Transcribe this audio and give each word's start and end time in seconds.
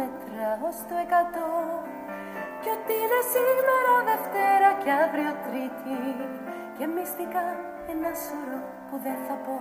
μετράω 0.00 0.68
στο 0.80 0.94
εκατό. 1.04 1.50
Κι 2.60 2.70
ότι 2.76 2.94
είναι 3.02 3.20
σήμερα 3.32 3.94
Δευτέρα 4.10 4.70
και 4.82 4.90
αύριο 5.04 5.32
Τρίτη 5.44 5.98
Και 6.76 6.86
μυστικά 6.94 7.46
ένα 7.92 8.12
σωρό 8.24 8.60
που 8.86 8.96
δεν 9.04 9.18
θα 9.26 9.34
πω. 9.44 9.56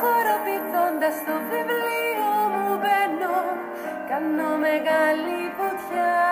Χοροπηδώντας 0.00 1.16
το 1.26 1.34
βιβλίο 1.50 2.32
μου 2.54 2.68
μπαίνω 2.80 3.36
Κάνω 4.10 4.50
μεγάλη 4.66 5.38
βουτιά 5.56 6.29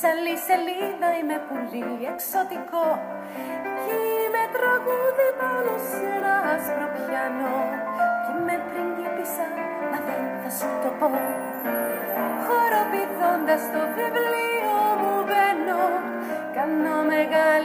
Σ' 0.00 0.08
άλλη 0.12 0.34
σελίδα 0.46 1.08
είμαι 1.18 1.38
πολύ 1.50 1.88
εξωτικό. 2.12 2.86
Κι 3.82 3.96
είμαι 4.22 4.44
τραγούδι 4.54 5.28
πάνω 5.40 5.72
σε 5.88 6.00
ένα 6.16 6.34
άσπρο 6.52 6.88
πιάνο 6.94 7.54
Κι 8.24 8.32
είμαι 8.36 8.56
πριγκίπισσα, 8.68 9.46
μα 9.90 9.98
δεν 10.06 10.24
θα 10.40 10.50
σου 10.58 10.70
το 10.82 10.90
πω. 10.98 11.08
Χοροπηδώντας 12.44 13.62
το 13.72 13.82
βιβλίο 13.96 14.78
μου 15.00 15.14
μπαίνω. 15.26 15.82
Κάνω 16.56 16.96
μεγάλη 17.12 17.55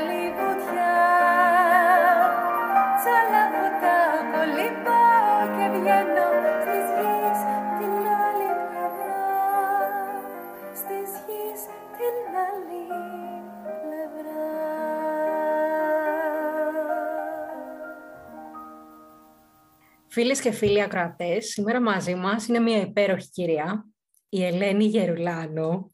Φίλες 20.13 20.41
και 20.41 20.51
φίλοι 20.51 20.81
ακροατές, 20.81 21.47
σήμερα 21.47 21.81
μαζί 21.81 22.15
μας 22.15 22.47
είναι 22.47 22.59
μια 22.59 22.81
υπέροχη 22.81 23.29
κυρία, 23.29 23.85
η 24.29 24.45
Ελένη 24.45 24.85
Γερουλάνο, 24.85 25.91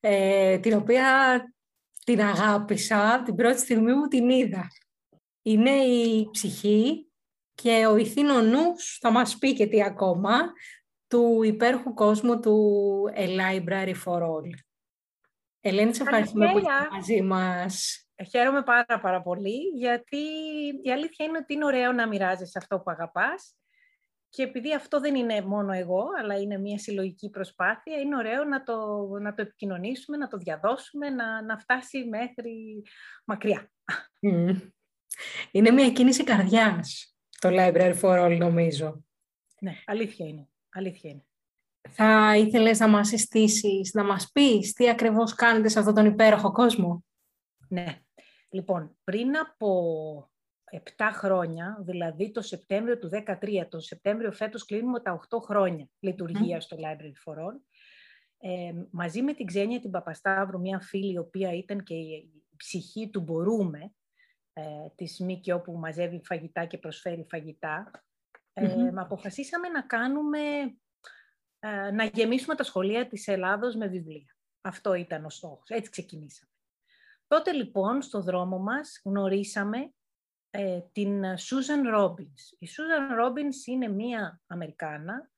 ε, 0.00 0.58
την 0.58 0.72
οποία 0.76 1.42
την 2.04 2.20
αγάπησα 2.20 3.22
την 3.24 3.34
πρώτη 3.34 3.58
στιγμή 3.58 3.92
που 3.92 4.08
την 4.08 4.30
είδα. 4.30 4.68
Είναι 5.42 5.70
η 5.70 6.28
ψυχή 6.30 7.06
και 7.54 7.86
ο 7.86 7.96
ηθήνο 7.96 8.40
νους, 8.40 8.98
θα 9.00 9.10
μας 9.10 9.38
πει 9.38 9.54
και 9.54 9.66
τι 9.66 9.82
ακόμα, 9.82 10.38
του 11.08 11.42
υπέροχου 11.42 11.94
κόσμου 11.94 12.40
του 12.40 13.04
A 13.16 13.26
Library 13.26 13.94
for 14.04 14.22
All. 14.22 14.50
Ελένη, 15.60 15.94
σε 15.94 16.02
ευχαριστούμε 16.02 16.46
που 16.46 16.52
Καλησπέρα. 16.52 16.78
είσαι 16.80 16.90
μαζί 16.92 17.22
μας. 17.22 18.04
Ε, 18.20 18.24
Χαίρομαι 18.24 18.62
πάρα 18.62 19.00
πάρα 19.00 19.22
πολύ, 19.22 19.58
γιατί 19.74 20.16
η 20.82 20.92
αλήθεια 20.92 21.24
είναι 21.24 21.38
ότι 21.38 21.54
είναι 21.54 21.64
ωραίο 21.64 21.92
να 21.92 22.08
μοιράζεσαι 22.08 22.58
αυτό 22.58 22.76
που 22.80 22.90
αγαπάς 22.90 23.54
και 24.28 24.42
επειδή 24.42 24.74
αυτό 24.74 25.00
δεν 25.00 25.14
είναι 25.14 25.42
μόνο 25.42 25.72
εγώ, 25.72 26.04
αλλά 26.20 26.40
είναι 26.40 26.58
μια 26.58 26.78
συλλογική 26.78 27.30
προσπάθεια, 27.30 27.96
είναι 27.98 28.16
ωραίο 28.16 28.44
να 28.44 28.62
το, 28.62 29.06
να 29.20 29.34
το 29.34 29.42
επικοινωνήσουμε, 29.42 30.16
να 30.16 30.28
το 30.28 30.36
διαδώσουμε, 30.36 31.10
να, 31.10 31.42
να 31.42 31.58
φτάσει 31.58 32.04
μέχρι 32.04 32.82
μακριά. 33.24 33.70
Μμμ. 34.18 34.58
Είναι 35.50 35.70
μια 35.70 35.90
κίνηση 35.90 36.24
καρδιάς, 36.24 37.16
το 37.38 37.48
Library 37.52 38.00
for 38.00 38.24
All, 38.24 38.36
νομίζω. 38.38 39.04
Ναι, 39.60 39.72
αλήθεια 39.86 40.26
είναι. 40.26 40.48
Αλήθεια 40.72 41.10
είναι. 41.10 41.24
Θα 41.88 42.36
ήθελες 42.36 42.78
να 42.78 42.88
μας 42.88 43.08
συστήσεις, 43.08 43.92
να 43.94 44.04
μας 44.04 44.30
πεις 44.32 44.72
τι 44.72 44.88
ακριβώς 44.90 45.34
κάνετε 45.34 45.68
σε 45.68 45.78
αυτόν 45.78 45.94
τον 45.94 46.06
υπέροχο 46.06 46.52
κόσμο; 46.52 47.04
Ναι. 47.68 48.00
Λοιπόν, 48.50 48.96
πριν 49.04 49.36
από 49.36 50.30
7 50.96 51.10
χρόνια, 51.12 51.78
δηλαδή 51.80 52.30
το 52.30 52.42
Σεπτέμβριο 52.42 52.98
του 52.98 53.10
2013, 53.26 53.66
το 53.68 53.80
Σεπτέμβριο 53.80 54.32
φέτος 54.32 54.64
κλείνουμε 54.64 55.00
τα 55.00 55.20
8 55.30 55.38
χρόνια 55.40 55.88
λειτουργία 55.98 56.60
στο 56.60 56.76
Library 56.80 57.32
for 57.32 57.36
All, 57.38 57.60
ε, 58.38 58.72
μαζί 58.90 59.22
με 59.22 59.32
την 59.32 59.46
Ξένια 59.46 59.80
την 59.80 59.90
Παπασταύρου, 59.90 60.60
μια 60.60 60.80
φίλη 60.80 61.12
η 61.12 61.18
οποία 61.18 61.52
ήταν 61.52 61.82
και 61.82 61.94
η, 61.94 62.32
η 62.50 62.56
ψυχή 62.56 63.10
του 63.10 63.20
Μπορούμε, 63.20 63.92
ε, 64.52 64.62
της 64.94 65.20
ΜΚΟ 65.20 65.60
που 65.60 65.72
μαζεύει 65.72 66.20
φαγητά 66.24 66.64
και 66.64 66.78
προσφέρει 66.78 67.26
φαγητά, 67.28 67.90
ε, 68.52 68.74
Μμμ. 68.76 68.98
αποφασίσαμε 68.98 69.68
να 69.68 69.82
κάνουμε, 69.82 70.38
ε, 71.58 71.90
να 71.90 72.04
γεμίσουμε 72.04 72.54
τα 72.54 72.62
σχολεία 72.62 73.08
της 73.08 73.28
Ελλάδος 73.28 73.76
με 73.76 73.86
βιβλία. 73.86 74.36
Αυτό 74.60 74.94
ήταν 74.94 75.24
ο 75.24 75.30
στόχος. 75.30 75.68
Έτσι 75.68 75.90
ξεκινήσαμε. 75.90 76.49
Τότε 77.30 77.52
λοιπόν 77.52 78.02
στο 78.02 78.20
δρόμο 78.20 78.58
μας 78.58 79.00
γνωρίσαμε 79.04 79.92
ε, 80.50 80.80
την 80.92 81.22
Susan 81.22 81.96
Robbins. 81.96 82.56
Η 82.58 82.68
Susan 82.68 83.24
Robbins 83.24 83.66
είναι 83.66 83.88
μία 83.88 84.40
Αμερικάνα 84.46 85.30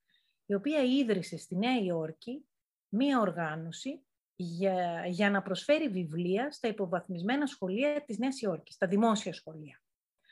η 0.47 0.55
οποία 0.55 0.83
ίδρυσε 0.83 1.37
στη 1.37 1.57
Νέα 1.57 1.79
Υόρκη 1.79 2.47
μία 2.89 3.21
οργάνωση 3.21 4.05
για, 4.35 5.07
για 5.07 5.31
να 5.31 5.43
προσφέρει 5.43 5.89
βιβλία 5.89 6.51
στα 6.51 6.69
υποβαθμισμένα 6.69 7.47
σχολεία 7.47 8.05
της 8.05 8.19
Νέας 8.19 8.41
Υόρκης, 8.41 8.75
στα 8.75 8.87
δημόσια 8.87 9.33
σχολεία. 9.33 9.83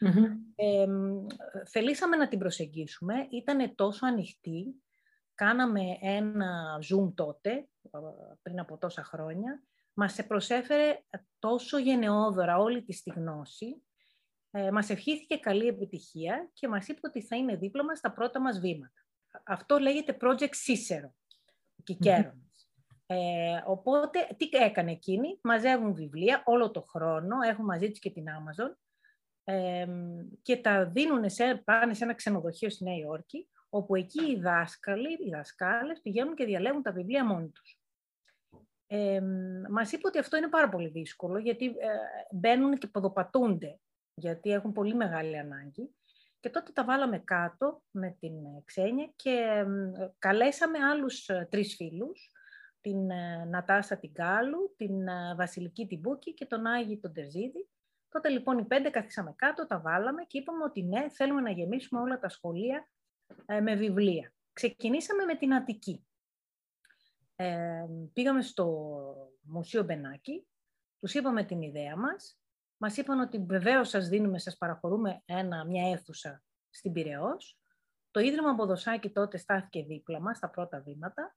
Μμμ. 0.00 0.24
Ε, 0.54 0.86
μ, 0.86 1.26
θελήσαμε 1.66 2.16
να 2.16 2.28
την 2.28 2.38
προσεγγίσουμε, 2.38 3.14
ήταν 3.30 3.74
τόσο 3.74 4.06
ανοιχτή. 4.06 4.82
Κάναμε 5.34 5.80
ένα 6.00 6.78
Zoom 6.78 7.12
τότε, 7.14 7.50
ε, 7.50 7.98
πριν 8.42 8.60
από 8.60 8.78
τόσα 8.78 9.04
χρόνια. 9.04 9.62
Μας 10.02 10.26
προσέφερε 10.26 11.02
τόσο 11.38 11.78
γενναιόδωρα 11.78 12.58
όλη 12.58 12.82
της 12.82 13.02
τη 13.02 13.10
γνώση. 13.10 13.82
Ε, 14.50 14.70
μας 14.70 14.90
ευχήθηκε 14.90 15.36
καλή 15.36 15.66
επιτυχία 15.66 16.50
και 16.52 16.68
μας 16.68 16.88
είπε 16.88 17.00
ότι 17.02 17.22
θα 17.22 17.36
είναι 17.36 17.56
δίπλα 17.56 17.84
μας 17.84 17.98
στα 17.98 18.12
πρώτα 18.12 18.40
μας 18.40 18.60
βήματα. 18.60 19.06
Αυτό 19.44 19.78
λέγεται 19.78 20.16
Project 20.20 20.54
Cicero, 20.66 21.10
ο 21.76 21.82
Κικέρονας. 21.82 22.70
Ε, 23.06 23.62
οπότε, 23.66 24.28
τι 24.36 24.48
έκανε 24.52 24.90
εκείνη, 24.90 25.38
μαζεύουν 25.42 25.94
βιβλία 25.94 26.42
όλο 26.44 26.70
το 26.70 26.82
χρόνο, 26.82 27.36
έχουν 27.48 27.64
μαζί 27.64 27.90
τους 27.90 27.98
και 27.98 28.10
την 28.10 28.24
Amazon, 28.28 28.74
ε, 29.44 29.86
και 30.42 30.56
τα 30.56 30.86
δίνουν 30.86 31.30
σε, 31.30 31.54
πάνε 31.64 31.94
σε 31.94 32.04
ένα 32.04 32.14
ξενοδοχείο 32.14 32.70
στη 32.70 32.84
Νέα 32.84 32.96
Υόρκη, 32.96 33.48
όπου 33.68 33.94
εκεί 33.94 34.30
οι 34.30 34.40
δάσκαλοι, 34.40 35.12
οι 35.12 35.30
δασκάλες 35.30 36.00
πηγαίνουν 36.00 36.34
και 36.34 36.44
διαλέγουν 36.44 36.82
τα 36.82 36.92
βιβλία 36.92 37.24
μόνοι 37.24 37.48
τους. 37.48 37.79
Ε, 38.92 39.20
μας 39.70 39.92
είπε 39.92 40.06
ότι 40.06 40.18
αυτό 40.18 40.36
είναι 40.36 40.48
πάρα 40.48 40.68
πολύ 40.68 40.88
δύσκολο, 40.88 41.38
γιατί 41.38 41.66
ε, 41.66 41.72
μπαίνουν 42.30 42.78
και 42.78 42.86
ποδοπατούνται, 42.86 43.80
γιατί 44.14 44.50
έχουν 44.50 44.72
πολύ 44.72 44.94
μεγάλη 44.94 45.38
ανάγκη. 45.38 45.94
Και 46.40 46.50
τότε 46.50 46.72
τα 46.72 46.84
βάλαμε 46.84 47.18
κάτω 47.18 47.82
με 47.90 48.16
την 48.20 48.44
ε, 48.44 48.62
Ξένια 48.64 49.12
και 49.16 49.30
ε, 49.30 49.66
καλέσαμε 50.18 50.78
άλλους 50.78 51.28
ε, 51.28 51.48
τρεις 51.50 51.74
φίλους, 51.74 52.30
την 52.80 53.10
ε, 53.10 53.44
Νατάσα 53.44 53.96
την 53.96 54.12
Κάλου, 54.12 54.74
την 54.76 55.08
ε, 55.08 55.34
Βασιλική 55.36 55.86
την 55.86 55.98
Μπούκη 55.98 56.34
και 56.34 56.46
τον 56.46 56.66
Άγη 56.66 56.98
τον 56.98 57.12
Τερζίδη. 57.12 57.68
Τότε 58.08 58.28
λοιπόν 58.28 58.58
οι 58.58 58.64
πέντε 58.64 58.90
καθίσαμε 58.90 59.32
κάτω, 59.36 59.66
τα 59.66 59.80
βάλαμε 59.80 60.22
και 60.22 60.38
είπαμε 60.38 60.64
ότι 60.64 60.82
ναι, 60.82 61.08
θέλουμε 61.08 61.40
να 61.40 61.50
γεμίσουμε 61.50 62.00
όλα 62.00 62.18
τα 62.18 62.28
σχολεία 62.28 62.88
ε, 63.46 63.60
με 63.60 63.74
βιβλία. 63.74 64.32
Ξεκινήσαμε 64.52 65.24
με 65.24 65.34
την 65.34 65.54
Αττική. 65.54 66.04
Ε, 67.42 67.86
πήγαμε 68.12 68.42
στο 68.42 68.66
Μουσείο 69.40 69.82
Μπενάκη, 69.82 70.46
τους 70.98 71.14
είπαμε 71.14 71.44
την 71.44 71.62
ιδέα 71.62 71.96
μας, 71.96 72.40
μας 72.76 72.96
είπαν 72.96 73.20
ότι 73.20 73.44
βεβαίως 73.48 73.88
σας 73.88 74.08
δίνουμε, 74.08 74.38
σας 74.38 74.56
παραχωρούμε 74.56 75.22
ένα, 75.24 75.64
μια 75.64 75.90
αίθουσα 75.90 76.42
στην 76.70 76.92
Πειραιώς. 76.92 77.58
Το 78.10 78.20
Ίδρυμα 78.20 78.54
Ποδοσάκη 78.54 79.10
τότε 79.10 79.36
στάθηκε 79.36 79.82
δίπλα 79.82 80.20
μας, 80.20 80.36
στα 80.36 80.50
πρώτα 80.50 80.80
βήματα, 80.80 81.36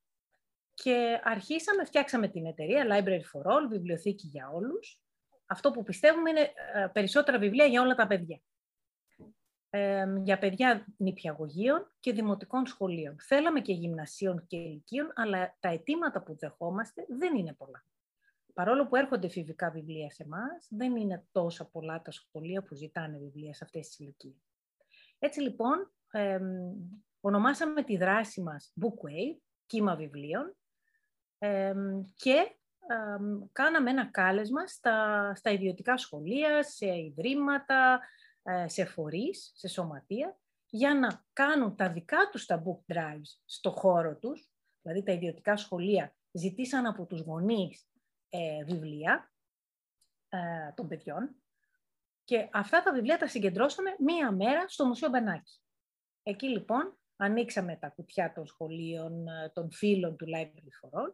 και 0.73 1.19
αρχίσαμε, 1.23 1.85
φτιάξαμε 1.85 2.27
την 2.27 2.45
εταιρεία 2.45 2.85
Library 2.89 3.21
for 3.21 3.51
All, 3.51 3.67
βιβλιοθήκη 3.69 4.27
για 4.27 4.50
όλους. 4.50 5.01
Αυτό 5.45 5.71
που 5.71 5.83
πιστεύουμε 5.83 6.29
είναι 6.29 6.53
ε, 6.73 6.88
περισσότερα 6.94 7.39
βιβλία 7.39 7.65
για 7.65 7.81
όλα 7.81 7.95
τα 7.95 8.07
παιδιά. 8.07 8.41
Ε, 9.75 10.05
για 10.23 10.37
παιδιά 10.37 10.85
νηπιαγωγείων 10.97 11.91
και 11.99 12.13
δημοτικών 12.13 12.65
σχολείων. 12.65 13.15
Θέλαμε 13.19 13.59
και 13.59 13.73
γυμνασίων 13.73 14.47
και 14.47 14.57
ηλικίων, 14.57 15.11
αλλά 15.15 15.57
τα 15.59 15.69
αιτήματα 15.69 16.23
που 16.23 16.37
δεχόμαστε 16.37 17.05
δεν 17.09 17.35
είναι 17.35 17.53
πολλά. 17.53 17.85
Παρόλο 18.53 18.87
που 18.87 18.95
έρχονται 18.95 19.25
εφηβικά 19.25 19.71
βιβλία 19.71 20.11
σε 20.11 20.23
εμάς, 20.23 20.67
δεν 20.69 20.95
είναι 20.95 21.25
τόσα 21.31 21.65
πολλά 21.65 22.01
τα 22.01 22.11
σχολεία 22.11 22.63
που 22.63 22.75
ζητάνε 22.75 23.17
βιβλία 23.17 23.53
σε 23.53 23.63
αυτές 23.63 23.87
τις 23.87 23.99
ηλικίες. 23.99 24.51
Έτσι 25.19 25.41
λοιπόν, 25.41 25.91
ε, 26.11 26.39
ονομάσαμε 27.19 27.83
τη 27.83 27.97
δράση 27.97 28.41
μας 28.41 28.73
Bookwave, 28.81 29.37
κύμα 29.65 29.95
βιβλίων, 29.95 30.55
ε, 31.37 31.73
και 32.15 32.55
ε, 32.87 33.17
κάναμε 33.51 33.89
ένα 33.89 34.05
κάλεσμα 34.05 34.67
στα, 34.67 35.31
στα 35.35 35.51
ιδιωτικά 35.51 35.97
σχολεία, 35.97 36.63
σε 36.63 36.97
ιδρύματα, 36.97 37.93
ε, 37.93 37.99
σε 38.65 38.85
φορείς, 38.85 39.51
σε 39.55 39.67
σωματεία, 39.67 40.37
για 40.69 40.93
να 40.93 41.25
κάνουν 41.33 41.75
τα 41.75 41.91
δικά 41.91 42.29
τους 42.31 42.45
τα 42.45 42.63
book 42.65 42.95
drives 42.95 43.39
στο 43.45 43.71
χώρο 43.71 44.17
τους, 44.17 44.51
δηλαδή 44.81 45.03
τα 45.03 45.11
ιδιωτικά 45.11 45.57
σχολεία 45.57 46.15
ζητήσαν 46.31 46.85
από 46.85 47.05
τους 47.05 47.19
γονείς 47.19 47.87
ε, 48.29 48.63
βιβλία 48.63 49.31
ε, 50.29 50.71
των 50.75 50.87
παιδιών 50.87 51.35
και 52.23 52.49
αυτά 52.51 52.83
τα 52.83 52.93
βιβλία 52.93 53.17
τα 53.17 53.27
συγκεντρώσαμε 53.27 53.95
μία 53.99 54.31
μέρα 54.31 54.67
στο 54.67 54.85
Μουσείο 54.85 55.09
Μπενάκη. 55.09 55.59
Εκεί 56.23 56.47
λοιπόν 56.47 56.97
ανοίξαμε 57.15 57.75
τα 57.75 57.89
κουτιά 57.89 58.33
των 58.33 58.45
σχολείων, 58.45 59.27
ε, 59.27 59.51
των 59.53 59.71
φίλων 59.71 60.17
του 60.17 60.25
Library 60.25 60.89
for 60.89 60.99
All 60.99 61.13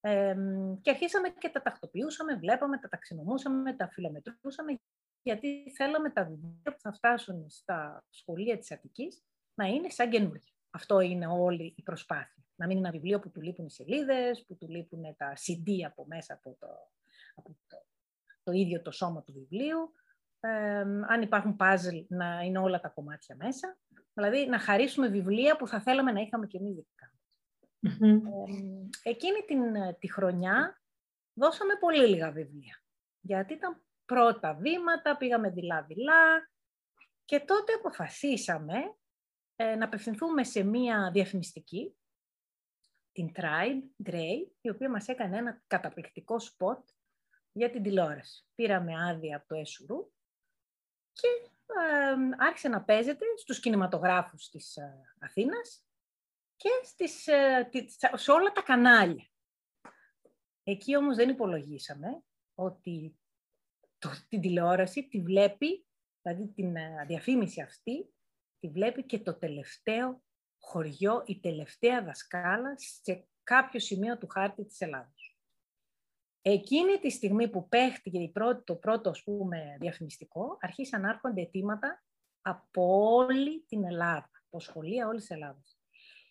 ε, 0.00 0.36
και 0.80 0.90
αρχίσαμε 0.90 1.28
και 1.28 1.48
τα 1.48 1.62
τακτοποιούσαμε, 1.62 2.34
βλέπαμε, 2.34 2.78
τα 2.78 2.88
ταξινομούσαμε, 2.88 3.76
τα 3.76 3.88
φιλομετρούσαμε 3.88 4.80
γιατί 5.22 5.72
θέλαμε 5.76 6.10
τα 6.10 6.24
βιβλία 6.24 6.72
που 6.72 6.80
θα 6.80 6.92
φτάσουν 6.92 7.50
στα 7.50 8.04
σχολεία 8.10 8.58
της 8.58 8.72
Αττικής 8.72 9.24
να 9.54 9.66
είναι 9.66 9.88
σαν 9.90 10.10
καινούργια. 10.10 10.52
Αυτό 10.70 11.00
είναι 11.00 11.26
όλη 11.26 11.74
η 11.76 11.82
προσπάθεια. 11.82 12.44
Να 12.54 12.66
μην 12.66 12.76
είναι 12.76 12.88
ένα 12.88 12.96
βιβλίο 12.98 13.18
που 13.20 13.30
του 13.30 13.40
λείπουν 13.40 13.66
οι 13.66 13.70
σελίδες, 13.70 14.44
που 14.46 14.56
του 14.56 14.68
λείπουν 14.68 15.02
τα 15.16 15.32
CD 15.32 15.82
από 15.86 16.06
μέσα 16.06 16.34
από 16.34 16.56
το, 16.58 16.66
από 17.34 17.56
το, 17.66 17.86
το 18.42 18.52
ίδιο 18.52 18.82
το 18.82 18.90
σώμα 18.90 19.22
του 19.22 19.32
βιβλίου. 19.32 19.94
Ε, 20.40 20.80
αν 21.08 21.22
υπάρχουν 21.22 21.56
puzzle, 21.58 22.04
να 22.08 22.40
είναι 22.40 22.58
όλα 22.58 22.80
τα 22.80 22.88
κομμάτια 22.88 23.36
μέσα. 23.36 23.78
Δηλαδή, 24.14 24.46
να 24.46 24.58
χαρίσουμε 24.58 25.08
βιβλία 25.08 25.56
που 25.56 25.66
θα 25.66 25.80
θέλαμε 25.80 26.12
να 26.12 26.20
είχαμε 26.20 26.46
και 26.46 26.58
εμείς 26.58 26.74
δικά 26.74 27.12
εκείνη 29.02 29.40
την, 29.46 29.60
τη 29.98 30.12
χρονιά 30.12 30.82
δώσαμε 31.32 31.74
πολύ 31.80 32.06
λίγα 32.06 32.30
βιβλία. 32.30 32.82
Γιατί 33.20 33.54
ήταν 33.54 33.82
πρώτα 34.10 34.54
βήματα, 34.54 35.16
πήγαμε 35.16 35.50
δειλά-δειλά 35.50 36.50
και 37.24 37.40
τότε 37.40 37.72
αποφασίσαμε 37.72 38.74
ε, 39.56 39.74
να 39.74 39.84
απευθυνθούμε 39.84 40.44
σε 40.44 40.62
μία 40.62 41.10
διαφημιστική, 41.12 41.96
την 43.12 43.32
Tribe 43.34 44.08
Grey, 44.08 44.50
η 44.60 44.70
οποία 44.70 44.90
μας 44.90 45.08
έκανε 45.08 45.36
ένα 45.36 45.62
καταπληκτικό 45.66 46.40
σποτ 46.40 46.88
για 47.52 47.70
την 47.70 47.82
τηλεόραση. 47.82 48.46
Πήραμε 48.54 48.92
άδεια 49.08 49.36
από 49.36 49.46
το 49.46 49.54
ΕΣΟΥΡΟΥ 49.54 50.12
και 51.12 51.28
ε, 51.66 52.44
άρχισε 52.44 52.68
να 52.68 52.84
παίζεται 52.84 53.24
στους 53.36 53.60
κινηματογράφους 53.60 54.48
της 54.48 54.76
ε, 54.76 55.14
Αθήνας 55.18 55.84
και 56.56 56.70
στις, 56.82 57.28
σε 58.14 58.30
όλα 58.30 58.52
τα 58.52 58.62
κανάλια. 58.62 59.28
Εκεί 60.62 60.96
όμως 60.96 61.16
δεν 61.16 61.28
υπολογίσαμε 61.28 62.22
ότι 62.54 63.19
το, 64.00 64.10
την 64.28 64.40
τηλεόραση 64.40 65.08
τη 65.08 65.20
βλέπει, 65.20 65.86
δηλαδή 66.22 66.46
την 66.46 66.74
διαφήμιση 67.06 67.60
αυτή, 67.60 68.14
τη 68.58 68.68
βλέπει 68.68 69.04
και 69.04 69.18
το 69.18 69.34
τελευταίο 69.34 70.22
χωριό, 70.58 71.22
η 71.26 71.40
τελευταία 71.40 72.04
δασκάλα 72.04 72.74
σε 72.76 73.28
κάποιο 73.42 73.80
σημείο 73.80 74.18
του 74.18 74.28
χάρτη 74.28 74.64
της 74.64 74.80
Ελλάδος. 74.80 75.38
Εκείνη 76.42 76.98
τη 76.98 77.10
στιγμή 77.10 77.48
που 77.48 77.68
παίχτηκε 77.68 78.32
το 78.64 78.76
πρώτο 78.76 79.10
ας 79.10 79.22
πούμε, 79.22 79.76
διαφημιστικό, 79.80 80.56
αρχίσαν 80.60 81.00
να 81.00 81.08
έρχονται 81.08 81.40
αιτήματα 81.40 82.04
από 82.40 83.12
όλη 83.14 83.64
την 83.68 83.84
Ελλάδα, 83.84 84.30
από 84.46 84.60
σχολεία 84.60 85.06
όλης 85.06 85.20
της 85.20 85.30
Ελλάδας. 85.30 85.80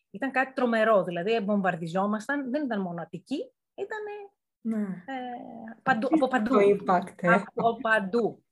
Ήταν 0.10 0.32
κάτι 0.32 0.54
τρομερό, 0.54 1.04
δηλαδή 1.04 1.40
βομβαρδιζόμασταν, 1.40 2.50
δεν 2.50 2.64
ήταν 2.64 2.82
μόνο 2.82 3.02
Αττική, 3.02 3.54
ήταν 3.76 4.04
ναι. 4.04 4.39
Ε, 4.62 5.80
παντού, 5.84 6.08
από 6.12 6.28
παντού. 6.28 6.56
impact, 6.56 7.14
ε. 7.16 7.34
Από 7.34 7.76
παντού. 7.82 8.44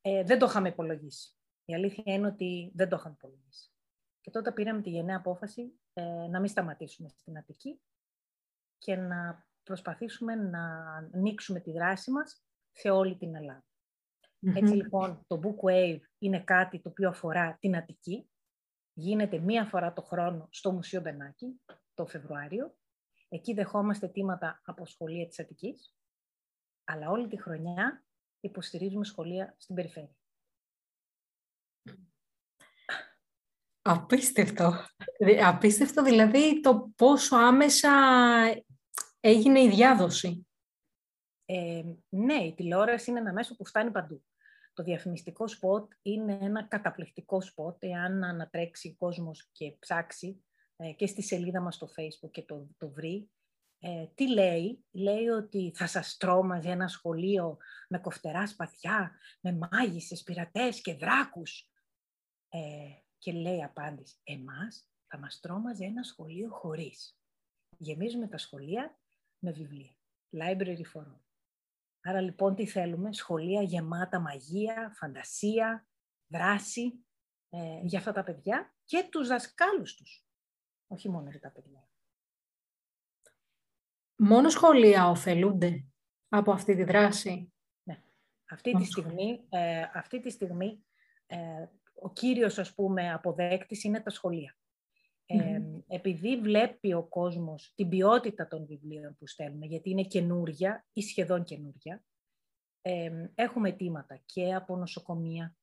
Ε, 0.00 0.22
δεν 0.22 0.38
το 0.38 0.46
είχαμε 0.46 0.68
υπολογίσει. 0.68 1.36
Η 1.64 1.74
αλήθεια 1.74 2.14
είναι 2.14 2.26
ότι 2.26 2.72
δεν 2.74 2.88
το 2.88 2.96
είχαμε 2.96 3.14
υπολογίσει. 3.18 3.70
Και 4.20 4.30
τότε 4.30 4.52
πήραμε 4.52 4.82
τη 4.82 4.90
γενναία 4.90 5.16
απόφαση 5.16 5.80
ε, 5.92 6.02
να 6.30 6.40
μην 6.40 6.48
σταματήσουμε 6.48 7.08
στην 7.08 7.38
Αττική 7.38 7.80
και 8.78 8.96
να 8.96 9.46
προσπαθήσουμε 9.62 10.34
να 10.34 10.86
ανοίξουμε 11.12 11.60
τη 11.60 11.72
δράση 11.72 12.10
μας 12.10 12.44
σε 12.72 12.90
όλη 12.90 13.16
την 13.16 13.34
ελλαδα 13.34 13.64
Έτσι 14.54 14.74
λοιπόν 14.74 15.24
το 15.26 15.40
Book 15.42 15.70
Wave 15.70 16.00
είναι 16.18 16.40
κάτι 16.40 16.80
το 16.80 16.88
οποίο 16.88 17.08
αφορά 17.08 17.56
την 17.60 17.76
Αττική. 17.76 18.28
Γίνεται 18.92 19.38
μία 19.38 19.64
φορά 19.64 19.92
το 19.92 20.02
χρόνο 20.02 20.48
στο 20.50 20.72
Μουσείο 20.72 21.00
Μπενάκη, 21.00 21.60
το 21.94 22.06
Φεβρουάριο. 22.06 22.76
Εκεί 23.28 23.54
δεχόμαστε 23.54 24.08
αιτήματα 24.08 24.60
από 24.64 24.86
σχολεία 24.86 25.26
της 25.26 25.38
Αττικής, 25.38 25.96
αλλά 26.84 27.10
όλη 27.10 27.28
τη 27.28 27.42
χρονιά 27.42 28.04
υποστηρίζουμε 28.40 29.04
σχολεία 29.04 29.54
στην 29.58 29.74
περιφέρεια. 29.74 30.16
Απίστευτο. 33.82 34.72
Απίστευτο 35.44 36.02
δηλαδή 36.02 36.60
το 36.60 36.92
πόσο 36.96 37.36
άμεσα 37.36 37.90
έγινε 39.20 39.60
η 39.60 39.68
διάδοση. 39.68 40.46
Ε, 41.44 41.82
ναι, 42.08 42.34
η 42.34 42.54
τηλεόραση 42.54 43.10
είναι 43.10 43.20
ένα 43.20 43.32
μέσο 43.32 43.56
που 43.56 43.66
φτάνει 43.66 43.90
παντού. 43.90 44.24
Το 44.72 44.82
διαφημιστικό 44.82 45.48
σποτ 45.48 45.92
είναι 46.02 46.38
ένα 46.40 46.62
καταπληκτικό 46.62 47.40
σποτ, 47.40 47.76
εάν 47.78 48.24
ανατρέξει 48.24 48.88
ο 48.88 48.94
κόσμος 48.98 49.48
και 49.52 49.76
ψάξει 49.78 50.28
ε, 50.28 50.53
και 50.96 51.06
στη 51.06 51.22
σελίδα 51.22 51.60
μας 51.60 51.74
στο 51.74 51.88
facebook 51.96 52.30
και 52.30 52.42
το, 52.42 52.68
το 52.76 52.90
βρει. 52.90 53.30
Ε, 53.78 54.06
τι 54.14 54.28
λέει, 54.28 54.84
λέει 54.90 55.28
ότι 55.28 55.72
θα 55.74 55.86
σας 55.86 56.16
τρόμαζε 56.16 56.70
ένα 56.70 56.88
σχολείο 56.88 57.56
με 57.88 57.98
κοφτερά 57.98 58.46
σπαθιά, 58.46 59.18
με 59.40 59.58
μάγισσες, 59.70 60.22
πειρατές 60.22 60.80
και 60.80 60.94
δράκους. 60.94 61.68
Ε, 62.48 62.58
και 63.18 63.32
λέει 63.32 63.62
απάντηση, 63.62 64.20
εμάς 64.22 64.88
θα 65.06 65.18
μας 65.18 65.40
τρόμαζε 65.40 65.84
ένα 65.84 66.02
σχολείο 66.02 66.50
χωρίς. 66.50 67.18
Γεμίζουμε 67.78 68.28
τα 68.28 68.38
σχολεία 68.38 68.98
με 69.38 69.52
βιβλία. 69.52 69.96
Library 70.30 70.82
for 70.92 71.00
all. 71.00 71.20
Άρα 72.00 72.20
λοιπόν 72.20 72.54
τι 72.54 72.66
θέλουμε, 72.66 73.12
σχολεία 73.12 73.62
γεμάτα 73.62 74.20
μαγεία, 74.20 74.92
φαντασία, 74.96 75.88
δράση 76.26 77.04
ε, 77.48 77.80
για 77.82 77.98
αυτά 77.98 78.12
τα 78.12 78.24
παιδιά 78.24 78.74
και 78.84 79.08
τους 79.10 79.28
δασκάλους 79.28 79.94
τους. 79.94 80.23
Όχι 80.94 81.08
μόνο 81.08 81.30
για 81.30 81.40
τα 81.40 81.50
παιδιά. 81.50 81.88
Μόνο 84.16 84.48
σχολεία 84.48 85.08
ωφελούνται 85.08 85.84
από 86.28 86.52
αυτή 86.52 86.74
τη 86.74 86.84
δράση; 86.84 87.52
Ναι. 87.82 88.02
Αυτή 88.50 88.72
τη 88.72 88.84
στιγμή, 88.84 89.46
ε, 89.48 89.82
αυτή 89.94 90.20
τη 90.20 90.30
στιγμή 90.30 90.84
ε, 91.26 91.66
ο 91.94 92.12
κύριος, 92.12 92.58
ας 92.58 92.74
πούμε, 92.74 93.12
αποδέκτης 93.12 93.84
είναι 93.84 94.00
τα 94.00 94.10
σχολεία. 94.10 94.58
Ε, 95.26 95.60
επειδή 95.86 96.40
βλέπει 96.40 96.92
ο 96.92 97.02
κόσμος 97.02 97.72
την 97.74 97.88
ποιότητα 97.88 98.48
των 98.48 98.66
βιβλίων 98.66 99.16
που 99.18 99.26
στέλνουμε, 99.26 99.66
γιατί 99.66 99.90
είναι 99.90 100.02
καινούρια 100.02 100.86
ή 100.92 101.02
σχεδόν 101.02 101.44
καινούρια, 101.44 102.04
ε, 102.82 103.28
έχουμε 103.34 103.68
αιτήματα 103.68 104.16
και 104.24 104.54
από 104.54 104.76
νοσοκομεία 104.76 105.56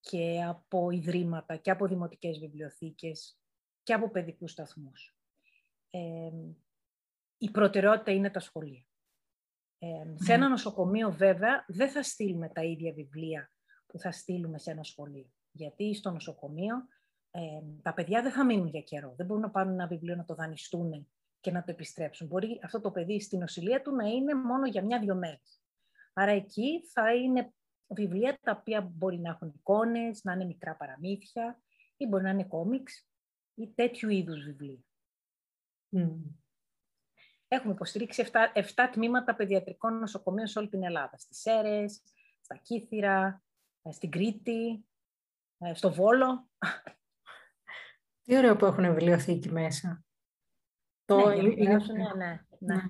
και 0.00 0.42
από 0.48 0.90
ιδρύματα 0.90 1.56
και 1.56 1.70
από 1.70 1.86
δημοτικές 1.86 2.38
βιβλιοθήκες 2.38 3.39
και 3.82 3.92
από 3.92 4.10
παιδικούς 4.10 4.50
σταθμούς. 4.50 5.16
Ε, 5.90 6.30
η 7.38 7.50
προτεραιότητα 7.50 8.12
είναι 8.12 8.30
τα 8.30 8.40
σχολεία. 8.40 8.84
Σε 10.14 10.32
ένα 10.32 10.48
νοσοκομείο 10.48 11.12
βέβαια 11.12 11.64
δεν 11.68 11.90
θα 11.90 12.02
στείλουμε 12.02 12.48
τα 12.48 12.62
ίδια 12.62 12.92
βιβλία 12.92 13.52
που 13.86 13.98
θα 13.98 14.12
στείλουμε 14.12 14.58
σε 14.58 14.70
ένα 14.70 14.82
σχολείο. 14.82 15.30
Γιατί 15.50 15.94
στο 15.94 16.10
νοσοκομείο 16.10 16.76
ε, 17.30 17.40
τα 17.82 17.94
παιδιά 17.94 18.22
δεν 18.22 18.32
θα 18.32 18.44
μείνουν 18.44 18.68
για 18.68 18.80
καιρό. 18.80 19.14
Δεν 19.16 19.26
μπορούν 19.26 19.42
να 19.42 19.50
πάρουν 19.50 19.72
ένα 19.72 19.86
βιβλίο 19.86 20.16
να 20.16 20.24
το 20.24 20.34
δανειστούν 20.34 21.08
και 21.40 21.50
να 21.50 21.64
το 21.64 21.70
επιστρέψουν. 21.70 22.26
Μπορεί 22.26 22.60
αυτό 22.62 22.80
το 22.80 22.90
παιδί 22.90 23.20
στην 23.20 23.38
νοσηλεία 23.38 23.82
του 23.82 23.94
να 23.94 24.06
είναι 24.06 24.34
μόνο 24.34 24.66
για 24.66 24.84
μια-δυο 24.84 25.14
μέρες. 25.14 25.62
Άρα 26.12 26.30
εκεί 26.30 26.82
θα 26.92 27.14
είναι 27.14 27.52
βιβλία 27.86 28.38
τα 28.42 28.56
οποία 28.60 28.80
μπορεί 28.80 29.18
να 29.18 29.30
έχουν 29.30 29.52
εικόνες, 29.54 30.24
να 30.24 30.32
είναι 30.32 30.44
μικρά 30.44 30.76
παραμύθια 30.76 31.60
ή 31.96 32.06
μπορεί 32.06 32.22
να 32.22 32.30
είναι 32.30 32.44
κόμιξ 32.44 33.09
ή 33.60 33.72
τέτοιου 33.74 34.08
είδους 34.08 34.44
βιβλία. 34.44 34.84
Έχουμε 37.48 37.72
υποστηρίξει 37.72 38.26
7, 38.32 38.38
7 38.54 38.62
τμήματα 38.92 39.34
παιδιατρικών 39.34 39.98
νοσοκομείων 39.98 40.46
σε 40.46 40.58
όλη 40.58 40.68
την 40.68 40.84
Ελλάδα. 40.84 41.18
Στις 41.18 41.40
Σέρες, 41.40 42.02
στα 42.40 42.56
Κύθυρα, 42.56 43.42
ε, 43.82 43.92
στην 43.92 44.10
Κρήτη, 44.10 44.84
ε, 45.58 45.74
στο 45.74 45.92
Βόλο. 45.92 46.48
Τι 48.22 48.36
ωραίο 48.36 48.56
που 48.56 48.64
έχουν 48.64 48.84
βιβλιοθήκη 48.84 49.52
μέσα. 49.52 50.04
Το... 51.04 51.28
Ναι, 51.28 51.34
είναι... 51.34 51.76
ναι, 51.76 52.14
ναι, 52.16 52.44
ναι. 52.58 52.82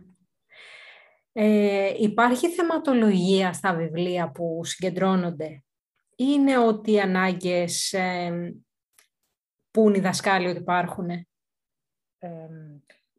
Ε, 1.33 1.95
υπάρχει 1.97 2.49
θεματολογία 2.49 3.53
στα 3.53 3.75
βιβλία 3.75 4.31
που 4.31 4.61
συγκεντρώνονται. 4.65 5.65
Είναι 6.17 6.59
ότι 6.59 6.93
οι 6.93 7.01
ανάγκες 7.01 7.93
ε, 7.93 8.55
που 9.71 9.91
οι 9.91 10.01
δασκάλοι 10.01 10.49
ότι 10.49 10.59
υπάρχουν. 10.59 11.11
Ε, 11.11 11.27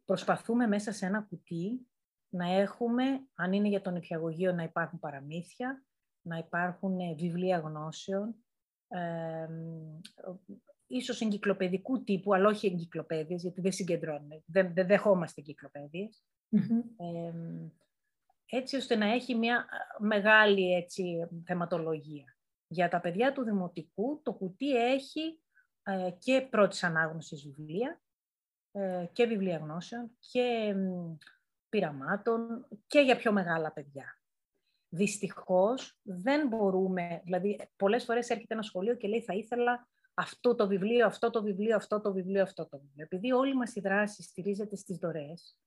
προσπαθούμε 0.04 0.66
μέσα 0.66 0.92
σε 0.92 1.06
ένα 1.06 1.20
κουτί 1.20 1.86
να 2.28 2.52
έχουμε, 2.52 3.04
αν 3.34 3.52
είναι 3.52 3.68
για 3.68 3.80
τον 3.80 3.96
υπηαγωγείο, 3.96 4.52
να 4.52 4.62
υπάρχουν 4.62 4.98
παραμύθια, 4.98 5.84
να 6.22 6.36
υπάρχουν 6.36 6.96
βιβλία 7.16 7.58
γνώσεων, 7.58 8.34
ε, 8.88 9.48
ίσως 10.86 11.20
εγκυκλοπαιδικού 11.20 12.04
τύπου, 12.04 12.34
αλλά 12.34 12.48
όχι 12.48 12.66
εγκυκλοπαίδειες, 12.66 13.42
γιατί 13.42 13.60
δεν 13.60 13.72
συγκεντρώνουμε, 13.72 14.42
δεν, 14.46 14.74
δεν 14.74 14.86
δεχόμαστε 14.86 15.40
εγκυκλοπαίδειες. 15.40 16.24
έτσι 18.46 18.76
ώστε 18.76 18.96
να 18.96 19.06
έχει 19.06 19.34
μια 19.34 19.66
μεγάλη 19.98 20.72
έτσι, 20.74 21.28
θεματολογία. 21.44 22.36
Για 22.66 22.88
τα 22.88 23.00
παιδιά 23.00 23.32
του 23.32 23.44
Δημοτικού 23.44 24.20
το 24.22 24.32
κουτί 24.32 24.76
έχει 24.76 25.20
ε, 25.20 25.41
και 26.18 26.46
πρώτης 26.50 26.82
ανάγνωσης 26.82 27.42
βιβλία 27.42 28.00
ε, 28.72 29.06
και 29.12 29.26
βιβλία 29.26 29.56
γνώσεων 29.56 30.10
και 30.18 30.74
πειραμάτων 31.68 32.66
και 32.86 33.00
για 33.00 33.16
πιο 33.16 33.32
μεγάλα 33.32 33.72
παιδιά. 33.72 34.20
Δυστυχώς 34.88 35.98
δεν 36.02 36.48
μπορούμε, 36.48 37.20
δηλαδή 37.24 37.68
πολλές 37.76 38.04
φορές 38.04 38.28
έρχεται 38.28 38.54
ένα 38.54 38.62
σχολείο 38.62 38.94
και 38.94 39.08
λέει 39.08 39.22
θα 39.22 39.34
ήθελα 39.34 39.88
αυτό 40.14 40.54
το 40.54 40.66
βιβλίο, 40.66 41.06
αυτό 41.06 41.30
το 41.30 41.42
βιβλίο, 41.42 41.76
αυτό 41.76 42.00
το 42.00 42.12
βιβλίο, 42.12 42.42
αυτό 42.42 42.68
το 42.68 42.78
βιβλίο. 42.78 43.04
Επειδή 43.04 43.32
όλη 43.32 43.54
μας 43.54 43.74
η 43.74 43.80
δράση 43.80 44.22
στηρίζεται 44.22 44.76
στις 44.76 44.96
δωρεές, 44.96 45.58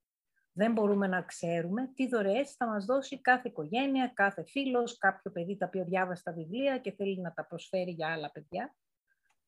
δεν 0.51 0.71
μπορούμε 0.71 1.07
να 1.07 1.21
ξέρουμε 1.21 1.91
τι 1.93 2.07
δωρεές 2.07 2.51
θα 2.51 2.67
μας 2.67 2.85
δώσει 2.85 3.21
κάθε 3.21 3.47
οικογένεια, 3.47 4.11
κάθε 4.13 4.43
φίλος, 4.43 4.97
κάποιο 4.97 5.31
παιδί 5.31 5.57
το 5.57 5.65
οποίο 5.65 5.85
διάβασε 5.85 6.23
τα 6.23 6.33
βιβλία 6.33 6.77
και 6.77 6.91
θέλει 6.91 7.21
να 7.21 7.33
τα 7.33 7.45
προσφέρει 7.45 7.91
για 7.91 8.11
άλλα 8.11 8.31
παιδιά. 8.31 8.75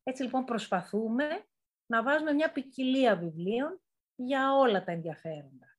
Έτσι 0.07 0.23
λοιπόν 0.23 0.43
προσπαθούμε 0.43 1.25
να 1.85 2.03
βάζουμε 2.03 2.33
μια 2.33 2.51
ποικιλία 2.51 3.15
βιβλίων 3.15 3.81
για 4.15 4.55
όλα 4.55 4.83
τα 4.83 4.91
ενδιαφέροντα. 4.91 5.77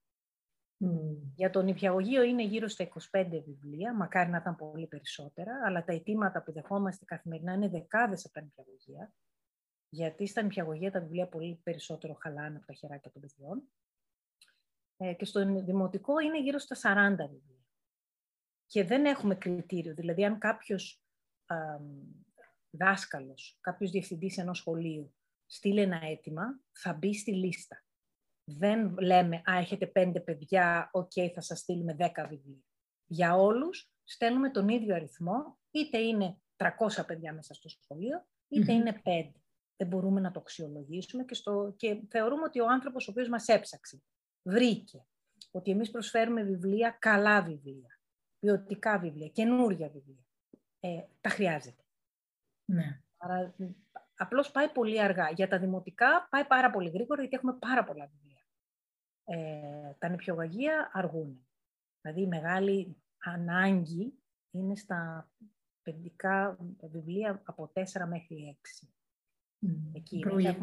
Για 1.34 1.50
τον 1.50 1.64
νηπιαγωγείο 1.64 2.22
είναι 2.22 2.42
γύρω 2.42 2.68
στα 2.68 2.88
25 3.10 3.26
βιβλία, 3.30 3.94
μακάρι 3.94 4.30
να 4.30 4.36
ήταν 4.36 4.56
πολύ 4.56 4.86
περισσότερα, 4.86 5.52
αλλά 5.64 5.84
τα 5.84 5.92
αιτήματα 5.92 6.42
που 6.42 6.52
δεχόμαστε 6.52 7.04
καθημερινά 7.04 7.52
είναι 7.52 7.68
δεκάδες 7.68 8.24
από 8.24 8.34
τα 8.34 8.40
νηπιαγωγεία, 8.40 9.12
γιατί 9.88 10.26
στα 10.26 10.42
νηπιαγωγεία 10.42 10.90
τα 10.90 11.00
βιβλία 11.00 11.28
πολύ 11.28 11.60
περισσότερο 11.62 12.14
χαλάνε 12.14 12.56
από 12.56 12.66
τα 12.66 12.72
χεράκια 12.72 13.10
των 13.10 13.20
παιδιών. 13.22 13.62
Ε, 14.96 15.14
και 15.14 15.24
στο 15.24 15.62
δημοτικό 15.62 16.18
είναι 16.18 16.40
γύρω 16.40 16.58
στα 16.58 16.76
40 16.76 17.16
βιβλία. 17.16 17.66
Και 18.66 18.84
δεν 18.84 19.04
έχουμε 19.04 19.34
κριτήριο, 19.34 19.94
δηλαδή 19.94 20.24
αν 20.24 20.38
κάποιος 20.38 21.02
α, 21.46 21.56
δάσκαλος, 22.78 23.58
κάποιος 23.60 23.90
διευθυντής 23.90 24.38
ενός 24.38 24.58
σχολείου 24.58 25.14
στείλει 25.46 25.80
ένα 25.80 26.00
αίτημα, 26.02 26.60
θα 26.72 26.92
μπει 26.92 27.14
στη 27.14 27.32
λίστα 27.32 27.82
δεν 28.50 28.98
λέμε 28.98 29.36
«Α, 29.36 29.58
έχετε 29.58 29.86
πέντε 29.86 30.20
παιδιά, 30.20 30.90
οκ, 30.92 31.12
θα 31.34 31.40
σας 31.40 31.58
στείλουμε 31.58 31.94
δέκα 31.94 32.26
βιβλία». 32.26 32.62
Για 33.06 33.36
όλους 33.36 33.90
στέλνουμε 34.04 34.50
τον 34.50 34.68
ίδιο 34.68 34.94
αριθμό, 34.94 35.58
είτε 35.70 35.98
είναι 35.98 36.38
300 36.56 36.68
παιδιά 37.06 37.32
μέσα 37.32 37.54
στο 37.54 37.68
σχολείο, 37.68 38.26
είναι 38.48 38.92
πέντε. 38.92 39.42
Δεν 39.76 39.88
μπορούμε 39.88 40.20
να 40.20 40.30
το 40.30 40.40
αξιολογήσουμε 40.40 41.24
και, 41.24 41.34
στο... 41.34 41.74
και 41.76 42.02
θεωρούμε 42.08 42.42
ότι 42.42 42.60
ο 42.60 42.66
άνθρωπος 42.68 43.08
ο 43.08 43.10
οποίος 43.10 43.28
μας 43.28 43.48
έψαξε, 43.48 44.02
βρήκε 44.42 45.06
ότι 45.50 45.70
εμείς 45.70 45.90
προσφέρουμε 45.90 46.42
βιβλία, 46.42 46.96
καλά 46.98 47.42
βιβλία, 47.42 48.00
ποιοτικά 48.38 48.98
βιβλία, 48.98 49.28
καινούργια 49.28 49.88
βιβλία. 49.88 50.26
Ε, 50.80 51.02
τα 51.20 51.28
χρειάζεται. 51.28 51.82
Ναι. 52.68 53.00
Άρα, 53.16 53.54
απλώς 54.16 54.50
πάει 54.50 54.68
πολύ 54.68 55.02
αργά. 55.02 55.30
Για 55.30 55.48
τα 55.48 55.58
δημοτικά 55.58 56.28
πάει 56.30 56.44
πάρα 56.44 56.70
πολύ 56.70 56.90
γρήγορα, 56.90 57.20
γιατί 57.20 57.36
έχουμε 57.36 57.52
πάρα 57.52 57.84
πολλά 57.84 58.06
βιβλία 58.06 58.28
ε, 59.28 59.94
τα 59.98 60.08
νηπιογαγεία 60.08 60.90
αργούν. 60.92 61.46
Δηλαδή 62.00 62.20
η 62.20 62.26
μεγάλη 62.26 62.96
ανάγκη 63.18 64.12
είναι 64.50 64.76
στα 64.76 65.30
παιδικά 65.82 66.58
βιβλία 66.80 67.42
από 67.44 67.72
4 67.74 67.82
μέχρι 68.08 68.58
6. 68.80 68.86
Mm. 69.66 69.90
Εκεί 69.92 70.24
έχουμε 70.26 70.54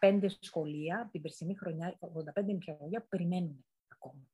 85 0.00 0.26
σχολεία, 0.40 1.08
την 1.12 1.20
περσινή 1.20 1.56
χρονιά, 1.56 1.98
85 2.00 2.44
νηπιαγωγεία 2.44 3.00
που 3.00 3.08
περιμένουν 3.08 3.64
ακόμα. 3.88 4.28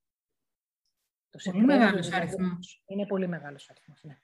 Το 1.30 1.50
πολύ 1.50 1.64
μεγάλος 1.64 2.12
αριθμός. 2.12 2.82
Είναι 2.86 3.06
πολύ 3.06 3.28
μεγάλος 3.28 3.70
αριθμός, 3.70 4.04
ναι. 4.04 4.20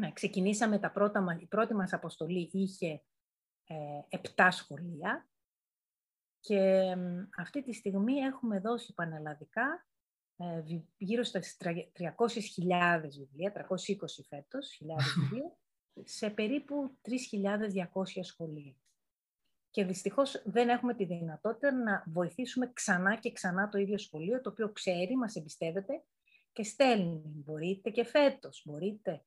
Ναι. 0.00 0.12
ξεκινήσαμε 0.12 0.78
τα 0.78 0.90
πρώτα, 0.90 1.38
η 1.40 1.46
πρώτη 1.46 1.74
μας 1.74 1.92
αποστολή 1.92 2.50
είχε 2.52 3.02
ε, 3.66 4.18
7 4.36 4.48
σχολεία 4.50 5.28
και 6.40 6.94
αυτή 7.36 7.62
τη 7.62 7.72
στιγμή 7.72 8.14
έχουμε 8.14 8.60
δώσει 8.60 8.94
πανελλαδικά 8.94 9.86
ε, 10.36 10.62
γύρω 10.96 11.22
στα 11.22 11.40
300.000 11.40 13.00
βιβλία, 13.02 13.66
320 13.68 14.06
φέτος, 14.28 14.72
χιλιάδες 14.76 15.14
βιβλία, 15.18 15.56
σε 16.04 16.30
περίπου 16.30 16.96
3.200 17.02 18.20
σχολεία. 18.20 18.74
Και 19.70 19.84
δυστυχώς 19.84 20.42
δεν 20.44 20.68
έχουμε 20.68 20.94
τη 20.94 21.04
δυνατότητα 21.04 21.72
να 21.72 22.04
βοηθήσουμε 22.06 22.72
ξανά 22.72 23.16
και 23.16 23.32
ξανά 23.32 23.68
το 23.68 23.78
ίδιο 23.78 23.98
σχολείο, 23.98 24.40
το 24.40 24.50
οποίο 24.50 24.72
ξέρει, 24.72 25.16
μας 25.16 25.36
εμπιστεύεται 25.36 26.04
και 26.52 26.62
στέλνει. 26.62 27.22
Μπορείτε 27.24 27.90
και 27.90 28.04
φέτος, 28.04 28.62
μπορείτε. 28.64 29.24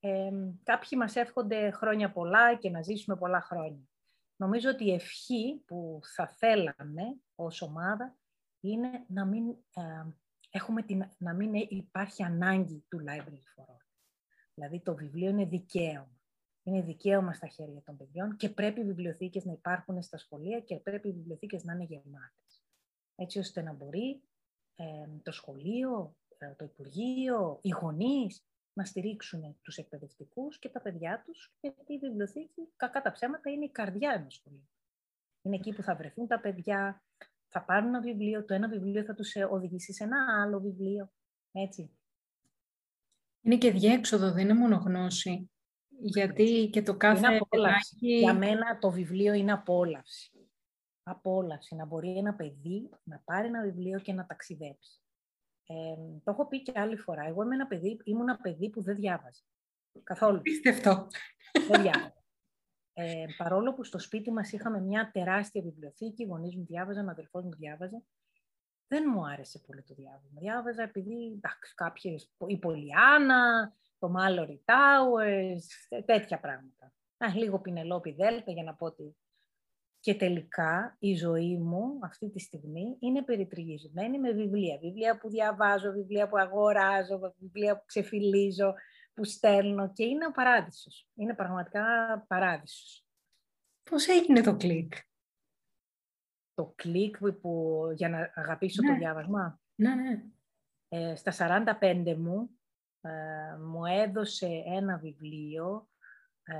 Ε, 0.00 0.30
κάποιοι 0.62 0.98
μας 1.00 1.16
εύχονται 1.16 1.70
χρόνια 1.70 2.12
πολλά 2.12 2.54
και 2.54 2.70
να 2.70 2.82
ζήσουμε 2.82 3.16
πολλά 3.16 3.40
χρόνια. 3.40 3.88
Νομίζω 4.36 4.70
ότι 4.70 4.84
η 4.84 4.92
ευχή 4.92 5.62
που 5.66 6.00
θα 6.14 6.28
θέλαμε 6.28 7.20
ως 7.34 7.62
ομάδα 7.62 8.16
είναι 8.60 9.04
να 9.08 9.24
μην, 9.24 9.48
ε, 9.74 10.06
έχουμε 10.50 10.82
την, 10.82 11.08
να 11.18 11.34
μην 11.34 11.54
υπάρχει 11.54 12.22
ανάγκη 12.22 12.84
του 12.88 13.04
library 13.08 13.42
for 13.54 13.64
all. 13.64 13.86
Δηλαδή 14.54 14.80
το 14.80 14.94
βιβλίο 14.94 15.28
είναι 15.28 15.44
δικαίωμα. 15.44 16.16
Είναι 16.62 16.82
δικαίωμα 16.82 17.32
στα 17.32 17.46
χέρια 17.46 17.82
των 17.82 17.96
παιδιών 17.96 18.36
και 18.36 18.48
πρέπει 18.48 18.80
οι 18.80 18.84
βιβλιοθήκες 18.84 19.44
να 19.44 19.52
υπάρχουν 19.52 20.02
στα 20.02 20.18
σχολεία 20.18 20.60
και 20.60 20.76
πρέπει 20.76 21.08
οι 21.08 21.12
βιβλιοθήκες 21.12 21.64
να 21.64 21.72
είναι 21.72 21.84
γεμάτες. 21.84 22.64
Έτσι 23.14 23.38
ώστε 23.38 23.62
να 23.62 23.72
μπορεί 23.72 24.22
ε, 24.74 24.84
το 25.22 25.32
σχολείο, 25.32 26.16
ε, 26.38 26.54
το 26.54 26.64
Υπουργείο, 26.64 27.58
οι 27.62 27.68
γονείς 27.68 28.47
να 28.78 28.84
στηρίξουν 28.84 29.56
τους 29.62 29.76
εκπαιδευτικούς 29.76 30.58
και 30.58 30.68
τα 30.68 30.80
παιδιά 30.80 31.22
τους, 31.26 31.54
γιατί 31.60 31.92
η 31.92 31.98
βιβλιοθήκη, 31.98 32.68
κακά 32.76 33.02
τα 33.02 33.12
ψέματα, 33.12 33.50
είναι 33.50 33.64
η 33.64 33.70
καρδιά 33.70 34.12
ενός 34.12 34.34
σχολείου. 34.34 34.68
Είναι 35.42 35.56
εκεί 35.56 35.72
που 35.72 35.82
θα 35.82 35.96
βρεθούν 35.96 36.26
τα 36.26 36.40
παιδιά, 36.40 37.02
θα 37.48 37.64
πάρουν 37.64 37.88
ένα 37.88 38.00
βιβλίο, 38.00 38.44
το 38.44 38.54
ένα 38.54 38.68
βιβλίο 38.68 39.04
θα 39.04 39.14
τους 39.14 39.34
ε, 39.34 39.44
οδηγήσει 39.44 39.92
σε 39.92 40.04
ένα 40.04 40.42
άλλο 40.42 40.60
βιβλίο, 40.60 41.12
έτσι. 41.52 41.90
Είναι 43.40 43.56
και 43.56 43.70
διέξοδο, 43.70 44.32
δεν 44.32 44.44
είναι 44.44 44.58
μόνο 44.58 44.76
γνώση. 44.76 45.50
Γιατί 46.00 46.68
και 46.72 46.82
το 46.82 46.96
κάθε 46.96 47.40
παιδάκι... 47.48 48.18
Για 48.18 48.34
μένα 48.34 48.78
το 48.78 48.90
βιβλίο 48.90 49.32
είναι 49.32 49.52
απόλαυση. 49.52 50.30
Απόλαυση. 51.02 51.74
Να 51.74 51.86
μπορεί 51.86 52.16
ένα 52.18 52.34
παιδί 52.34 52.90
να 53.04 53.22
πάρει 53.24 53.46
ένα 53.46 53.62
βιβλίο 53.62 53.98
και 53.98 54.12
να 54.12 54.26
ταξιδέψει. 54.26 55.00
Ε, 55.70 55.74
το 56.24 56.30
έχω 56.30 56.46
πει 56.46 56.62
και 56.62 56.72
άλλη 56.74 56.96
φορά. 56.96 57.26
Εγώ 57.26 57.42
είμαι 57.42 57.54
ένα 57.54 57.66
παιδί, 57.66 58.00
ήμουν 58.04 58.28
ένα 58.28 58.38
παιδί 58.38 58.70
που 58.70 58.82
δεν 58.82 58.96
διάβαζε. 58.96 59.42
Καθόλου. 60.02 60.40
Πίστευτο. 60.42 61.06
Δεν 61.68 61.82
διάβαζε. 61.82 62.22
Ε, 62.92 63.26
παρόλο 63.36 63.74
που 63.74 63.84
στο 63.84 63.98
σπίτι 63.98 64.32
μας 64.32 64.52
είχαμε 64.52 64.80
μια 64.80 65.10
τεράστια 65.12 65.62
βιβλιοθήκη, 65.62 66.22
οι 66.22 66.26
γονείς 66.26 66.56
μου 66.56 66.64
διάβαζαν, 66.64 67.08
ο 67.08 67.10
αδερφός 67.10 67.44
μου 67.44 67.54
διάβαζε, 67.54 68.02
δεν 68.88 69.04
μου 69.14 69.26
άρεσε 69.26 69.58
πολύ 69.66 69.82
το 69.82 69.94
διάβασμα. 69.94 70.40
Διάβαζα 70.40 70.82
επειδή, 70.82 71.32
εντάξει, 71.36 71.74
κάποιες, 71.74 72.32
η 72.46 72.58
Πολιάνα, 72.58 73.72
το 73.98 74.12
Mallory 74.16 74.58
Towers, 74.64 76.02
τέτοια 76.04 76.40
πράγματα. 76.40 76.92
Α, 77.18 77.34
λίγο 77.34 77.60
Πινελόπι 77.60 78.12
Δέλτα 78.12 78.52
για 78.52 78.62
να 78.62 78.74
πω 78.74 78.86
ότι 78.86 79.16
και 80.00 80.14
τελικά 80.14 80.96
η 80.98 81.14
ζωή 81.14 81.56
μου 81.56 81.98
αυτή 82.02 82.30
τη 82.30 82.38
στιγμή 82.38 82.96
είναι 83.00 83.22
περιτριγισμένη 83.22 84.18
με 84.18 84.32
βιβλία. 84.32 84.78
Βιβλία 84.78 85.18
που 85.18 85.28
διαβάζω, 85.28 85.92
βιβλία 85.92 86.28
που 86.28 86.36
αγοράζω, 86.38 87.34
βιβλία 87.38 87.78
που 87.78 87.84
ξεφυλίζω, 87.86 88.74
που 89.14 89.24
στέλνω 89.24 89.92
και 89.92 90.04
είναι 90.04 90.26
ο 90.26 90.30
παράδεισος. 90.30 91.08
Είναι 91.14 91.34
πραγματικά 91.34 91.84
παράδεισος. 92.28 93.06
Πώς 93.90 94.08
έγινε 94.08 94.40
το 94.40 94.56
κλικ; 94.56 94.92
Το 96.54 96.72
κλικ 96.76 97.16
που, 97.40 97.82
για 97.94 98.08
να 98.08 98.32
αγαπήσω 98.34 98.82
το 98.82 98.92
ναι. 98.92 98.98
διάβασμα; 98.98 99.60
Ναι, 99.74 99.94
ναι. 99.94 100.22
Ε, 100.88 101.14
στα 101.14 101.32
45 101.80 102.16
μου 102.16 102.50
ε, 103.00 103.56
μου 103.58 103.84
έδωσε 103.84 104.62
ένα 104.66 104.98
βιβλίο 104.98 105.88
ε, 105.97 105.97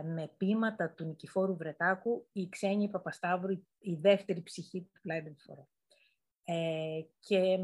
με 0.05 0.31
πείματα 0.37 0.91
του 0.91 1.05
Νικηφόρου 1.05 1.57
Βρετάκου, 1.57 2.29
η 2.33 2.49
Ξένη 2.49 2.89
Παπασταύρου, 2.89 3.53
η 3.79 3.95
δεύτερη 3.95 4.43
ψυχή 4.43 4.83
του 4.93 5.01
Πλάιντεν 5.03 5.37
Φορό. 5.39 5.69
Ε, 6.45 7.01
και 7.19 7.59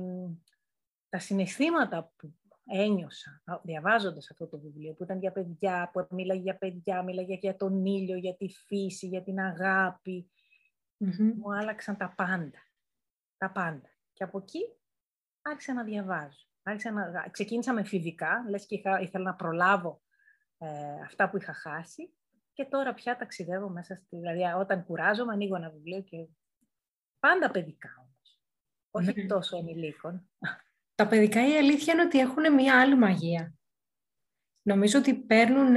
τα 1.08 1.18
συναισθήματα 1.18 2.12
που 2.16 2.34
ένιωσα 2.66 3.42
διαβάζοντας 3.62 4.30
αυτό 4.30 4.46
το 4.46 4.58
βιβλίο, 4.58 4.92
που 4.94 5.02
ήταν 5.02 5.18
για 5.18 5.32
παιδιά, 5.32 5.90
που 5.92 6.06
μίλαγε 6.10 6.40
για 6.40 6.56
παιδιά, 6.56 7.02
μίλαγε 7.02 7.34
για 7.34 7.56
τον 7.56 7.84
ήλιο, 7.84 8.16
για 8.16 8.36
τη 8.36 8.48
φύση, 8.48 9.06
για 9.06 9.22
την 9.22 9.40
αγάπη, 9.40 10.30
μου 11.36 11.54
άλλαξαν 11.54 11.96
τα 11.96 12.14
πάντα. 12.16 12.58
Τα 13.36 13.50
πάντα. 13.50 13.88
Και 14.12 14.24
από 14.24 14.38
εκεί 14.38 14.60
άρχισα 15.42 15.72
να 15.72 15.84
διαβάζω. 15.84 16.48
Άρχισα 16.62 16.90
να... 16.90 17.28
Ξεκίνησα 17.30 17.72
με 17.72 17.84
φιδικά, 17.84 18.44
λες 18.48 18.66
και 18.66 18.74
είχα, 18.74 19.00
ήθελα 19.00 19.24
να 19.24 19.34
προλάβω 19.34 20.02
ε, 20.64 21.00
αυτά 21.04 21.30
που 21.30 21.36
είχα 21.36 21.52
χάσει 21.52 22.12
και 22.52 22.64
τώρα 22.64 22.94
πια 22.94 23.16
ταξιδεύω 23.16 23.68
μέσα 23.68 23.94
στη... 23.94 24.16
Δηλαδή 24.16 24.42
όταν 24.58 24.84
κουράζομαι 24.84 25.32
ανοίγω 25.32 25.56
ένα 25.56 25.70
βιβλίο 25.70 26.00
και 26.02 26.26
πάντα 27.18 27.50
παιδικά 27.50 27.88
όμως. 27.98 28.40
όχι 28.90 29.20
ναι. 29.22 29.26
τόσο 29.26 29.56
ενηλίκων. 29.56 30.28
Τα 30.94 31.06
παιδικά 31.06 31.48
η 31.48 31.56
αλήθεια 31.56 31.92
είναι 31.92 32.02
ότι 32.02 32.18
έχουν 32.18 32.54
μια 32.54 32.80
άλλη 32.80 32.96
μαγεία. 32.96 33.54
Νομίζω 34.62 34.98
ότι 34.98 35.14
παίρνουν 35.14 35.76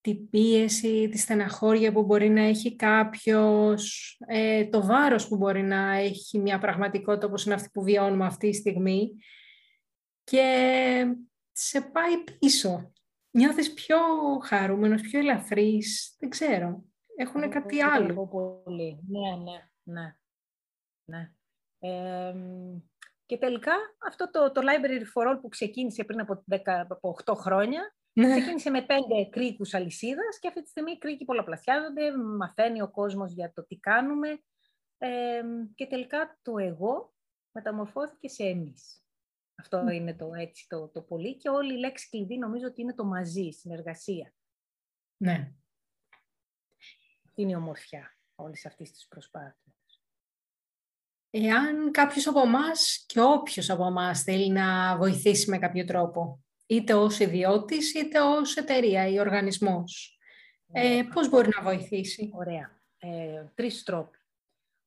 την 0.00 0.30
πίεση, 0.30 1.08
τη 1.08 1.18
στεναχώρια 1.18 1.92
που 1.92 2.04
μπορεί 2.04 2.28
να 2.28 2.42
έχει 2.42 2.76
κάποιος, 2.76 4.16
ε, 4.26 4.66
το 4.66 4.86
βάρος 4.86 5.28
που 5.28 5.36
μπορεί 5.36 5.62
να 5.62 5.92
έχει 5.92 6.38
μια 6.38 6.58
πραγματικότητα 6.58 7.26
όπως 7.26 7.44
είναι 7.44 7.54
αυτή 7.54 7.68
που 7.72 7.82
βιώνουμε 7.82 8.26
αυτή 8.26 8.50
τη 8.50 8.56
στιγμή 8.56 9.10
και 10.24 11.16
σε 11.60 11.80
πάει 11.80 12.24
πίσω. 12.38 12.92
Νιώθεις 13.30 13.72
πιο 13.72 13.98
χαρούμενος, 14.42 15.00
πιο 15.00 15.18
ελαφρύς, 15.18 16.16
δεν 16.18 16.30
ξέρω. 16.30 16.84
Έχουν 17.16 17.50
κάτι 17.50 17.80
άλλο. 17.80 18.26
Πολύ. 18.26 19.00
Ναι, 19.08 19.36
ναι, 19.36 19.68
ναι. 19.82 20.16
ναι. 21.04 21.30
και 23.26 23.38
τελικά 23.38 23.72
αυτό 24.08 24.30
το, 24.30 24.52
το 24.52 24.60
Library 24.64 25.02
for 25.14 25.32
All 25.32 25.38
που 25.40 25.48
ξεκίνησε 25.48 26.04
πριν 26.04 26.20
από, 26.20 26.44
10, 26.50 26.58
από 26.88 27.16
8 27.24 27.34
χρόνια 27.36 27.94
ναι. 28.12 28.28
Ξεκίνησε 28.28 28.70
με 28.70 28.82
πέντε 28.82 29.28
κρίκους 29.30 29.74
αλυσίδας 29.74 30.38
και 30.38 30.48
αυτή 30.48 30.62
τη 30.62 30.68
στιγμή 30.68 30.92
οι 30.92 30.98
κρίκοι 30.98 31.24
πολλαπλασιάζονται, 31.24 32.16
μαθαίνει 32.16 32.82
ο 32.82 32.90
κόσμος 32.90 33.32
για 33.32 33.52
το 33.52 33.66
τι 33.66 33.76
κάνουμε 33.76 34.40
και 35.74 35.86
τελικά 35.86 36.38
το 36.42 36.58
εγώ 36.58 37.14
μεταμορφώθηκε 37.52 38.28
σε 38.28 38.42
εμείς. 38.42 38.99
Αυτό 39.60 39.88
είναι 39.88 40.14
το 40.14 40.30
έτσι 40.34 40.66
το, 40.68 40.88
το 40.88 41.02
πολύ 41.02 41.36
και 41.36 41.48
όλη 41.48 41.74
η 41.74 41.78
λέξη 41.78 42.08
κλειδί 42.08 42.38
νομίζω 42.38 42.66
ότι 42.66 42.80
είναι 42.80 42.94
το 42.94 43.04
μαζί, 43.04 43.50
συνεργασία. 43.50 44.34
Ναι. 45.16 45.52
Αυτή 47.26 47.42
είναι 47.42 47.50
η 47.50 47.54
ομορφιά 47.54 48.16
όλης 48.34 48.66
αυτής 48.66 48.92
της 48.92 49.06
προσπάθειας. 49.08 50.02
Εάν 51.30 51.90
κάποιος 51.90 52.26
από 52.26 52.40
εμάς 52.40 53.04
και 53.06 53.20
όποιος 53.20 53.70
από 53.70 53.86
εμάς 53.86 54.22
θέλει 54.22 54.50
να 54.50 54.96
βοηθήσει 54.96 55.50
με 55.50 55.58
κάποιο 55.58 55.84
τρόπο, 55.84 56.44
είτε 56.66 56.94
ως 56.94 57.18
ιδιώτης, 57.18 57.94
είτε 57.94 58.20
ως 58.20 58.56
εταιρεία 58.56 59.08
ή 59.08 59.20
οργανισμός. 59.20 60.18
Ε, 60.72 61.02
πώς 61.14 61.28
μπορεί 61.28 61.48
να 61.56 61.62
βοηθήσει; 61.62 62.30
Ωραία. 62.34 62.82
Ε, 62.98 63.44
τρεις 63.54 63.82
τρόποι. 63.82 64.18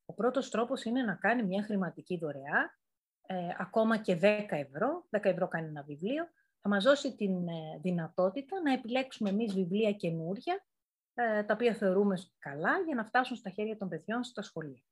Ο 0.06 0.13
πρώτος 0.13 0.50
τρόπος 0.50 0.84
είναι 0.84 1.03
να 1.03 1.15
κάνει 1.15 1.44
μια 1.44 1.63
χρηματική 1.63 2.18
δωρεά, 2.18 2.80
ε, 3.25 3.36
ακόμα 3.58 3.98
και 3.98 4.20
10 4.22 4.22
ευρώ, 4.50 5.08
10 5.10 5.25
ευρώ 5.25 5.48
κάνει 5.48 5.68
ένα 5.68 5.84
βιβλίο, 5.84 6.27
θα 6.62 6.70
μας 6.70 6.84
δώσει 6.84 7.15
την 7.15 7.48
ε, 7.48 7.80
δυνατότητα 7.82 8.62
να 8.62 8.74
επιλέξουμε 8.74 9.30
εμείς 9.30 9.53
βιβλία 9.53 9.94
καινούρια, 9.94 10.65
ε, 11.13 11.44
τα 11.44 11.53
οποία 11.53 11.74
θεωρούμε 11.74 12.18
καλά, 12.39 12.80
για 12.86 12.96
να 12.96 13.06
φτάσουν 13.06 13.38
στα 13.38 13.50
χέρια 13.50 13.77
των 13.77 13.89
παιδιών 13.89 14.24
στα 14.24 14.42
σχολεια 14.42 14.84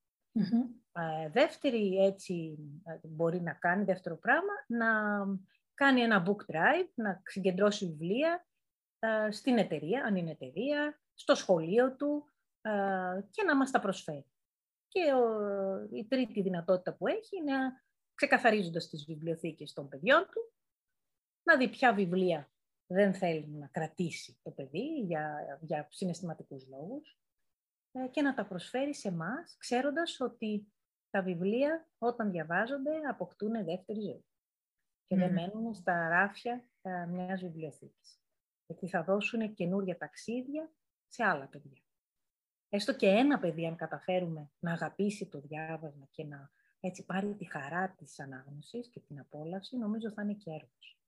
δεύτερη 1.31 2.03
έτσι 2.03 2.57
μπορεί 3.01 3.41
να 3.41 3.53
κάνει, 3.53 3.83
δεύτερο 3.83 4.17
πράγμα, 4.17 4.53
να 4.67 4.87
κάνει 5.73 6.01
ένα 6.01 6.25
book 6.27 6.53
drive, 6.53 6.89
να 6.93 7.21
συγκεντρώσει 7.25 7.85
βιβλία 7.85 8.45
ε, 8.99 9.31
στην 9.31 9.57
εταιρεία, 9.57 10.03
αν 10.03 10.15
είναι 10.15 10.31
εταιρεία, 10.31 10.99
στο 11.13 11.35
σχολείο 11.35 11.95
του 11.95 12.31
ε, 12.61 12.71
και 13.31 13.43
να 13.43 13.55
μας 13.55 13.71
τα 13.71 13.79
προσφέρει. 13.79 14.25
Και 14.87 15.01
η 15.91 16.05
τρίτη 16.05 16.41
δυνατότητα 16.41 16.93
που 16.93 17.07
έχει 17.07 17.37
είναι 17.37 17.53
ξεκαθαρίζοντας 18.21 18.89
τις 18.89 19.05
βιβλιοθήκες 19.05 19.73
των 19.73 19.89
παιδιών 19.89 20.27
του, 20.31 20.53
να 21.43 21.57
δει 21.57 21.69
ποια 21.69 21.93
βιβλία 21.93 22.51
δεν 22.87 23.13
θέλει 23.13 23.47
να 23.47 23.67
κρατήσει 23.67 24.39
το 24.41 24.51
παιδί 24.51 24.99
για, 24.99 25.57
για 25.61 25.87
συναισθηματικούς 25.89 26.67
λόγους 26.67 27.19
ε, 27.91 28.07
και 28.07 28.21
να 28.21 28.33
τα 28.33 28.45
προσφέρει 28.45 28.95
σε 28.95 29.07
εμάς, 29.07 29.55
ξέροντας 29.57 30.19
ότι 30.19 30.73
τα 31.09 31.21
βιβλία 31.21 31.89
όταν 31.97 32.31
διαβάζονται 32.31 32.91
αποκτούν 33.09 33.65
δεύτερη 33.65 34.01
ζωή 34.01 34.25
και 35.07 35.15
δεν 35.15 35.33
μένουν 35.33 35.73
στα 35.73 36.09
ράφια 36.09 36.65
μια 36.81 37.07
μιας 37.07 37.41
βιβλιοθήκης. 37.41 38.21
Γιατί 38.65 38.87
θα 38.87 39.03
δώσουν 39.03 39.53
καινούργια 39.53 39.97
ταξίδια 39.97 40.71
σε 41.07 41.23
άλλα 41.23 41.47
παιδιά. 41.47 41.81
Έστω 42.69 42.95
και 42.95 43.07
ένα 43.07 43.39
παιδί, 43.39 43.67
αν 43.67 43.75
καταφέρουμε 43.75 44.51
να 44.59 44.71
αγαπήσει 44.71 45.29
το 45.29 45.39
διάβασμα 45.39 46.07
και 46.11 46.23
να 46.23 46.51
έτσι 46.81 47.05
πάρει 47.05 47.35
τη 47.35 47.45
χαρά 47.45 47.89
της 47.89 48.19
ανάγνωσης 48.19 48.89
και 48.89 48.99
την 48.99 49.19
απόλαυση, 49.19 49.77
νομίζω 49.77 50.11
θα 50.11 50.21
είναι 50.21 50.33
και 50.33 50.51
έργος. 50.51 50.99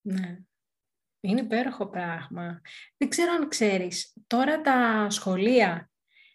Ναι. 0.00 0.38
Είναι 1.20 1.40
υπέροχο 1.40 1.86
πράγμα. 1.86 2.60
Δεν 2.96 3.08
ξέρω 3.08 3.32
αν 3.32 3.48
ξέρεις, 3.48 4.16
τώρα 4.26 4.60
τα 4.60 5.06
σχολεία 5.10 5.90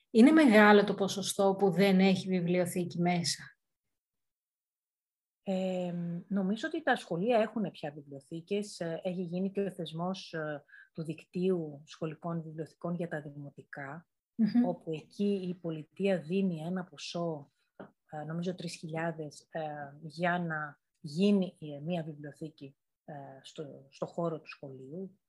είναι 0.10 0.32
μεγάλο 0.32 0.84
το 0.84 0.94
ποσοστό 0.94 1.56
που 1.60 1.72
δεν 1.72 2.00
έχει 2.00 2.28
βιβλιοθήκη 2.28 3.00
μέσα; 3.00 3.58
Ε, 5.44 5.94
νομίζω 6.28 6.68
ότι 6.68 6.84
τα 6.84 6.96
σχολεία 6.96 7.38
έχουν 7.38 7.72
πια 7.72 7.92
βιβλιοθήκες. 7.92 8.80
Ε, 8.80 9.02
έχει 9.04 9.22
γίνει 9.22 9.52
και 9.52 9.62
ο 9.62 9.72
θεσμός 9.72 10.34
ε, 10.34 10.64
του 10.94 11.04
δικτύου 11.04 11.82
σχολικών 11.86 12.42
βιβλιοθηκών 12.42 12.96
για 12.96 13.08
τα 13.08 13.22
δημοτικα 13.22 14.08
όπου 14.66 14.92
εκεί 14.92 15.48
η 15.50 15.56
πολιτεία 15.56 16.20
δίνει 16.20 16.62
ένα 16.66 16.84
ποσό, 16.84 17.52
ε, 17.54 17.57
νομίζω 18.28 18.56
3.000, 18.58 18.66
για 20.02 20.40
να 20.40 20.80
γίνει 21.00 21.58
μια 21.84 22.04
βιβλιοθήκη 22.04 22.76
στο, 23.42 23.88
στο 23.90 24.06
χώρο 24.06 24.40
του 24.40 24.50
σχολείου. 24.50 25.20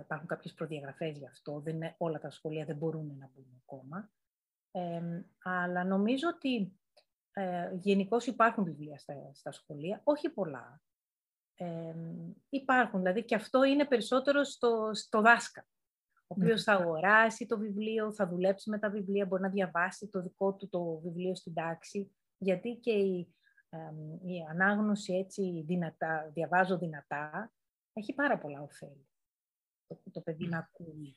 Υπάρχουν 0.00 0.28
κάποιες 0.28 0.54
προδιαγραφές 0.54 1.18
γι' 1.18 1.26
αυτό. 1.26 1.60
Δεν 1.60 1.94
όλα 1.98 2.18
τα 2.18 2.30
σχολεία 2.30 2.64
δεν 2.64 2.76
μπορούν 2.76 3.16
να 3.18 3.30
μπουν 3.34 3.62
ακόμα. 3.62 4.10
αλλά 5.42 5.84
νομίζω 5.84 6.28
ότι 6.28 6.80
ε, 7.32 7.74
Γενικώς 7.74 8.26
υπάρχουν 8.26 8.64
βιβλία 8.64 8.98
στα, 8.98 9.14
στα 9.34 9.52
σχολεία, 9.52 10.00
όχι 10.04 10.28
πολλά. 10.28 10.82
Ε, 11.54 11.94
υπάρχουν, 12.48 12.98
δηλαδή 12.98 13.24
και 13.24 13.34
αυτό 13.34 13.62
είναι 13.62 13.84
περισσότερο 13.84 14.44
στο, 14.44 14.90
στο 14.92 15.20
δάσκα, 15.20 15.60
ο 15.60 15.66
οποίος 16.34 16.62
θα 16.62 16.72
αγοράσει 16.72 17.46
το 17.46 17.58
βιβλίο, 17.58 18.12
θα 18.12 18.28
δουλέψει 18.28 18.70
με 18.70 18.78
τα 18.78 18.90
βιβλία, 18.90 19.26
μπορεί 19.26 19.42
να 19.42 19.48
διαβάσει 19.48 20.08
το 20.08 20.22
δικό 20.22 20.54
του 20.54 20.68
το 20.68 21.00
βιβλίο 21.04 21.34
στην 21.34 21.54
τάξη, 21.54 22.12
γιατί 22.38 22.76
και 22.76 22.92
η, 22.92 23.34
η 24.22 24.46
ανάγνωση 24.50 25.14
έτσι 25.14 25.62
δυνατά, 25.66 26.30
διαβάζω 26.34 26.78
δυνατά, 26.78 27.52
έχει 27.92 28.14
πάρα 28.14 28.38
πολλά 28.38 28.62
ωφέλη. 28.62 29.08
Το, 29.86 30.00
το 30.10 30.20
παιδί 30.20 30.48
να 30.48 30.58
ακούει. 30.58 31.16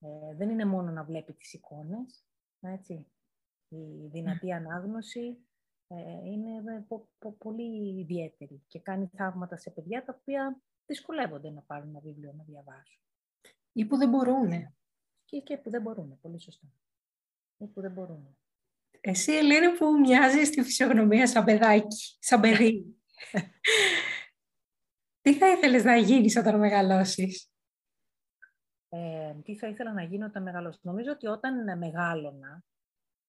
Ε, 0.00 0.34
δεν 0.36 0.50
είναι 0.50 0.64
μόνο 0.64 0.90
να 0.90 1.04
βλέπει 1.04 1.32
τις 1.32 1.52
εικόνες, 1.52 2.24
έτσι 2.60 3.06
η 3.68 4.06
δυνατή 4.06 4.52
ανάγνωση 4.52 5.38
ε, 5.86 5.96
είναι 6.24 6.86
πολύ 7.38 7.98
ιδιαίτερη 8.00 8.62
και 8.66 8.80
κάνει 8.80 9.10
θαύματα 9.16 9.56
σε 9.56 9.70
παιδιά 9.70 10.04
τα 10.04 10.16
οποία 10.18 10.60
δυσκολεύονται 10.86 11.50
να 11.50 11.62
πάρουν 11.62 11.88
ένα 11.88 12.00
βιβλίο 12.00 12.32
να 12.32 12.44
διαβάσουν. 12.44 13.02
Ή 13.78 13.84
που 13.84 13.96
δεν 13.96 14.08
μπορούν. 14.08 14.50
Και, 15.24 15.40
και 15.40 15.56
που 15.58 15.70
δεν 15.70 15.82
μπορούν, 15.82 16.18
πολύ 16.20 16.40
σωστά. 16.40 16.66
Ή 17.56 17.66
που 17.66 17.80
δεν 17.80 17.92
μπορούν. 17.92 18.38
Εσύ, 19.00 19.32
Ελένη, 19.32 19.76
που 19.76 19.98
μοιάζεις 19.98 20.48
στη 20.48 20.62
φυσιογνωμία 20.62 21.26
σαν 21.26 21.44
παιδάκι, 21.44 22.16
σαν 22.18 22.40
παιδί. 22.40 22.96
τι 25.22 25.34
θα 25.34 25.50
ήθελες 25.50 25.84
να 25.84 25.96
γίνεις 25.96 26.36
όταν 26.36 26.58
μεγαλώσεις; 26.58 27.52
Ε, 28.88 29.34
τι 29.44 29.56
θα 29.56 29.68
ήθελα 29.68 29.92
να 29.92 30.02
γίνω 30.02 30.26
όταν 30.26 30.42
μεγαλώσω. 30.42 30.78
Νομίζω 30.82 31.12
ότι 31.12 31.26
όταν 31.26 31.78
μεγάλωνα, 31.78 32.64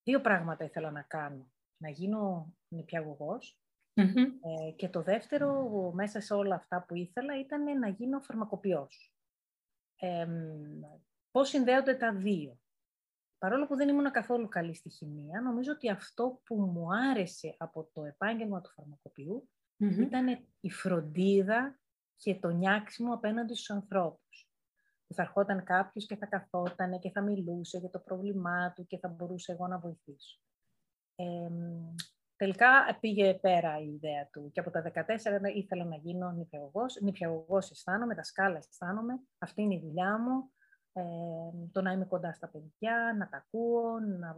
δύο 0.04 0.22
πράγματα 0.22 0.64
ήθελα 0.64 0.92
να 0.92 1.02
κάνω. 1.02 1.52
Να 1.78 1.90
γίνω 1.90 2.54
ε, 3.94 4.72
και 4.76 4.90
το 4.90 5.02
δεύτερο, 5.02 5.70
μέσα 5.94 6.20
σε 6.20 6.34
όλα 6.34 6.56
αυτά 6.56 6.86
που 6.86 6.96
ήθελα, 6.96 7.40
ήταν 7.40 7.80
να 7.80 7.88
γίνω 7.88 8.20
φαρμακοποιός. 8.20 9.14
Ε, 10.00 10.28
πώς 11.32 11.50
συνδέονται 11.50 11.96
τα 11.96 12.16
δύο. 12.16 12.60
Παρόλο 13.38 13.68
που 13.68 13.76
δεν 13.76 13.90
ήμουν 13.90 14.12
καθόλου 14.12 14.48
καλή 14.48 14.76
στη 14.76 14.90
χημεία, 14.90 15.42
νομίζω 15.42 15.72
ότι 15.72 15.90
αυτό 15.90 16.42
που 16.46 16.56
μου 16.56 16.88
άρεσε 16.94 17.56
από 17.58 17.90
το 17.94 18.04
επάγγελμα 18.04 18.62
του 18.62 18.70
φαρμακοποιού 18.70 19.50
ήταν 19.78 20.48
η 20.60 20.72
φροντίδα 20.72 21.80
και 22.16 22.36
το 22.36 22.50
νιάξιμο 22.50 23.14
απέναντι 23.14 23.54
στους 23.54 23.70
ανθρώπους 23.70 24.50
που 25.08 25.14
θα 25.14 25.22
ερχόταν 25.22 25.64
κάποιος 25.64 26.06
και 26.06 26.16
θα 26.16 26.26
καθόταν 26.26 27.00
και 27.00 27.12
θα 27.12 27.22
μιλούσε 27.22 27.78
για 27.78 27.90
το 27.90 28.00
πρόβλημά 28.00 28.74
του 28.74 28.86
και 28.88 28.98
θα 28.98 29.08
μπορούσε 29.08 29.52
εγώ 29.52 29.68
να 29.68 29.80
βοηθήσω. 29.80 30.40
Ε, 31.16 31.50
τελικά 32.40 32.98
πήγε 33.00 33.34
πέρα 33.34 33.80
η 33.80 33.88
ιδέα 33.94 34.30
του 34.32 34.52
και 34.52 34.60
από 34.60 34.70
τα 34.72 34.92
14 34.94 35.56
ήθελα 35.56 35.86
να 35.86 35.96
γίνω 35.96 36.32
νηπιαγωγός. 36.32 37.00
Νηπιαγωγός 37.02 37.72
αισθάνομαι, 37.72 38.24
σκάλα 38.24 38.58
αισθάνομαι, 38.58 39.20
αυτή 39.38 39.62
είναι 39.62 39.74
η 39.74 39.80
δουλειά 39.80 40.20
μου. 40.20 40.52
Ε, 40.94 41.02
το 41.72 41.82
να 41.82 41.92
είμαι 41.92 42.06
κοντά 42.06 42.34
στα 42.34 42.50
παιδιά, 42.50 43.16
να 43.18 43.30
τα 43.30 43.38
ακούω, 43.38 44.00
να, 44.00 44.36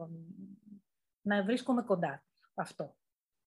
να 1.22 1.44
βρίσκομαι 1.44 1.82
κοντά. 1.82 2.24
Αυτό. 2.54 2.96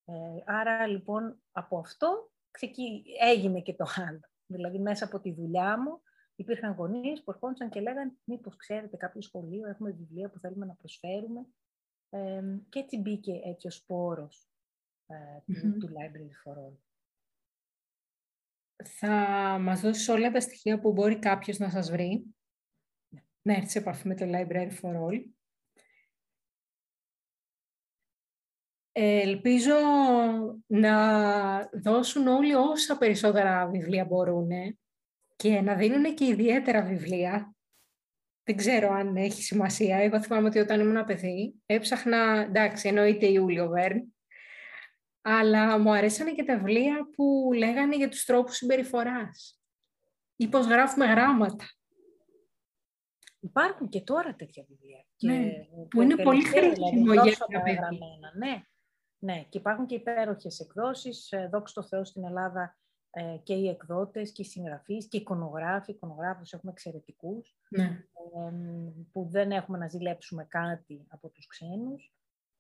Ε, 0.05 0.13
άρα 0.45 0.87
λοιπόν 0.87 1.39
από 1.53 1.79
αυτό 1.79 2.31
ξεκί, 2.51 3.05
έγινε 3.21 3.61
και 3.61 3.75
το 3.75 3.87
άλλο. 3.97 4.21
Δηλαδή 4.47 4.79
μέσα 4.79 5.05
από 5.05 5.21
τη 5.21 5.33
δουλειά 5.33 5.83
μου 5.83 6.03
Υπήρχαν 6.37 6.73
γονείς 6.73 7.23
που 7.23 7.31
ερχόντουσαν 7.31 7.69
και 7.69 7.81
λέγανε 7.81 8.13
μήπως 8.25 8.57
ξέρετε 8.57 8.97
κάποιο 8.97 9.23
σχολείο, 9.23 9.69
έχουμε 9.69 9.91
βιβλία 9.91 10.31
που 10.31 10.39
θέλουμε 10.39 10.67
να 10.67 10.75
προσφέρουμε. 10.75 11.47
Και 12.69 12.79
έτσι 12.79 12.99
μπήκε 12.99 13.41
έτσι 13.45 13.67
ο 13.67 13.71
σπόρος 13.71 14.49
ε, 15.07 15.53
του, 15.53 15.79
του 15.79 15.89
Library 15.89 16.51
for 16.51 16.57
All. 16.57 16.77
Θα 18.85 19.11
μας 19.61 19.81
δώσεις 19.81 20.09
όλα 20.09 20.31
τα 20.31 20.41
στοιχεία 20.41 20.81
που 20.81 20.93
μπορεί 20.93 21.19
κάποιος 21.19 21.59
να 21.59 21.71
σας 21.71 21.91
βρει, 21.91 22.35
ναι. 23.09 23.21
να 23.43 23.53
έρθει 23.53 23.71
σε 23.71 23.79
επαφή 23.79 24.09
με 24.09 24.15
το 24.15 24.25
Library 24.29 24.71
for 24.81 24.97
All. 24.97 25.25
Ελπίζω 28.97 29.75
να 30.67 31.69
δώσουν 31.73 32.27
όλοι 32.27 32.55
όσα 32.55 32.99
περισσότερα 32.99 33.67
βιβλία 33.67 34.05
μπορούν 34.05 34.49
και 35.37 35.61
να 35.61 35.75
δίνουν 35.75 36.15
και 36.15 36.25
ιδιαίτερα 36.27 36.83
βιβλία. 36.83 37.54
Δεν 38.45 38.57
ξέρω 38.57 38.91
αν 38.91 39.17
έχει 39.17 39.43
σημασία. 39.43 39.97
Εγώ 39.97 40.23
θυμάμαι 40.23 40.49
ότι 40.49 40.59
όταν 40.59 40.81
ήμουν 40.81 41.05
παιδί 41.05 41.55
έψαχνα, 41.67 42.45
εντάξει, 42.49 42.89
εννοείται 42.89 43.27
Ιούλιο 43.27 43.69
Βέρν, 43.69 44.15
αλλά 45.21 45.79
μου 45.79 45.93
αρέσανε 45.93 46.33
και 46.33 46.45
τα 46.45 46.57
βιβλία 46.57 47.09
που 47.17 47.51
λέγανε 47.57 47.97
για 47.97 48.09
τους 48.09 48.25
τρόπους 48.25 48.57
συμπεριφοράς 48.57 49.61
ή 50.37 50.49
πώς 50.49 50.67
γράφουμε 50.67 51.07
γράμματα. 51.07 51.65
Υπάρχουν 53.41 53.89
και 53.89 54.01
τώρα 54.01 54.35
τέτοια 54.35 54.65
βιβλία. 54.69 55.05
Ναι, 55.23 55.53
που 55.89 56.03
είναι 56.03 56.17
πολύ 56.17 56.45
χρήσιμο 56.45 57.11
δηλαδή, 57.11 57.29
για 57.29 57.47
γραμμένα. 57.51 58.33
Ναι, 58.37 58.63
ναι, 59.19 59.45
και 59.49 59.59
υπάρχουν 59.59 59.87
και 59.87 59.95
υπέροχες 59.95 60.61
εκδόσεις. 60.61 61.33
Ε, 61.33 61.49
δόξα 61.53 61.81
τω 61.81 61.87
Θεώ 61.87 62.05
στην 62.05 62.25
Ελλάδα 62.25 62.77
ε, 63.15 63.37
και 63.43 63.55
οι 63.55 63.69
εκδότες 63.69 64.33
και 64.33 64.43
οι 64.43 64.45
συγγραφείς 64.45 65.09
και 65.09 65.17
οι 65.17 65.21
εικονογράφοι. 65.21 65.91
Εικονογράφους 65.91 66.53
έχουμε 66.53 66.73
εξαιρετικούς. 66.73 67.57
Ναι. 67.69 68.05
που 69.13 69.29
δεν 69.31 69.51
έχουμε 69.51 69.79
να 69.79 69.89
ζηλέψουμε 69.89 70.45
κάτι 70.45 71.07
από 71.09 71.29
τους 71.29 71.47
ξένους. 71.47 72.15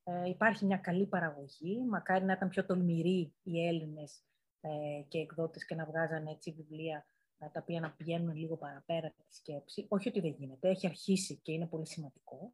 Ε, 0.04 0.28
υπάρχει 0.28 0.64
μια 0.64 0.76
καλή 0.76 1.06
παραγωγή. 1.06 1.84
Μακάρι 1.88 2.24
να 2.24 2.32
ήταν 2.32 2.48
πιο 2.48 2.64
τολμηροί 2.64 3.34
οι 3.42 3.66
Έλληνες 3.66 4.24
ε, 4.60 5.02
και 5.08 5.18
εκδότες 5.18 5.66
και 5.66 5.74
να 5.74 5.84
βγάζανε 5.84 6.30
έτσι 6.30 6.52
βιβλία 6.52 7.06
ε, 7.38 7.46
τα 7.48 7.60
οποία 7.60 7.80
να 7.80 7.90
πηγαίνουν 7.90 8.34
λίγο 8.36 8.56
παραπέρα 8.56 9.10
τη 9.10 9.34
σκέψη. 9.34 9.86
Όχι 9.88 10.08
ότι 10.08 10.20
δεν 10.20 10.34
γίνεται, 10.38 10.68
έχει 10.68 10.86
αρχίσει 10.86 11.36
και 11.42 11.52
είναι 11.52 11.66
πολύ 11.66 11.86
σημαντικό. 11.86 12.52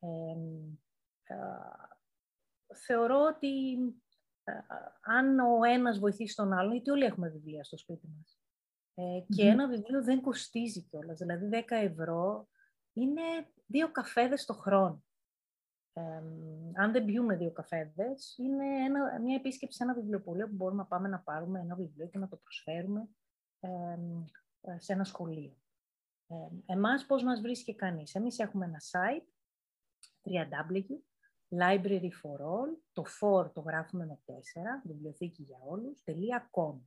Ε, 0.00 0.36
θεωρώ 2.74 3.24
ότι 3.34 3.48
αν 5.00 5.38
ο 5.38 5.64
ένας 5.64 5.98
βοηθήσει 5.98 6.36
τον 6.36 6.52
άλλον, 6.52 6.72
γιατί 6.72 6.90
όλοι 6.90 7.04
έχουμε 7.04 7.28
βιβλία 7.28 7.64
στο 7.64 7.78
σπίτι 7.78 8.08
μας, 8.16 8.38
και 9.26 9.46
ένα 9.46 9.68
βιβλίο 9.68 10.02
δεν 10.02 10.20
κοστίζει 10.20 10.82
κιόλας, 10.82 11.18
δηλαδή 11.18 11.46
10 11.46 11.62
ευρώ 11.68 12.48
είναι 12.92 13.22
δύο 13.66 13.90
καφέδες 13.90 14.44
το 14.44 14.54
χρόνο 14.54 15.04
αν 16.74 16.92
δεν 16.92 17.04
πιούμε 17.04 17.36
δύο 17.36 17.50
καφέδες, 17.52 18.36
είναι 18.38 18.84
ένα, 18.84 19.20
μια 19.20 19.34
επίσκεψη 19.34 19.76
σε 19.76 19.82
ένα 19.82 19.94
βιβλιοπωλείο 19.94 20.48
που 20.48 20.54
μπορούμε 20.54 20.82
να 20.82 20.86
πάμε 20.88 21.08
να 21.08 21.20
πάρουμε 21.20 21.60
ένα 21.60 21.74
βιβλίο 21.74 22.06
και 22.06 22.18
να 22.18 22.28
το 22.28 22.36
προσφέρουμε 22.36 23.08
σε 24.76 24.92
ένα 24.92 25.04
σχολείο. 25.04 25.56
Ε, 26.26 26.72
εμάς 26.72 27.06
πώς 27.06 27.22
μας 27.22 27.40
βρίσκει 27.40 27.74
κανείς; 27.74 28.14
Εμείς 28.14 28.38
έχουμε 28.38 28.64
ένα 28.64 28.80
site, 28.90 29.26
www, 30.22 30.98
library 31.58 32.10
for 32.22 32.38
all, 32.38 32.70
το 32.92 33.04
for 33.20 33.52
το 33.52 33.60
γράφουμε 33.60 34.06
με 34.06 34.18
τέσσερα, 34.24 34.82
βιβλιοθήκη 34.84 35.42
για 35.42 35.58
όλους, 35.66 36.02
.com. 36.50 36.78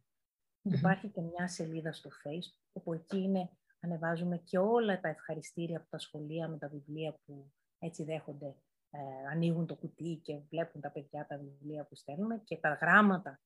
Υπάρχει 0.62 1.10
και 1.10 1.22
μια 1.22 1.48
σελίδα 1.48 1.94
στο 1.94 2.10
facebook, 2.10 2.64
όπου 2.74 2.94
εκεί 2.94 3.18
είναι, 3.18 3.50
ανεβάζουμε 3.80 4.38
και 4.38 4.58
όλα 4.58 5.00
τα 5.00 5.08
ευχαριστήρια 5.08 5.78
από 5.78 5.90
τα 5.90 6.00
σχολεία 6.00 6.48
με 6.48 6.58
τα 6.58 6.68
βιβλία 6.68 7.20
που 7.26 7.52
έτσι 7.80 8.04
δέχονται 8.04 8.56
ε, 8.90 9.00
ανοίγουν 9.32 9.66
το 9.66 9.76
κουτί 9.76 10.20
και 10.24 10.40
βλέπουν 10.50 10.82
τα 10.82 10.92
παιδιά 10.92 11.26
τα 11.26 11.38
βιβλία 11.38 11.86
που 11.86 11.96
στέλνουμε 11.96 12.42
και 12.44 12.58
τα 12.58 12.74
γράμματα 12.82 13.40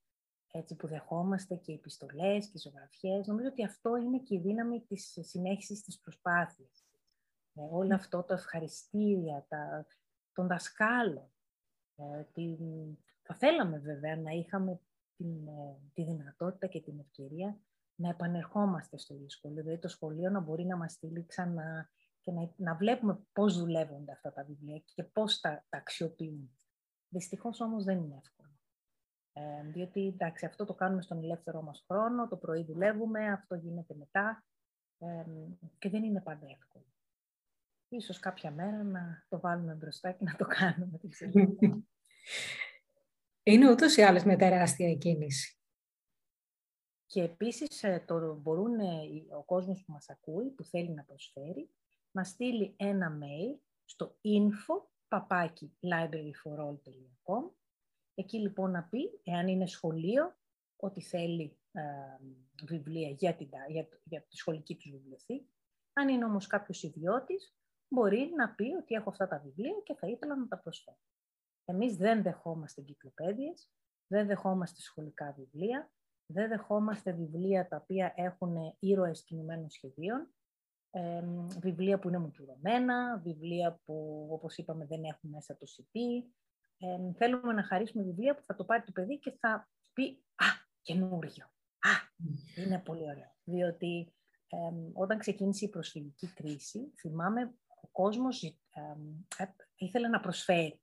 έτσι, 0.51 0.75
που 0.75 0.88
δεχόμαστε 0.88 1.56
και 1.56 1.71
οι 1.71 1.75
επιστολές 1.75 2.45
και 2.45 2.51
οι 2.56 2.60
ζωγραφιές. 2.60 3.27
Νομίζω 3.27 3.47
ότι 3.47 3.65
αυτό 3.65 3.95
είναι 3.95 4.19
και 4.19 4.36
η 4.36 4.39
δύναμη 4.39 4.82
της 4.82 5.17
συνέχισης 5.21 5.84
της 5.84 5.99
προσπάθειας. 5.99 6.86
Ε, 7.53 7.62
όλο 7.71 7.95
αυτό 7.95 8.23
το 8.23 8.34
ευχαριστήρια, 8.34 9.45
τα, 9.47 9.86
των 10.38 10.47
δασκάλων. 10.47 11.32
Ε, 11.95 12.23
την... 12.34 12.58
Θα 13.21 13.36
θέλαμε 13.36 13.78
βέβαια 13.80 14.15
να 14.17 14.32
είχαμε 14.32 14.80
την, 15.15 15.47
ε, 15.47 15.78
τη 15.93 16.04
δυνατότητα 16.04 16.67
και 16.67 16.82
την 16.82 17.00
ευκαιρία 17.00 17.60
να 17.95 18.10
επανερχόμαστε 18.10 18.97
στο 18.97 19.15
σχολείο. 19.28 19.62
Δηλαδή 19.63 19.80
το 19.82 19.88
σχολείο 19.88 20.30
να 20.30 20.39
μπορεί 20.39 20.65
να 20.65 20.78
μας 20.78 20.91
στείλει 20.91 21.26
ξανά 21.26 21.89
και 22.21 22.32
να, 22.32 22.54
να 22.56 22.76
βλέπουμε 22.76 23.19
πώς 23.34 23.58
δουλεύονται 23.58 24.12
αυτά 24.12 24.34
τα 24.34 24.43
βιβλία 24.43 24.82
και 24.86 25.04
πώς 25.04 25.39
τα, 25.39 25.65
τα 25.69 25.78
αξιοποιούμε. 25.78 26.50
Δυστυχώς 27.10 27.62
όμως 27.62 27.84
δεν 27.84 27.97
είναι 27.97 28.15
εύκολο. 28.15 28.60
Ε, 29.34 29.69
διότι 29.71 30.08
εντάξει, 30.08 30.45
αυτό 30.45 30.65
το 30.65 30.73
κάνουμε 30.73 31.02
στον 31.02 31.17
ελεύθερό 31.17 31.62
μας 31.62 31.84
χρόνο, 31.88 32.28
το 32.28 32.38
πρωί 32.38 32.63
δουλεύουμε, 32.63 33.32
αυτό 33.32 33.56
γίνεται 33.56 33.95
μετά 33.95 34.45
ε, 34.97 35.23
και 35.80 35.89
δεν 35.89 36.04
είναι 36.04 36.21
πάντα 36.21 36.45
εύκολο. 36.50 36.96
Ίσως 37.89 38.19
κάποια 38.19 38.52
μέρα 38.52 38.84
να 38.84 39.26
το 39.30 39.39
βάλουμε 39.39 39.73
μπροστά 39.73 40.12
και 40.12 40.23
να 40.23 40.36
το 40.36 40.45
κάνουμε. 40.45 41.00
Είναι 43.43 43.71
ούτως 43.71 43.95
ή 43.95 44.02
άλλως 44.02 44.23
μια 44.23 44.38
τεράστια 44.38 44.95
κίνηση. 44.95 45.58
Και 47.06 47.23
επίσης 47.23 47.84
ε, 47.84 48.04
το 48.08 48.36
μπορούν 48.36 48.80
ε, 48.80 48.86
ο 49.38 49.43
κόσμος 49.43 49.84
που 49.86 49.91
μας 49.91 50.10
ακούει, 50.10 50.50
που 50.50 50.63
θέλει 50.63 50.89
να 50.89 51.04
προσφέρει, 51.04 51.69
να 52.12 52.23
στείλει 52.23 52.73
ένα 52.78 53.17
mail 53.21 53.60
στο 53.86 54.19
info 54.23 54.88
παπάκι 55.08 55.78
libraryforall.com 55.82 57.52
Εκεί 58.13 58.39
λοιπόν 58.39 58.71
να 58.71 58.84
πει, 58.84 59.19
εάν 59.23 59.47
είναι 59.47 59.67
σχολείο, 59.67 60.38
ότι 60.76 61.02
θέλει 61.02 61.58
ε, 61.71 61.82
βιβλία 62.65 63.10
για, 63.10 63.36
την, 63.36 63.50
για, 63.67 63.88
για 64.04 64.21
τη 64.21 64.36
σχολική 64.36 64.76
τους 64.76 64.91
βιβλιοθήκη. 64.91 65.52
Αν 65.93 66.10
είναι 66.10 66.26
όμως 66.26 66.47
κάποιος 66.47 66.84
ιδιώτης, 66.84 67.56
μπορεί 67.88 68.32
να 68.36 68.50
πει 68.50 68.73
ότι 68.82 68.95
έχω 68.95 69.10
αυτά 69.10 69.28
τα 69.28 69.39
βιβλία 69.39 69.82
και 69.84 69.95
θα 69.95 70.08
ήθελα 70.08 70.36
να 70.36 70.47
τα 70.47 70.60
προσφέρω. 70.60 70.97
Εμείς 71.65 71.95
δεν 71.95 72.21
δεχόμαστε 72.21 72.82
εγκυκλοπαίδειες, 72.82 73.69
δεν 74.08 74.28
δεχόμαστε 74.28 74.82
σχολικά 74.82 75.36
βιβλία, 75.38 75.91
δεν 76.26 76.47
δεχόμαστε 76.47 77.12
βιβλία 77.12 77.67
τα 77.67 77.78
οποία 77.78 78.13
έχουν 78.15 78.56
ήρωες 78.80 79.23
κινημένων 79.23 79.69
σχεδίων, 79.69 80.32
βιβλία 81.60 82.00
που 82.00 82.08
είναι 82.08 82.17
μουτζουρωμένα, 82.17 83.17
βιβλία 83.17 83.80
που, 83.86 84.28
όπως 84.32 84.58
είπαμε, 84.58 84.86
δεν 84.86 85.04
έχουν 85.04 85.30
μέσα 85.30 85.58
το 85.58 85.65
CD. 85.65 86.00
Ε, 86.78 87.13
θέλουμε 87.13 87.54
να 87.54 87.63
χαρίσουμε 87.63 88.04
βιβλία 88.04 88.36
που 88.36 88.43
θα 88.43 88.56
το 88.56 88.65
πάρει 88.65 88.84
το 88.84 88.91
παιδί 88.91 89.19
και 89.19 89.32
θα 89.39 89.69
πει 89.93 90.23
«Α, 90.36 90.45
καινούριο! 90.82 91.45
Α, 91.80 91.93
είναι 92.56 92.80
πολύ 92.80 93.04
ωραίο!» 93.04 93.36
Διότι 93.43 94.13
όταν 94.93 95.17
ξεκίνησε 95.17 95.65
η 95.65 95.69
προσφυγική 95.69 96.28
κρίση, 96.28 96.93
θυμάμαι, 97.00 97.54
ο 97.88 97.91
κόσμος 97.91 98.43
ε, 98.43 98.56
ήθελε 99.76 100.08
να 100.08 100.19
προσφέρει. 100.19 100.82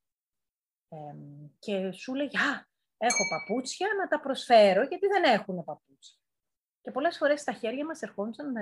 και 1.58 1.90
σου 1.90 2.14
λέει 2.14 2.26
«Α, 2.26 2.66
έχω 2.96 3.22
παπούτσια 3.28 3.88
να 3.98 4.08
τα 4.08 4.20
προσφέρω, 4.20 4.82
γιατί 4.82 5.06
δεν 5.06 5.24
έχουν 5.24 5.64
παπούτσια». 5.64 6.18
Και 6.80 6.90
πολλές 6.90 7.16
φορές 7.16 7.40
στα 7.40 7.52
χέρια 7.52 7.84
μας 7.84 8.02
ερχόντουσαν 8.02 8.52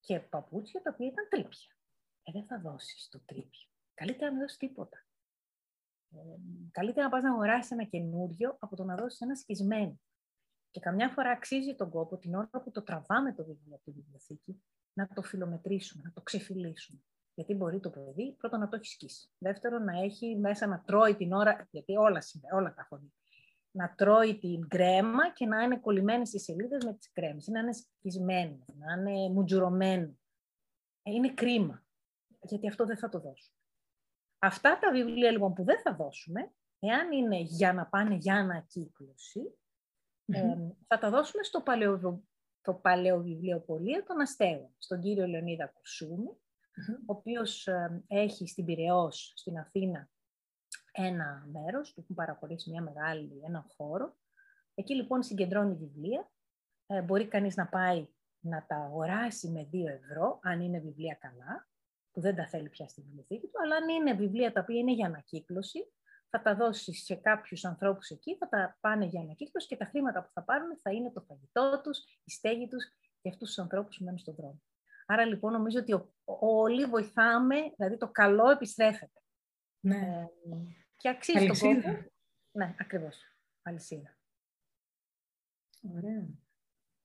και 0.00 0.20
παπούτσια 0.20 0.82
τα 0.82 0.90
οποία 0.92 1.06
ήταν 1.06 1.28
τρίπια. 1.28 1.76
Ε, 2.22 2.32
δεν 2.32 2.46
θα 2.46 2.60
δώσεις 2.60 3.08
το 3.08 3.20
τρίπιο. 3.24 3.68
Καλύτερα 3.94 4.26
να 4.26 4.32
μην 4.32 4.40
δώσεις 4.40 4.58
τίποτα. 4.58 5.06
Ε, 6.10 6.18
καλύτερα 6.70 7.06
να 7.06 7.10
πας 7.12 7.22
να 7.22 7.32
αγοράσεις 7.32 7.70
ένα 7.70 7.84
καινούριο 7.84 8.56
από 8.58 8.76
το 8.76 8.84
να 8.84 8.94
δώσεις 8.94 9.20
ένα 9.20 9.34
σκισμένο. 9.34 10.00
Και 10.70 10.80
καμιά 10.80 11.08
φορά 11.08 11.30
αξίζει 11.30 11.74
τον 11.74 11.90
κόπο 11.90 12.18
την 12.18 12.34
ώρα 12.34 12.48
που 12.50 12.70
το 12.70 12.82
τραβάμε 12.82 13.34
το 13.34 13.44
βιβλίο 13.44 13.74
από 13.74 13.84
τη 13.84 13.90
βιβλιοθήκη 13.90 14.62
να 14.92 15.08
το 15.08 15.22
φιλομετρήσουμε, 15.22 16.02
να 16.02 16.12
το 16.12 16.20
ξεφυλίσουμε. 16.20 17.00
Γιατί 17.34 17.54
μπορεί 17.54 17.80
το 17.80 17.90
παιδί 17.90 18.34
πρώτον 18.38 18.60
να 18.60 18.68
το 18.68 18.76
έχει 18.76 18.86
σκίσει. 18.86 19.30
Δεύτερον, 19.38 19.84
να 19.84 19.98
έχει 19.98 20.36
μέσα 20.36 20.66
να 20.66 20.82
τρώει 20.86 21.14
την 21.14 21.32
ώρα, 21.32 21.68
γιατί 21.70 21.96
όλα, 21.96 22.22
όλα 22.52 22.74
τα 22.74 22.82
έχω 22.82 22.96
δει 22.96 23.12
να 23.76 23.94
τρώει 23.94 24.38
την 24.38 24.68
κρέμα 24.68 25.32
και 25.32 25.46
να 25.46 25.62
είναι 25.62 25.78
κολλημένες 25.78 26.28
στις 26.28 26.42
σελίδες 26.42 26.84
με 26.84 26.94
τις 26.94 27.12
κρέμες, 27.12 27.46
να 27.46 27.60
είναι 27.60 27.72
σκισμένο, 27.72 28.64
να 28.74 28.92
είναι 28.92 29.32
μουτζουρωμένο. 29.32 30.18
Ε, 31.02 31.10
είναι 31.10 31.34
κρίμα, 31.34 31.84
γιατί 32.40 32.68
αυτό 32.68 32.86
δεν 32.86 32.98
θα 32.98 33.08
το 33.08 33.18
δώσουμε. 33.18 33.56
Αυτά 34.38 34.78
τα 34.78 34.90
βιβλία 34.90 35.30
λοιπόν 35.30 35.52
που 35.52 35.64
δεν 35.64 35.80
θα 35.80 35.94
δώσουμε, 35.94 36.52
εάν 36.78 37.12
είναι 37.12 37.40
για 37.40 37.72
να 37.72 37.86
πάνε 37.86 38.14
για 38.14 38.34
ανακύκλωση, 38.34 39.58
ε, 40.26 40.56
θα 40.86 40.98
τα 40.98 41.10
δώσουμε 41.10 41.42
στο 41.42 41.60
παλαιοβι... 41.60 42.22
το 42.62 42.74
παλαιοβιβλιοπωλείο 42.74 44.02
των 44.02 44.20
Αστέγων, 44.20 44.74
στον 44.78 45.00
κύριο 45.00 45.26
Λεωνίδα 45.26 45.72
Κουρσούμη, 46.74 46.98
ο 46.98 47.12
οποίος 47.12 47.68
έχει 48.06 48.48
στην 48.48 48.64
Πυραιός, 48.64 49.32
στην 49.36 49.58
Αθήνα, 49.58 50.10
ένα 50.92 51.46
μέρος, 51.52 51.94
που 51.94 52.00
έχουν 52.00 52.14
παραχωρήσει 52.14 52.70
μια 52.70 52.82
μεγάλη, 52.82 53.40
ένα 53.44 53.66
χώρο. 53.76 54.16
Εκεί 54.74 54.94
λοιπόν 54.94 55.22
συγκεντρώνει 55.22 55.74
βιβλία. 55.74 56.30
Ε, 56.86 57.02
μπορεί 57.02 57.28
κανείς 57.28 57.56
να 57.56 57.66
πάει 57.66 58.08
να 58.40 58.66
τα 58.66 58.76
αγοράσει 58.76 59.48
με 59.50 59.68
2 59.72 59.86
ευρώ, 59.86 60.38
αν 60.42 60.60
είναι 60.60 60.78
βιβλία 60.78 61.14
καλά. 61.14 61.68
που 62.12 62.20
δεν 62.20 62.34
τα 62.34 62.48
θέλει 62.48 62.68
πια 62.68 62.88
στη 62.88 63.00
βιβλιοθήκη 63.02 63.46
του, 63.46 63.60
αλλά 63.62 63.76
αν 63.76 63.88
είναι 63.88 64.14
βιβλία 64.14 64.52
τα 64.52 64.60
οποία 64.60 64.78
είναι 64.78 64.92
για 64.92 65.06
ανακύκλωση, 65.06 65.92
θα 66.30 66.42
τα 66.42 66.54
δώσει 66.54 66.92
σε 66.92 67.14
κάποιους 67.14 67.64
ανθρώπους 67.64 68.10
εκεί, 68.10 68.36
θα 68.36 68.48
τα 68.48 68.78
πάνε 68.80 69.04
για 69.04 69.20
ανακύκλωση 69.20 69.66
και 69.66 69.76
τα 69.76 69.84
χρήματα 69.84 70.22
που 70.22 70.30
θα 70.32 70.42
πάρουν 70.42 70.78
θα 70.82 70.90
είναι 70.92 71.10
το 71.10 71.20
φαγητό 71.20 71.80
τους, 71.84 71.98
η 72.24 72.30
στέγη 72.30 72.68
τους 72.68 72.84
και 73.20 73.28
αυτούς 73.28 73.48
τους 73.48 73.58
ανθρώπους 73.58 73.96
που 73.96 74.04
μένουν 74.04 74.18
στον 74.18 74.34
δρόμο. 74.34 74.62
Άρα 75.06 75.24
λοιπόν 75.24 75.52
νομίζω 75.52 75.78
ότι 75.78 76.04
όλοι 76.24 76.84
βοηθάμε, 76.84 77.56
δηλαδή 77.76 77.96
το 77.96 78.08
καλό 78.08 78.50
επιστρέφεται. 78.50 79.20
Ναι. 79.80 79.96
Ε, 79.96 80.26
και 80.96 81.08
αξίζει 81.08 81.46
τον 81.46 81.58
κόπο. 81.58 82.08
Ναι, 82.50 82.74
ακριβώς. 82.78 83.18
Αλυσίδα. 83.62 84.16
Ωραία. 85.96 86.28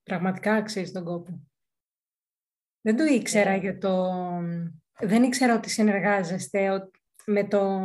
Πραγματικά 0.03 0.53
αξίζει 0.53 0.91
τον 0.91 1.03
κόπο. 1.03 1.47
Δεν 2.81 2.97
το 2.97 3.03
ήξερα 3.03 3.57
yeah. 3.57 3.59
για 3.59 3.77
το... 3.77 4.11
Δεν 4.99 5.23
ήξερα 5.23 5.55
ότι 5.55 5.69
συνεργάζεστε 5.69 6.89
με 7.25 7.47
το 7.47 7.79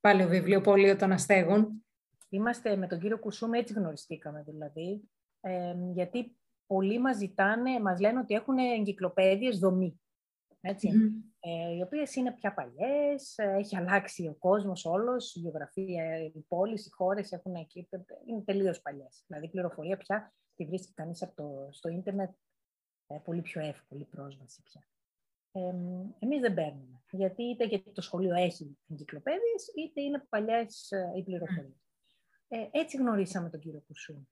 Παλαιοβιβλιοπωλείο 0.00 0.96
των 0.96 1.12
Αστέγων. 1.12 1.84
Είμαστε 2.28 2.76
με 2.76 2.86
τον 2.86 3.00
κύριο 3.00 3.18
Κουσούμ, 3.18 3.54
έτσι 3.54 3.72
γνωριστήκαμε 3.72 4.42
δηλαδή, 4.42 5.10
ε, 5.40 5.74
γιατί 5.92 6.36
πολλοί 6.66 6.98
μας 6.98 7.16
ζητάνε, 7.16 7.80
μας 7.80 8.00
λένε 8.00 8.18
ότι 8.18 8.34
έχουν 8.34 8.58
εγκυκλοπαίδειες 8.58 9.58
δομή, 9.58 10.00
έτσι, 10.60 10.90
ε, 11.40 11.74
οι 11.74 11.82
οποίες 11.82 12.14
είναι 12.14 12.32
πια 12.32 12.54
παλιές, 12.54 13.34
έχει 13.38 13.76
αλλάξει 13.76 14.26
ο 14.26 14.34
κόσμος 14.38 14.84
όλος, 14.84 15.34
η 15.34 15.38
γεωγραφία, 15.38 16.18
οι 16.18 16.44
πόλεις, 16.48 16.86
οι 16.86 16.90
χώρες 16.90 17.32
έχουν 17.32 17.54
εκεί, 17.54 17.88
είναι 18.26 18.42
τελείως 18.42 18.80
παλιές. 18.80 19.24
Δηλαδή 19.26 19.46
η 19.46 19.50
πληροφορία 19.50 19.96
πια 19.96 20.34
τη 20.54 20.64
βρίσκει 20.64 20.92
κανείς 20.92 21.22
από 21.22 21.34
το, 21.34 21.68
στο 21.70 21.88
ίντερνετ 21.88 22.30
ε, 23.06 23.18
πολύ 23.24 23.40
πιο 23.40 23.60
εύκολη 23.60 24.04
πρόσβαση 24.04 24.62
πια. 24.62 24.88
Ε, 25.52 25.74
εμείς 26.18 26.40
δεν 26.40 26.54
παίρνουμε, 26.54 27.02
γιατί 27.10 27.42
είτε 27.42 27.64
γιατί 27.64 27.92
το 27.92 28.00
σχολείο 28.00 28.34
έχει 28.34 28.78
εγκυκλοπαίδειες, 28.88 29.72
είτε 29.76 30.00
είναι 30.00 30.26
παλιές 30.28 30.90
ε, 30.90 31.12
οι 31.16 31.22
πληροφορίες. 31.22 31.90
Ε, 32.48 32.68
έτσι 32.70 32.96
γνωρίσαμε 32.96 33.50
τον 33.50 33.60
κύριο 33.60 33.82
Κουσού. 33.86 34.26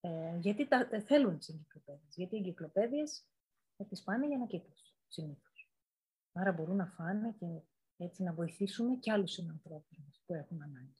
Ε, 0.00 0.36
γιατί 0.38 0.68
τα, 0.68 0.88
ε, 0.90 1.00
θέλουν 1.00 1.38
τις 1.38 1.48
εγκυκλοπαίδειες. 1.48 2.14
Γιατί 2.16 2.34
οι 2.34 2.38
εγκυκλοπαίδειες 2.38 3.26
θα 3.76 3.84
τις 3.84 4.02
πάνε 4.02 4.26
για 4.26 4.36
ανακύκλωση, 4.36 4.94
συνήθως. 5.08 5.72
Άρα 6.32 6.52
μπορούν 6.52 6.76
να 6.76 6.86
φάνε 6.86 7.34
και 7.38 7.46
έτσι 7.96 8.22
να 8.22 8.32
βοηθήσουμε 8.32 8.96
και 8.96 9.12
άλλους 9.12 9.32
συνανθρώπους 9.32 9.98
που 10.26 10.34
έχουν 10.34 10.62
ανάγκη. 10.62 10.96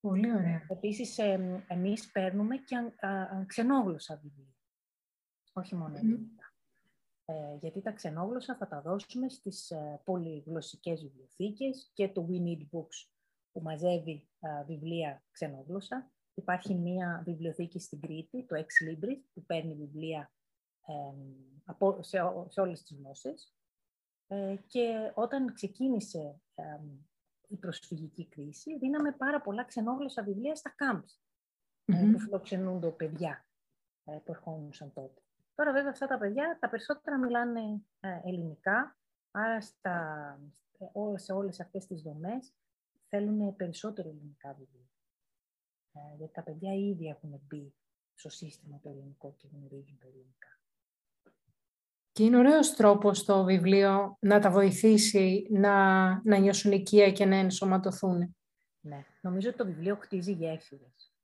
Πολύ 0.00 0.32
ωραία. 0.32 0.66
Επίσης, 0.68 1.18
ε, 1.18 1.64
εμείς 1.68 2.10
παίρνουμε 2.12 2.56
και 2.56 2.76
ξενόγλωσσα 3.46 4.16
βιβλία. 4.16 4.56
Όχι 5.52 5.74
μόνο 5.74 5.96
ελληνικά. 5.96 6.52
Ε, 7.24 7.56
γιατί 7.60 7.80
τα 7.80 7.92
ξενόγλωσσα 7.92 8.56
θα 8.56 8.68
τα 8.68 8.80
δώσουμε 8.80 9.28
στις 9.28 9.70
ε, 9.70 10.00
πολυγλωσσικές 10.04 11.02
βιβλιοθήκες 11.02 11.90
και 11.94 12.08
το 12.08 12.28
We 12.30 12.34
Need 12.34 12.60
Books 12.60 13.08
που 13.52 13.62
μαζεύει 13.62 14.28
ε, 14.40 14.64
βιβλία 14.64 15.24
ξενόγλωσσα. 15.30 16.12
Υπάρχει 16.34 16.74
μία 16.74 17.22
βιβλιοθήκη 17.24 17.80
στην 17.80 18.00
Κρήτη, 18.00 18.44
το 18.46 18.56
Ex 18.56 18.88
Libris, 18.88 19.20
που 19.34 19.44
παίρνει 19.44 19.74
βιβλία 19.74 20.32
από, 21.64 22.02
σε, 22.02 22.18
σε 22.48 22.60
όλες 22.60 22.82
τις 22.82 22.98
γλώσσες. 22.98 23.54
Ε, 24.26 24.56
και 24.66 25.12
όταν 25.14 25.52
ξεκίνησε 25.52 26.40
η 27.48 27.56
προσφυγική 27.56 28.28
κρίση, 28.28 28.78
δίναμε 28.78 29.12
πάρα 29.12 29.40
πολλά 29.40 29.64
ξενόγλωσσα 29.64 30.22
βιβλία 30.22 30.54
στα 30.54 30.74
camps, 30.78 31.20
mm-hmm. 31.86 32.12
που 32.12 32.18
φιλοξενούνται 32.18 32.88
παιδιά 32.88 33.46
που 34.04 34.32
ερχόντουσαν 34.32 34.92
τότε. 34.92 35.22
Τώρα 35.54 35.72
βέβαια 35.72 35.90
αυτά 35.90 36.06
τα 36.06 36.18
παιδιά 36.18 36.58
τα 36.60 36.68
περισσότερα 36.68 37.18
μιλάνε 37.18 37.60
ε, 38.00 38.20
ελληνικά, 38.24 38.96
άρα 39.30 39.60
στα, 39.60 40.38
σε 41.14 41.32
όλες 41.32 41.60
αυτές 41.60 41.86
τις 41.86 42.02
δομές 42.02 42.54
θέλουν 43.08 43.56
περισσότερο 43.56 44.08
ελληνικά 44.08 44.52
βιβλία. 44.52 44.91
Ε, 45.92 46.16
γιατί 46.16 46.32
τα 46.32 46.42
παιδιά 46.42 46.74
ήδη 46.74 47.06
έχουν 47.06 47.40
μπει 47.46 47.74
στο 48.14 48.28
σύστημα 48.28 48.80
το 48.82 48.88
ελληνικό 48.88 49.34
και 49.36 49.48
γνωρίζουν 49.52 49.98
το 49.98 50.06
ελληνικά. 50.06 50.60
Και 52.12 52.24
είναι 52.24 52.36
ωραίος 52.36 52.74
τρόπος 52.74 53.24
το 53.24 53.44
βιβλίο 53.44 54.16
να 54.20 54.40
τα 54.40 54.50
βοηθήσει 54.50 55.46
να, 55.50 56.06
να 56.24 56.38
νιώσουν 56.38 56.72
οικία 56.72 57.12
και 57.12 57.24
να 57.24 57.36
ενσωματωθούν. 57.36 58.36
Ναι, 58.80 59.04
νομίζω 59.20 59.48
ότι 59.48 59.58
το 59.58 59.64
βιβλίο 59.64 59.96
χτίζει 59.96 60.32
γέφυρες 60.32 61.14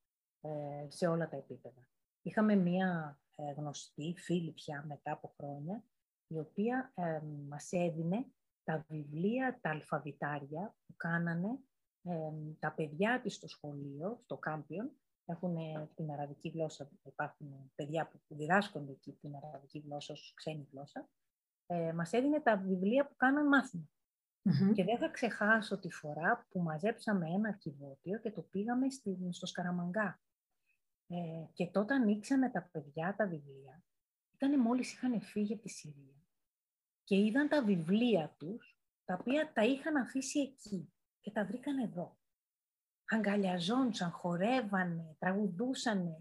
ε, 0.40 0.50
σε 0.88 1.06
όλα 1.06 1.28
τα 1.28 1.36
επίπεδα. 1.36 1.86
Είχαμε 2.22 2.54
μία 2.54 3.18
ε, 3.36 3.52
γνωστή, 3.52 4.14
φίλη 4.18 4.50
πια 4.50 4.84
μετά 4.88 5.12
από 5.12 5.34
χρόνια, 5.36 5.84
η 6.26 6.38
οποία 6.38 6.92
ε, 6.94 7.20
μας 7.48 7.72
έδινε 7.72 8.26
τα 8.64 8.84
βιβλία, 8.88 9.58
τα 9.60 9.70
αλφαβητάρια 9.70 10.74
που 10.86 10.94
κάνανε 10.96 11.58
τα 12.58 12.72
παιδιά 12.72 13.20
της 13.20 13.34
στο 13.34 13.48
σχολείο, 13.48 14.20
στο 14.22 14.36
κάμπιον, 14.36 14.90
έχουν 15.24 15.56
την 15.94 16.10
αραβική 16.10 16.48
γλώσσα, 16.48 16.90
υπάρχουν 17.02 17.72
παιδιά 17.74 18.08
που 18.08 18.34
διδάσκονται 18.34 18.92
εκεί 18.92 19.12
την 19.12 19.36
αραβική 19.36 19.78
γλώσσα 19.78 20.12
ως 20.12 20.32
ξένη 20.36 20.68
γλώσσα, 20.72 21.08
ε, 21.66 21.92
μας 21.92 22.12
έδινε 22.12 22.40
τα 22.40 22.56
βιβλία 22.56 23.06
που 23.06 23.16
κάναν 23.16 23.48
Και 24.74 24.84
δεν 24.84 24.98
θα 24.98 25.08
ξεχάσω 25.08 25.78
τη 25.78 25.90
φορά 25.90 26.46
που 26.50 26.60
μαζέψαμε 26.60 27.30
ένα 27.30 27.48
αρκιβώτιο 27.48 28.18
και 28.18 28.30
το 28.30 28.42
πήγαμε 28.42 28.86
στο 29.30 29.46
Σκαραμαγκά. 29.46 30.20
Ε, 31.06 31.16
και 31.52 31.66
τότε 31.66 31.94
ανοίξανε 31.94 32.50
τα 32.50 32.68
παιδιά 32.72 33.14
τα 33.16 33.26
βιβλία. 33.26 33.82
Ήταν 34.34 34.60
μόλις 34.60 34.92
είχαν 34.92 35.20
φύγει 35.20 35.52
από 35.52 35.62
τη 35.62 35.68
Συρία. 35.68 36.22
Και 37.04 37.16
είδαν 37.16 37.48
τα 37.48 37.64
βιβλία 37.64 38.34
τους, 38.38 38.78
τα 39.04 39.16
οποία 39.20 39.52
τα 39.52 39.64
είχαν 39.64 39.96
αφήσει 39.96 40.40
εκεί 40.40 40.92
και 41.28 41.34
τα 41.34 41.44
βρήκαν 41.44 41.78
εδώ. 41.78 42.16
Αγκαλιαζόντουσαν, 43.10 44.10
χορεύανε, 44.10 45.16
τραγουδούσανε, 45.18 46.18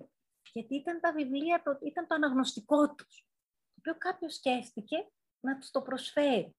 γιατί 0.54 0.76
ήταν 0.76 1.00
τα 1.00 1.14
βιβλία, 1.14 1.62
το, 1.64 1.78
ήταν 1.82 2.08
το 2.08 2.16
αναγνωστικό 2.16 2.96
τους, 2.96 3.26
το 3.74 3.76
οποίο 3.78 3.96
κάποιος 3.98 4.34
σκέφτηκε 4.34 5.10
να 5.40 5.58
τους 5.58 5.72
το 5.72 5.82
προσφέρει. 5.82 6.56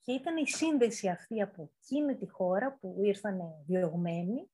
Και 0.00 0.12
ήταν 0.12 0.36
η 0.36 0.48
σύνδεση 0.48 1.08
αυτή 1.08 1.42
από 1.42 1.72
εκείνη 1.80 2.16
τη 2.16 2.28
χώρα 2.28 2.78
που 2.78 2.96
ήρθαν 3.02 3.40
διωγμένοι, 3.66 4.50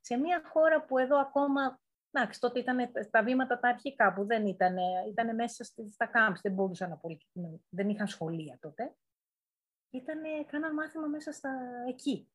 σε 0.00 0.16
μια 0.16 0.42
χώρα 0.52 0.84
που 0.84 0.98
εδώ 0.98 1.18
ακόμα 1.18 1.80
Εντάξει, 2.10 2.40
τότε 2.40 2.58
ήταν 2.58 2.92
τα 3.10 3.22
βήματα 3.22 3.58
τα 3.58 3.68
αρχικά 3.68 4.14
που 4.14 4.26
δεν 4.26 4.46
ήταν, 4.46 4.76
ήταν 5.08 5.34
μέσα 5.34 5.64
στα 5.64 6.06
κάμπς, 6.06 6.40
δεν 6.40 6.52
μπορούσαν 6.52 6.90
να 6.90 6.96
πολύ, 6.96 7.26
δεν 7.68 7.88
είχαν 7.88 8.06
σχολεία 8.06 8.58
τότε. 8.60 8.96
Ήτανε, 9.90 10.44
κάναν 10.46 10.74
μάθημα 10.74 11.06
μέσα 11.06 11.32
στα 11.32 11.50
εκεί. 11.88 12.28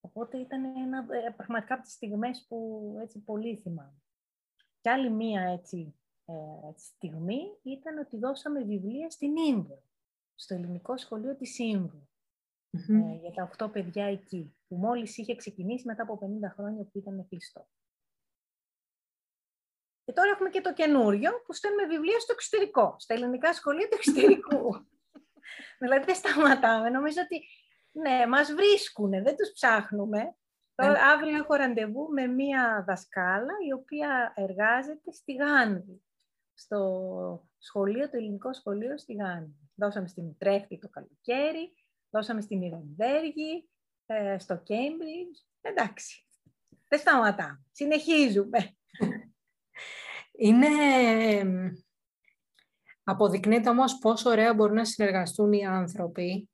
Οπότε 0.00 0.38
ήταν 0.38 0.64
ένα, 0.64 1.06
ε, 1.10 1.30
πραγματικά 1.30 1.74
από 1.74 1.82
τις 1.82 1.92
στιγμές 1.92 2.46
που 2.48 2.96
έτσι 3.00 3.18
πολύ 3.18 3.56
θυμάμαι. 3.56 4.02
Και 4.80 4.90
άλλη 4.90 5.10
μία 5.10 5.42
έτσι, 5.42 5.94
ε, 6.24 6.32
στιγμή 6.76 7.58
ήταν 7.62 7.98
ότι 7.98 8.18
δώσαμε 8.18 8.62
βιβλία 8.62 9.10
στην 9.10 9.36
Ήμβρο, 9.36 9.82
στο 10.34 10.54
ελληνικό 10.54 10.96
σχολείο 10.96 11.36
της 11.36 11.58
ήμβρου, 11.58 12.08
ε, 12.70 13.16
για 13.20 13.32
τα 13.34 13.42
οχτώ 13.42 13.68
παιδιά 13.68 14.04
εκεί, 14.04 14.56
που 14.68 14.76
μόλις 14.76 15.18
είχε 15.18 15.36
ξεκινήσει 15.36 15.86
μετά 15.86 16.02
από 16.02 16.18
50 16.18 16.50
χρόνια 16.50 16.84
που 16.84 16.98
ήταν 16.98 17.28
κλειστό. 17.28 17.68
Και 20.04 20.12
τώρα 20.12 20.30
έχουμε 20.30 20.50
και 20.50 20.60
το 20.60 20.72
καινούριο 20.72 21.30
που 21.46 21.52
στέλνουμε 21.52 21.86
βιβλία 21.86 22.20
στο 22.20 22.32
εξωτερικό, 22.32 22.96
στα 22.98 23.14
ελληνικά 23.14 23.52
σχολεία 23.52 23.88
του 23.88 23.96
εξωτερικού. 23.96 24.74
δηλαδή 25.78 26.04
δεν 26.04 26.14
σταματάμε. 26.14 26.90
Νομίζω 26.90 27.18
ότι 27.24 27.44
ναι, 27.92 28.26
μας 28.26 28.52
βρίσκουν, 28.52 29.10
δεν 29.10 29.36
τους 29.36 29.52
ψάχνουμε. 29.52 30.36
Τώρα, 30.74 30.92
ναι. 30.92 30.98
αύριο 30.98 31.36
έχω 31.36 31.54
ραντεβού 31.54 32.08
με 32.12 32.26
μία 32.26 32.84
δασκάλα 32.86 33.52
η 33.68 33.72
οποία 33.72 34.32
εργάζεται 34.36 35.12
στη 35.12 35.32
Γάνδη, 35.32 36.02
στο 36.54 37.48
σχολείο, 37.58 38.10
το 38.10 38.16
ελληνικό 38.16 38.52
σχολείο 38.52 38.98
στη 38.98 39.12
Γάνδη. 39.12 39.70
Δώσαμε 39.74 40.08
στην 40.08 40.24
Ουτρέχτη 40.24 40.78
το 40.78 40.88
καλοκαίρι, 40.88 41.74
δώσαμε 42.10 42.40
στην 42.40 42.62
Ιρονβέργη, 42.62 43.68
ε, 44.06 44.38
στο 44.38 44.56
Κέμπριτζ. 44.56 45.38
Εντάξει, 45.60 46.26
δεν 46.88 46.98
σταματάμε. 46.98 47.64
Συνεχίζουμε. 47.72 48.76
Είναι... 50.32 50.68
Αποδεικνύεται 53.04 53.68
όμως 53.68 53.98
πόσο 53.98 54.30
ωραία 54.30 54.54
μπορούν 54.54 54.74
να 54.74 54.84
συνεργαστούν 54.84 55.52
οι 55.52 55.66
άνθρωποι, 55.66 56.48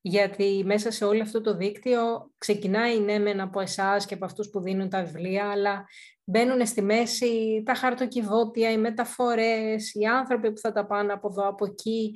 γιατί 0.00 0.62
μέσα 0.64 0.90
σε 0.90 1.04
όλο 1.04 1.22
αυτό 1.22 1.40
το 1.40 1.56
δίκτυο 1.56 2.30
ξεκινάει 2.38 3.00
ναι 3.00 3.18
μεν 3.18 3.40
από 3.40 3.60
εσάς 3.60 4.06
και 4.06 4.14
από 4.14 4.24
αυτούς 4.24 4.50
που 4.50 4.60
δίνουν 4.60 4.88
τα 4.88 5.04
βιβλία, 5.04 5.50
αλλά 5.50 5.86
μπαίνουν 6.24 6.66
στη 6.66 6.82
μέση 6.82 7.62
τα 7.64 7.74
χαρτοκιβώτια, 7.74 8.70
οι 8.70 8.78
μεταφορές, 8.78 9.94
οι 9.94 10.04
άνθρωποι 10.04 10.52
που 10.52 10.58
θα 10.58 10.72
τα 10.72 10.86
πάνε 10.86 11.12
από 11.12 11.28
εδώ, 11.28 11.48
από 11.48 11.64
εκεί. 11.64 12.14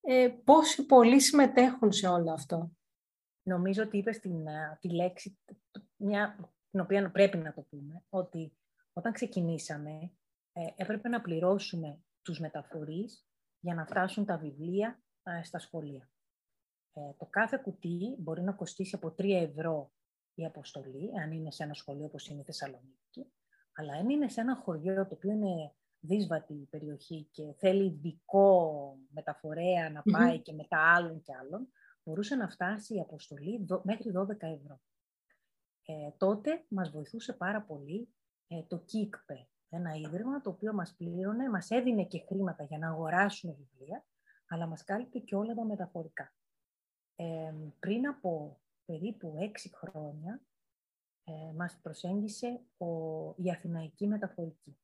Ε, 0.00 0.28
πόσοι 0.44 0.86
πολλοί 0.86 1.20
συμμετέχουν 1.20 1.92
σε 1.92 2.08
όλο 2.08 2.32
αυτό. 2.32 2.70
Νομίζω 3.42 3.82
ότι 3.82 3.98
είπες 3.98 4.18
την, 4.18 4.46
ε, 4.46 4.78
τη 4.80 4.94
λέξη, 4.94 5.38
μια, 5.96 6.52
την 6.70 6.80
οποία 6.80 7.10
πρέπει 7.10 7.36
να 7.36 7.52
το 7.52 7.66
πούμε, 7.70 8.04
ότι 8.08 8.52
όταν 8.92 9.12
ξεκινήσαμε, 9.12 10.12
ε, 10.52 10.60
έπρεπε 10.76 11.08
να 11.08 11.20
πληρώσουμε 11.20 11.98
τους 12.24 12.40
μεταφορείς 12.40 13.26
για 13.60 13.74
να 13.74 13.86
φτάσουν 13.86 14.24
τα 14.24 14.36
βιβλία 14.38 15.02
στα 15.42 15.58
σχολεία. 15.58 16.10
Ε, 16.92 17.00
το 17.18 17.26
κάθε 17.30 17.60
κουτί 17.62 18.16
μπορεί 18.18 18.42
να 18.42 18.52
κοστίσει 18.52 18.94
από 18.94 19.08
3 19.08 19.30
ευρώ 19.30 19.92
η 20.34 20.44
αποστολή, 20.44 21.10
αν 21.22 21.32
είναι 21.32 21.50
σε 21.50 21.62
ένα 21.62 21.74
σχολείο 21.74 22.04
όπως 22.04 22.28
είναι 22.28 22.40
η 22.40 22.44
Θεσσαλονίκη, 22.44 23.32
αλλά 23.72 23.92
αν 23.92 24.08
είναι 24.10 24.28
σε 24.28 24.40
ένα 24.40 24.56
χωριό 24.56 25.06
το 25.06 25.14
οποίο 25.14 25.30
είναι 25.30 25.74
δύσβατη 26.00 26.66
περιοχή 26.70 27.28
και 27.30 27.54
θέλει 27.58 27.84
ειδικό 27.84 28.98
μεταφορέα 29.08 29.90
να 29.90 30.02
πάει 30.02 30.42
και 30.42 30.52
μετά 30.52 30.94
άλλων 30.94 31.22
και 31.22 31.32
άλλων, 31.40 31.68
μπορούσε 32.04 32.34
να 32.34 32.48
φτάσει 32.48 32.94
η 32.94 33.00
αποστολή 33.00 33.66
μέχρι 33.82 34.12
12 34.16 34.28
ευρώ. 34.40 34.80
Ε, 35.86 36.10
τότε 36.16 36.64
μας 36.68 36.90
βοηθούσε 36.90 37.32
πάρα 37.32 37.62
πολύ 37.62 38.08
ε, 38.46 38.62
το 38.62 38.78
ΚΙΚΠΕ, 38.78 39.48
ένα 39.68 39.94
ίδρυμα 39.94 40.40
το 40.40 40.50
οποίο 40.50 40.72
μας 40.72 40.94
πλήρωνε, 40.94 41.50
μας 41.50 41.70
έδινε 41.70 42.04
και 42.04 42.24
χρήματα 42.26 42.64
για 42.64 42.78
να 42.78 42.88
αγοράσουμε 42.88 43.52
βιβλία, 43.52 44.04
αλλά 44.48 44.66
μας 44.66 44.84
κάλυπτε 44.84 45.18
και 45.18 45.36
όλα 45.36 45.54
τα 45.54 45.64
μεταφορικά. 45.64 46.34
Ε, 47.16 47.52
πριν 47.78 48.06
από 48.06 48.60
περίπου 48.84 49.34
έξι 49.38 49.70
χρόνια, 49.76 50.40
ε, 51.24 51.52
μας 51.56 51.78
προσέγγισε 51.82 52.60
ο, 52.76 52.86
η 53.36 53.50
Αθηναϊκή 53.50 54.06
Μεταφορική. 54.06 54.78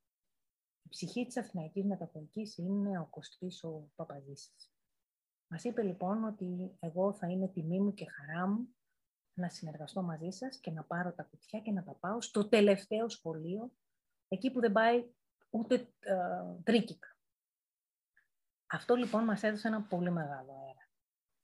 Η 0.83 0.88
ψυχή 0.88 1.27
της 1.27 1.37
Αθηναϊκής 1.37 1.85
Μεταφορικής 1.85 2.59
είναι 2.59 2.99
ο 2.99 3.07
Κωστής 3.11 3.64
ο 3.64 3.90
Παπαζήσης. 3.95 4.73
Μας 5.53 5.64
είπε 5.64 5.83
λοιπόν 5.83 6.25
ότι 6.25 6.77
εγώ 6.81 7.12
θα 7.12 7.27
είναι 7.27 7.49
τιμή 7.49 7.81
μου 7.81 7.95
και 7.95 8.07
χαρά 8.11 8.47
μου 8.47 8.75
να 9.35 9.49
συνεργαστώ 9.49 10.03
μαζί 10.03 10.31
σας 10.31 10.59
και 10.59 10.71
να 10.71 10.85
πάρω 10.85 11.12
τα 11.12 11.23
κουτιά 11.23 11.61
και 11.61 11.73
να 11.73 11.85
τα 11.85 11.93
πάω 11.93 12.21
στο 12.21 12.49
τελευταίο 12.49 13.09
σχολείο, 13.09 13.73
εκεί 14.31 14.51
που 14.51 14.61
δεν 14.61 14.73
πάει 14.73 15.11
ούτε 15.51 15.75
ε, 15.99 16.16
τρίκικα. 16.62 17.16
Αυτό 18.66 18.95
λοιπόν 18.95 19.25
μας 19.25 19.43
έδωσε 19.43 19.69
ένα 19.69 19.83
πολύ 19.83 20.11
μεγάλο 20.11 20.53
αέρα. 20.53 20.88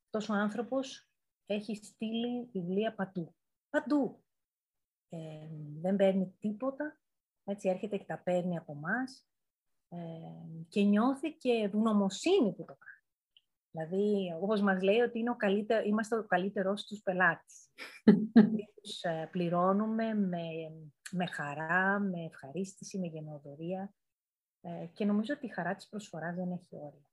Αυτός 0.05 0.29
ο 0.29 0.33
άνθρωπος 0.33 1.11
έχει 1.47 1.75
στείλει 1.75 2.49
βιβλία 2.53 2.95
παντού. 2.95 3.35
Παντού. 3.71 4.25
Ε, 5.09 5.49
δεν 5.81 5.97
παίρνει 5.97 6.37
τίποτα, 6.41 7.01
έτσι 7.45 7.69
έρχεται 7.69 7.97
και 7.97 8.05
τα 8.05 8.19
παίρνει 8.19 8.57
από 8.57 8.73
εμάς 8.73 9.29
ε, 9.89 9.97
και 10.69 10.83
νιώθει 10.83 11.37
και 11.37 11.51
ευγνωμοσύνη 11.51 12.53
που 12.55 12.65
το 12.65 12.77
κάνει. 12.77 12.95
Δηλαδή, 13.71 14.35
όπως 14.41 14.61
μας 14.61 14.83
λέει 14.83 15.01
ότι 15.01 15.19
είναι 15.19 15.31
ο 15.31 15.37
καλύτερο, 15.37 15.87
είμαστε 15.87 16.17
ο 16.17 16.27
καλύτερός 16.27 16.87
τους 16.87 17.03
πελάτης. 17.03 17.69
τους 18.83 19.03
ε, 19.03 19.29
πληρώνουμε 19.31 20.15
με, 20.15 20.39
με 21.11 21.27
χαρά, 21.27 21.99
με 21.99 22.25
ευχαρίστηση, 22.25 22.99
με 22.99 23.07
γενναιοδορία 23.07 23.95
ε, 24.61 24.87
και 24.93 25.05
νομίζω 25.05 25.35
ότι 25.35 25.47
η 25.47 25.49
χαρά 25.49 25.75
της 25.75 25.89
προσφοράς 25.89 26.35
δεν 26.35 26.53
έχει 26.53 26.77
όρια. 26.77 27.11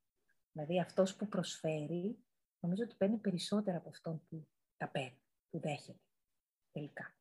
Δηλαδή, 0.51 0.79
αυτός 0.79 1.15
που 1.15 1.27
προσφέρει, 1.27 2.17
νομίζω 2.59 2.83
ότι 2.83 2.95
παίρνει 2.95 3.17
περισσότερα 3.17 3.77
από 3.77 3.89
αυτόν 3.89 4.21
που 4.29 4.47
τα 4.77 4.87
παίρνει, 4.87 5.21
που 5.49 5.59
δέχεται 5.59 5.99
τελικά. 6.71 7.15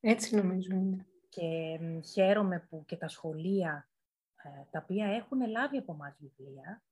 Έτσι 0.00 0.36
νομίζω 0.36 0.74
είναι. 0.74 1.06
Και 1.28 1.78
χαίρομαι 2.12 2.60
που 2.60 2.84
και 2.84 2.96
τα 2.96 3.08
σχολεία 3.08 3.88
ε, 4.36 4.64
τα 4.70 4.80
οποία 4.82 5.06
έχουν 5.06 5.48
λάβει 5.48 5.76
από 5.76 5.92
εμάς 5.92 6.16
βιβλία, 6.18 6.82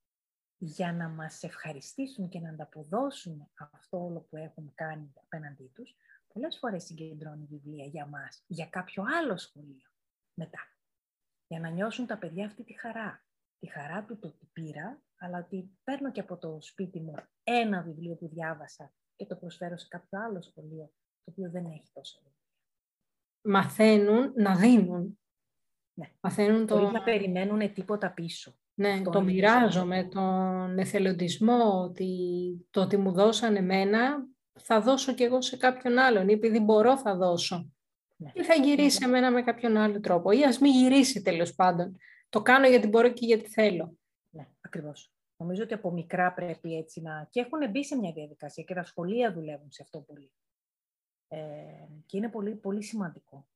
για 0.64 0.92
να 0.92 1.08
μας 1.08 1.42
ευχαριστήσουν 1.42 2.28
και 2.28 2.40
να 2.40 2.48
ανταποδώσουν 2.48 3.50
αυτό 3.54 4.04
όλο 4.04 4.20
που 4.20 4.36
έχουν 4.36 4.72
κάνει 4.74 5.12
απέναντί 5.22 5.70
τους, 5.74 5.96
πολλές 6.32 6.58
φορές 6.58 6.84
συγκεντρώνει 6.84 7.46
βιβλία 7.50 7.84
για 7.84 8.06
μας, 8.06 8.44
για 8.46 8.66
κάποιο 8.66 9.04
άλλο 9.20 9.36
σχολείο 9.36 9.88
μετά. 10.34 10.60
Για 11.46 11.60
να 11.60 11.68
νιώσουν 11.68 12.06
τα 12.06 12.18
παιδιά 12.18 12.46
αυτή 12.46 12.64
τη 12.64 12.78
χαρά. 12.78 13.24
Τη 13.58 13.66
χαρά 13.66 14.04
του 14.04 14.18
το 14.18 14.28
ότι 14.28 14.48
πήρα, 14.52 15.02
αλλά 15.16 15.38
ότι 15.38 15.78
παίρνω 15.84 16.10
και 16.12 16.20
από 16.20 16.36
το 16.36 16.58
σπίτι 16.60 17.00
μου 17.00 17.14
ένα 17.42 17.82
βιβλίο 17.82 18.14
που 18.14 18.28
διάβασα 18.28 18.94
και 19.16 19.26
το 19.26 19.36
προσφέρω 19.36 19.76
σε 19.76 19.86
κάποιο 19.88 20.20
άλλο 20.20 20.42
σχολείο, 20.42 20.92
το 21.24 21.30
οποίο 21.30 21.50
δεν 21.50 21.66
έχει 21.66 21.90
τόσο 21.92 22.18
βιβλία. 22.18 22.40
Μαθαίνουν 23.44 24.32
να 24.36 24.56
δίνουν. 24.56 25.18
Ναι. 25.94 26.12
Μαθαίνουν 26.20 26.66
το... 26.66 26.74
Χωρίς 26.74 26.92
να 26.92 27.02
περιμένουν 27.02 27.72
τίποτα 27.72 28.12
πίσω. 28.12 28.56
Ναι, 28.74 29.02
το 29.02 29.22
μοιράζομαι, 29.22 30.04
τον 30.04 30.78
εθελοντισμό, 30.78 31.82
ότι 31.82 32.08
το 32.70 32.80
ότι 32.80 32.96
μου 32.96 33.12
δώσανε 33.12 33.58
εμένα, 33.58 34.26
θα 34.60 34.80
δώσω 34.80 35.14
κι 35.14 35.22
εγώ 35.22 35.40
σε 35.40 35.56
κάποιον 35.56 35.98
άλλον, 35.98 36.28
ή 36.28 36.32
επειδή 36.32 36.60
μπορώ 36.60 36.98
θα 36.98 37.16
δώσω. 37.16 37.72
Ναι. 38.16 38.30
Ή 38.34 38.44
θα 38.44 38.54
γυρίσει 38.54 38.98
ναι. 39.00 39.06
εμένα 39.06 39.30
με 39.30 39.42
κάποιον 39.42 39.76
άλλο 39.76 40.00
τρόπο, 40.00 40.30
ή 40.30 40.44
ας 40.44 40.58
μην 40.58 40.72
γυρίσει 40.72 41.22
τέλος 41.22 41.54
πάντων. 41.54 41.96
Το 42.28 42.42
κάνω 42.42 42.68
γιατί 42.68 42.88
μπορώ 42.88 43.12
και 43.12 43.26
γιατί 43.26 43.48
θέλω. 43.48 43.96
Ναι, 44.30 44.48
ακριβώς. 44.60 45.12
Νομίζω 45.36 45.62
ότι 45.62 45.74
από 45.74 45.90
μικρά 45.90 46.32
πρέπει 46.32 46.76
έτσι 46.76 47.00
να... 47.00 47.26
Και 47.30 47.40
έχουν 47.40 47.70
μπει 47.70 47.84
σε 47.84 47.96
μια 47.96 48.12
διαδικασία 48.12 48.64
και 48.64 48.74
τα 48.74 48.84
σχολεία 48.84 49.32
δουλεύουν 49.32 49.70
σε 49.70 49.82
αυτό 49.82 50.00
πολύ. 50.00 50.32
Ε, 51.28 51.38
και 52.06 52.16
είναι 52.16 52.28
πολύ, 52.28 52.54
πολύ 52.54 52.82
σημαντικό. 52.82 53.46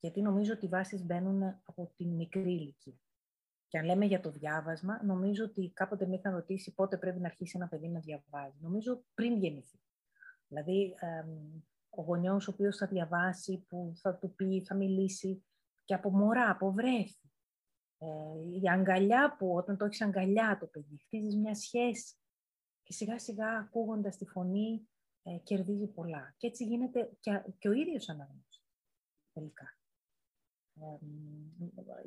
Γιατί 0.00 0.22
νομίζω 0.22 0.52
ότι 0.52 0.64
οι 0.64 0.68
βάσεις 0.68 1.04
μπαίνουν 1.04 1.42
από 1.42 1.92
την 1.96 2.08
μικρή 2.08 2.52
ηλικία. 2.52 2.98
Και 3.68 3.78
αν 3.78 3.84
λέμε 3.84 4.04
για 4.04 4.20
το 4.20 4.30
διάβασμα, 4.30 5.00
νομίζω 5.04 5.44
ότι 5.44 5.70
κάποτε 5.74 6.06
με 6.06 6.14
είχαν 6.14 6.34
ρωτήσει 6.34 6.74
πότε 6.74 6.96
πρέπει 6.96 7.20
να 7.20 7.26
αρχίσει 7.26 7.52
ένα 7.56 7.68
παιδί 7.68 7.88
να 7.88 8.00
διαβάζει. 8.00 8.56
Νομίζω 8.60 9.04
πριν 9.14 9.38
γεννηθεί. 9.38 9.78
Δηλαδή, 10.54 10.94
ο 11.88 12.02
γονιός 12.02 12.48
ο 12.48 12.50
οποίος 12.50 12.76
θα 12.76 12.86
διαβάσει, 12.86 13.66
που 13.68 13.92
θα 13.96 14.16
του 14.16 14.34
πει, 14.34 14.64
θα 14.64 14.74
μιλήσει 14.74 15.44
και 15.84 15.94
από 15.94 16.10
μωρά, 16.10 16.50
από 16.50 16.72
βρέφη. 16.72 17.28
Ε, 17.98 18.06
η 18.62 18.68
αγκαλιά 18.68 19.36
που 19.38 19.54
όταν 19.54 19.76
το 19.76 19.84
έχεις 19.84 20.02
αγκαλιά 20.02 20.56
το 20.60 20.66
παιδί, 20.66 20.98
χτίζεις 20.98 21.36
μια 21.36 21.54
σχέση. 21.54 22.16
Και 22.82 22.92
σιγά 22.92 23.18
σιγά 23.18 23.48
ακούγοντας 23.48 24.16
τη 24.16 24.26
φωνή, 24.26 24.88
ε, 25.22 25.38
κερδίζει 25.42 25.86
πολλά. 25.86 26.34
Και 26.36 26.46
έτσι 26.46 26.64
γίνεται 26.64 27.10
και, 27.20 27.42
και 27.58 27.68
ο 27.68 27.72
ίδιος 27.72 28.08
αναγνώστη. 28.08 28.62
Τελικά 29.32 29.78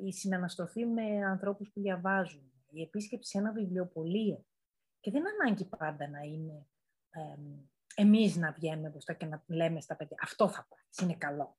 η 0.04 0.12
συναναστροφή 0.12 0.86
με 0.86 1.24
ανθρώπους 1.24 1.70
που 1.72 1.80
διαβάζουν, 1.80 2.52
η 2.70 2.82
επίσκεψη 2.82 3.30
σε 3.30 3.38
ένα 3.38 3.52
βιβλιοπωλείο. 3.52 4.44
Και 5.00 5.10
δεν 5.10 5.22
ανάγκη 5.28 5.64
πάντα 5.64 6.08
να 6.08 6.20
είναι 6.20 6.66
ε, 7.10 7.36
εμείς 8.00 8.36
να 8.36 8.52
βγαίνουμε 8.52 8.88
μπροστά 8.88 9.12
και 9.12 9.26
να 9.26 9.42
λέμε 9.46 9.80
στα 9.80 9.96
παιδιά 9.96 10.16
αυτό 10.20 10.48
θα 10.48 10.66
πάει, 10.68 11.08
είναι 11.08 11.18
καλό. 11.18 11.58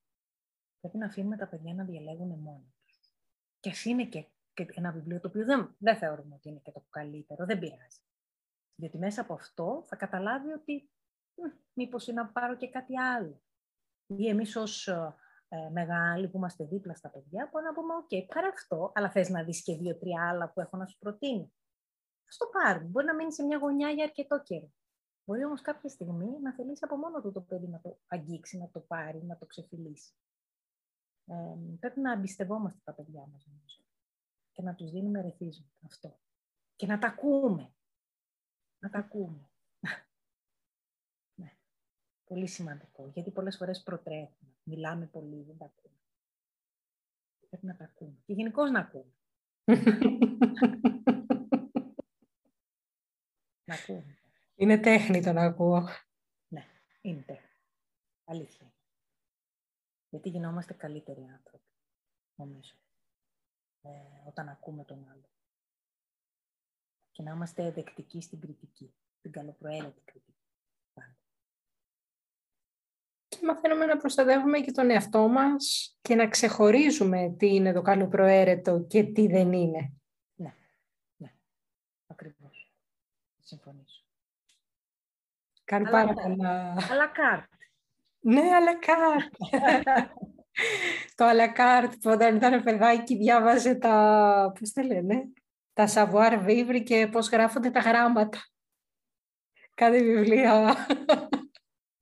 Πρέπει 0.80 0.98
να 0.98 1.06
αφήνουμε 1.06 1.38
τα 1.38 1.48
παιδιά 1.48 1.74
να 1.74 1.84
διαλέγουν 1.84 2.40
μόνοι 2.40 2.74
τους. 2.86 3.12
Και 3.60 3.70
ας 3.70 3.86
είναι 3.86 4.06
και, 4.06 4.28
ένα 4.74 4.92
βιβλίο 4.92 5.20
το 5.20 5.28
οποίο 5.28 5.46
δεν, 5.46 5.76
δεν 5.78 5.98
θεωρούμε 5.98 6.36
ότι 6.36 6.50
είναι 6.50 6.60
και 6.60 6.72
το 6.72 6.86
καλύτερο, 6.90 7.46
δεν 7.46 7.60
πειράζει. 7.60 8.02
Γιατί 8.76 8.98
μέσα 8.98 9.22
από 9.22 9.34
αυτό 9.34 9.84
θα 9.88 9.96
καταλάβει 9.96 10.52
ότι 10.52 10.90
μήπως 11.74 12.08
είναι 12.08 12.22
να 12.22 12.28
πάρω 12.28 12.56
και 12.56 12.70
κάτι 12.70 13.00
άλλο. 13.00 13.42
Ή 14.06 14.28
εμείς 14.28 14.56
ως 14.56 14.88
ε, 14.88 15.70
μεγάλοι 15.72 16.30
που 16.30 16.38
είμαστε 16.38 16.64
δίπλα 16.64 16.96
στα 16.96 17.10
παιδιά, 17.10 17.50
μπορούμε 17.52 17.72
να 17.72 17.76
πούμε: 17.76 17.94
OK, 17.94 18.34
πάρε 18.34 18.48
αυτό, 18.48 18.92
αλλά 18.96 19.12
θες 19.12 19.30
να 19.30 19.44
δεις 19.44 19.64
και 19.64 19.76
δύο-τρία 19.76 20.30
άλλα 20.30 20.52
που 20.52 20.62
έχω 20.62 20.78
να 20.78 20.86
σου 20.86 20.98
προτείνω. 20.98 21.44
Α 22.24 22.32
το 22.38 22.46
πάρουμε. 22.46 22.90
Μπορεί 22.90 23.06
να 23.06 23.16
μείνει 23.16 23.34
σε 23.34 23.44
μια 23.44 23.58
γωνιά 23.58 23.90
για 23.90 24.04
αρκετό 24.04 24.42
καιρό. 24.42 24.72
Μπορεί 25.30 25.44
όμως 25.44 25.62
κάποια 25.62 25.90
στιγμή 25.90 26.40
να 26.42 26.54
θελήσει 26.54 26.84
από 26.84 26.98
μόνο 26.98 27.22
του 27.22 27.32
το 27.32 27.42
παιδί 27.42 27.68
να 27.68 27.80
το 27.80 28.00
αγγίξει, 28.08 28.58
να 28.58 28.70
το 28.70 28.80
πάρει, 28.80 29.24
να 29.24 29.38
το 29.38 29.46
ξεφυλίσει. 29.46 30.14
Ε, 31.26 31.56
πρέπει 31.80 32.00
να 32.00 32.12
εμπιστευόμαστε 32.12 32.80
τα 32.84 32.94
παιδιά 32.94 33.28
μας, 33.28 33.48
νομίζω. 33.48 33.84
Και 34.52 34.62
να 34.62 34.76
τους 34.76 34.92
δίνουμε 34.92 35.22
ρεθίσματα. 35.22 35.72
Αυτό. 35.86 36.20
Και 36.76 36.86
να 36.86 37.00
τα 37.00 37.08
ακούμε. 37.08 37.74
Να 38.80 38.90
τα 38.90 39.00
ακούμε. 39.00 39.50
ναι. 41.40 41.58
Πολύ 42.24 42.48
σημαντικό. 42.48 43.08
Γιατί 43.08 43.32
πολλές 43.32 43.58
φορές 43.58 43.84
προτρέχουμε. 43.84 44.56
Μιλάμε 44.64 45.06
πολύ, 45.06 45.44
δεν 45.44 45.58
τα 45.58 45.66
ακούμε. 45.66 45.98
Πρέπει 47.50 47.66
να 47.66 47.76
τα 47.76 47.84
ακούμε. 47.84 48.18
Και 48.26 48.34
γενικώς 48.34 48.72
να 48.72 48.80
ακούμε. 48.80 49.14
να 53.70 53.76
ακούμε. 53.76 54.19
Είναι 54.60 54.78
τέχνη 54.78 55.22
το 55.22 55.32
να 55.34 55.44
ακούω. 55.44 55.88
Ναι, 56.48 56.66
είναι 57.02 57.22
τέχνη. 57.22 57.50
Αλήθεια. 58.26 58.74
Γιατί 60.10 60.30
γινόμαστε 60.30 60.74
καλύτεροι 60.74 61.22
άνθρωποι, 61.34 61.74
νομίζω. 62.36 62.76
Ε, 63.82 63.90
όταν 64.28 64.50
ακούμε 64.50 64.84
τον 64.84 65.10
άλλο. 65.12 65.30
Και 67.12 67.24
να 67.24 67.32
είμαστε 67.32 67.72
δεκτικοί 67.72 68.22
στην 68.22 68.40
κριτική, 68.40 68.94
την 69.22 69.32
καλοπροαίρετη 69.32 70.02
κριτική 70.02 70.30
μαθαίνουμε 73.46 73.86
να 73.86 73.98
προστατεύουμε 73.98 74.60
και 74.60 74.72
τον 74.72 74.90
εαυτό 74.90 75.28
μας 75.28 75.96
και 76.02 76.16
να 76.16 76.28
ξεχωρίζουμε 76.28 77.36
τι 77.38 77.56
είναι 77.56 77.74
το 77.74 77.82
καλοπροαίρετο 77.82 78.86
και 78.88 79.04
τι 79.04 79.28
δεν 79.28 79.54
είναι. 79.54 79.94
Ναι, 80.36 80.56
ναι, 81.18 81.34
ακριβώς. 82.08 82.74
Συμφωνήσω. 83.40 83.99
Κάνει 85.70 85.90
πάρα 85.90 86.14
πολλά. 86.14 86.76
Αλακάρτ. 86.92 87.52
Ναι, 88.20 88.42
αλακάρτ. 88.42 89.34
το 91.16 91.26
αλακάρτ 91.26 91.92
που 91.92 92.10
όταν 92.10 92.36
ήταν 92.36 92.64
παιδάκι 92.64 93.18
διάβαζε 93.18 93.76
τα, 93.76 94.52
πώς 94.60 94.72
τα 94.72 94.84
λένε, 94.84 95.34
τα 95.74 95.88
savoir 95.88 96.46
vivre 96.48 96.84
και 96.84 97.08
πώς 97.12 97.30
γράφονται 97.30 97.70
τα 97.70 97.80
γράμματα. 97.80 98.38
Κάθε 99.74 100.04
βιβλία. 100.04 100.76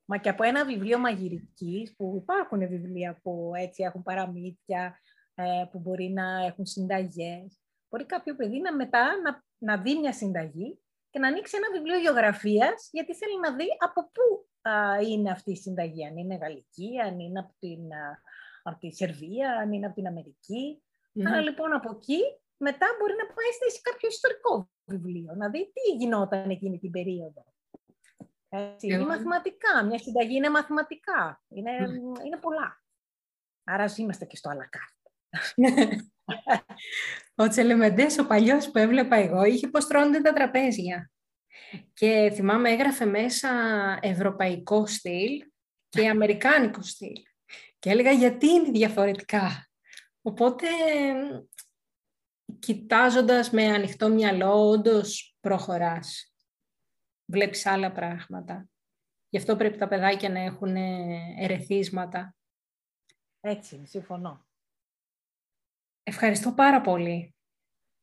Μα 0.06 0.18
και 0.18 0.30
από 0.30 0.44
ένα 0.44 0.66
βιβλίο 0.66 1.00
μαγειρικής, 1.00 1.96
που 1.96 2.18
υπάρχουν 2.22 2.68
βιβλία 2.68 3.20
που 3.24 3.52
έτσι 3.56 3.84
έχουν 3.84 4.04
παραμύθια, 4.04 5.00
ε, 5.36 5.44
που 5.72 5.80
μπορεί 5.80 6.10
να 6.10 6.46
έχουν 6.46 6.66
συνταγές. 6.66 7.58
Μπορεί 7.90 8.06
κάποιο 8.06 8.36
παιδί 8.36 8.60
να 8.60 8.76
μετά 8.76 9.08
να, 9.24 9.44
να 9.58 9.82
δει 9.82 10.00
μια 10.00 10.14
συνταγή 10.14 10.80
και 11.18 11.24
να 11.24 11.30
ανοίξει 11.30 11.58
ένα 11.58 11.70
βιβλίο 11.78 12.00
γεωγραφίας, 12.00 12.90
γιατί 12.92 13.16
θέλει 13.16 13.40
να 13.40 13.56
δει 13.56 13.68
από 13.80 14.02
πού 14.14 14.48
είναι 15.10 15.32
αυτή 15.32 15.52
η 15.52 15.56
συνταγή. 15.56 16.06
Αν 16.06 16.18
είναι 16.18 16.36
γαλλική, 16.36 16.90
αν 17.06 17.20
είναι 17.20 17.40
από, 17.40 17.54
την, 17.60 17.84
από 18.64 18.78
τη 18.80 18.92
Σερβία, 18.92 19.58
αν 19.62 19.74
είναι 19.74 19.86
από 19.86 19.96
την 19.96 20.08
αμερικη 20.08 20.82
Άρα 21.28 21.42
λοιπόν 21.42 21.74
από 21.74 21.90
εκεί 21.96 22.20
μετά 22.58 22.88
μπορεί 23.00 23.14
να 23.22 23.26
πάει 23.34 23.72
σε 23.74 23.82
κάποιο 23.82 24.10
ιστορικό 24.10 24.70
βιβλίο, 24.86 25.34
να 25.36 25.50
δει 25.50 25.72
τι 25.74 25.96
γινόταν 25.98 26.50
εκείνη 26.50 26.80
την 26.80 26.92
περίοδο. 26.92 27.46
Έτσι, 28.50 28.88
είναι 28.88 29.06
μαθηματικά. 29.06 29.84
Μια 29.86 30.00
συνταγή 30.00 30.36
είναι 30.36 30.50
μαθηματικά. 30.50 31.42
Είναι, 31.48 31.72
είναι 32.26 32.38
πολλά. 32.42 32.84
Άρα 33.64 33.94
είμαστε 33.98 34.26
και 34.26 34.36
στο 34.36 34.50
αλακάρτ. 34.50 34.98
ο 37.40 37.48
Τσελεμεντές, 37.48 38.18
ο 38.18 38.28
παλιός 38.28 38.72
που 38.72 38.78
έβλεπα 38.78 39.16
εγώ, 39.16 39.44
είχε 39.44 39.68
πώς 39.68 39.88
τρώνε 39.88 40.22
τα 40.22 40.34
τραπέζια. 40.34 41.12
Και 41.94 42.32
θυμάμαι 42.34 42.70
έγραφε 42.70 43.06
μέσα 43.06 43.50
ευρωπαϊκό 44.02 44.86
στυλ 44.86 45.44
και 45.90 46.10
αμερικάνικο 46.10 46.82
στυλ. 46.82 47.14
Και 47.80 47.90
έλεγα 47.90 48.12
γιατί 48.12 48.48
είναι 48.48 48.72
διαφορετικά; 48.72 49.68
Οπότε, 50.22 50.68
κοιτάζοντας 52.60 53.52
με 53.52 53.64
ανοιχτό 53.66 54.10
μυαλό, 54.10 54.70
όντως 54.70 55.38
προχωράς. 55.40 56.34
Βλέπεις 57.26 57.66
άλλα 57.66 57.92
πράγματα. 57.92 58.70
Γι' 59.30 59.38
αυτό 59.38 59.56
πρέπει 59.56 59.78
τα 59.78 59.88
παιδάκια 59.88 60.30
να 60.30 60.40
έχουν 60.40 60.76
ερεθίσματα. 61.40 62.36
Έτσι, 63.40 63.86
συμφωνώ. 63.86 64.47
Ευχαριστώ 66.10 66.52
πάρα 66.52 66.82
πολύ. 66.82 67.36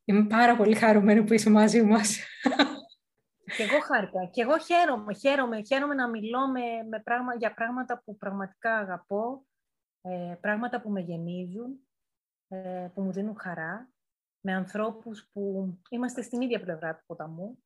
Είμαι 0.05 0.27
πάρα 0.27 0.55
πολύ 0.55 0.75
χαρούμενη 0.75 1.23
που 1.23 1.33
είσαι 1.33 1.49
μαζί 1.49 1.83
μας. 1.83 2.17
Και 3.55 3.63
εγώ 3.63 3.79
χάρηκα. 3.79 4.25
Και 4.25 4.41
εγώ 4.41 4.57
χαίρομαι, 4.57 5.13
χαίρομαι, 5.13 5.63
χαίρομαι 5.63 5.93
να 5.93 6.09
μιλώ 6.09 6.47
με, 6.47 6.61
με 6.89 6.99
πράγμα, 6.99 7.35
για 7.35 7.53
πράγματα 7.53 8.01
που 8.05 8.17
πραγματικά 8.17 8.77
αγαπώ, 8.77 9.45
ε, 10.01 10.35
πράγματα 10.39 10.81
που 10.81 10.89
με 10.89 10.99
γεμίζουν, 10.99 11.87
ε, 12.47 12.87
που 12.93 13.01
μου 13.01 13.11
δίνουν 13.11 13.39
χαρά, 13.39 13.89
με 14.41 14.53
ανθρώπους 14.53 15.29
που 15.33 15.73
είμαστε 15.89 16.21
στην 16.21 16.41
ίδια 16.41 16.61
πλευρά 16.61 16.95
του 16.95 17.03
ποταμού 17.05 17.63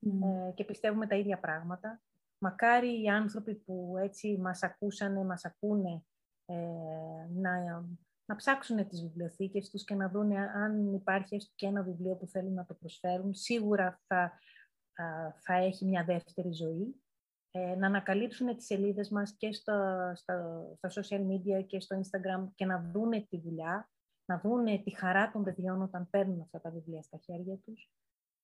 ε, 0.00 0.52
και 0.54 0.64
πιστεύουμε 0.64 1.06
τα 1.06 1.16
ίδια 1.16 1.38
πράγματα. 1.38 2.00
Μακάρι 2.38 3.02
οι 3.02 3.08
άνθρωποι 3.08 3.54
που 3.54 3.96
έτσι 4.02 4.38
μας 4.38 4.62
ακούσανε, 4.62 5.24
μας 5.24 5.44
ακούνε, 5.44 6.02
να, 7.28 7.84
να 8.28 8.36
ψάξουν 8.36 8.88
τις 8.88 9.02
βιβλιοθήκες 9.02 9.70
τους 9.70 9.84
και 9.84 9.94
να 9.94 10.08
δουν 10.08 10.32
αν 10.36 10.94
υπάρχει 10.94 11.34
έστω 11.34 11.52
και 11.54 11.66
ένα 11.66 11.82
βιβλίο 11.82 12.14
που 12.14 12.26
θέλουν 12.26 12.54
να 12.54 12.66
το 12.66 12.74
προσφέρουν. 12.74 13.34
Σίγουρα 13.34 14.00
θα 14.06 14.38
θα 15.40 15.54
έχει 15.54 15.84
μια 15.84 16.04
δεύτερη 16.04 16.52
ζωή. 16.52 17.02
Ε, 17.50 17.74
να 17.74 17.86
ανακαλύψουν 17.86 18.56
τις 18.56 18.66
σελίδες 18.66 19.08
μας 19.10 19.36
και 19.36 19.52
στο, 19.52 19.72
στα, 20.14 20.66
στα 20.76 21.02
social 21.02 21.20
media 21.20 21.66
και 21.66 21.80
στο 21.80 22.00
Instagram 22.00 22.48
και 22.54 22.64
να 22.64 22.90
δούνε 22.92 23.26
τη 23.28 23.40
δουλειά, 23.40 23.90
να 24.24 24.38
δούνε 24.38 24.78
τη 24.78 24.96
χαρά 24.96 25.30
των 25.30 25.44
παιδιών 25.44 25.82
όταν 25.82 26.08
παίρνουν 26.10 26.40
αυτά 26.40 26.60
τα 26.60 26.70
βιβλία 26.70 27.02
στα 27.02 27.18
χέρια 27.18 27.56
τους 27.56 27.92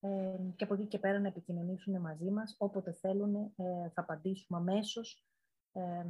ε, 0.00 0.36
και 0.56 0.64
από 0.64 0.74
εκεί 0.74 0.86
και 0.86 0.98
πέρα 0.98 1.18
να 1.18 1.28
επικοινωνήσουν 1.28 2.00
μαζί 2.00 2.30
μας. 2.30 2.54
Όποτε 2.58 2.92
θέλουν 2.92 3.34
ε, 3.34 3.88
θα 3.94 4.00
απαντήσουμε 4.00 4.58
αμέσως 4.58 5.24
ε, 5.76 6.04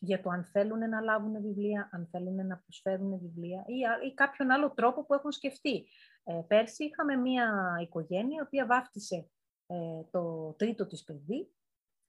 για 0.00 0.20
το 0.20 0.30
αν 0.30 0.44
θέλουν 0.44 0.88
να 0.88 1.00
λάβουν 1.00 1.42
βιβλία, 1.42 1.88
αν 1.92 2.08
θέλουν 2.10 2.46
να 2.46 2.56
προσφέρουν 2.58 3.18
βιβλία 3.18 3.64
ή, 3.66 4.06
ή 4.08 4.14
κάποιον 4.14 4.50
άλλο 4.50 4.70
τρόπο 4.70 5.04
που 5.04 5.14
έχουν 5.14 5.32
σκεφτεί. 5.32 5.86
Ε, 6.24 6.40
πέρσι 6.46 6.84
είχαμε 6.84 7.16
μια 7.16 7.76
οικογένεια 7.80 8.36
η 8.38 8.44
οποία 8.46 8.66
βάφτισε 8.66 9.30
ε, 9.66 10.02
το 10.10 10.52
τρίτο 10.58 10.86
της 10.86 11.04
παιδί 11.04 11.52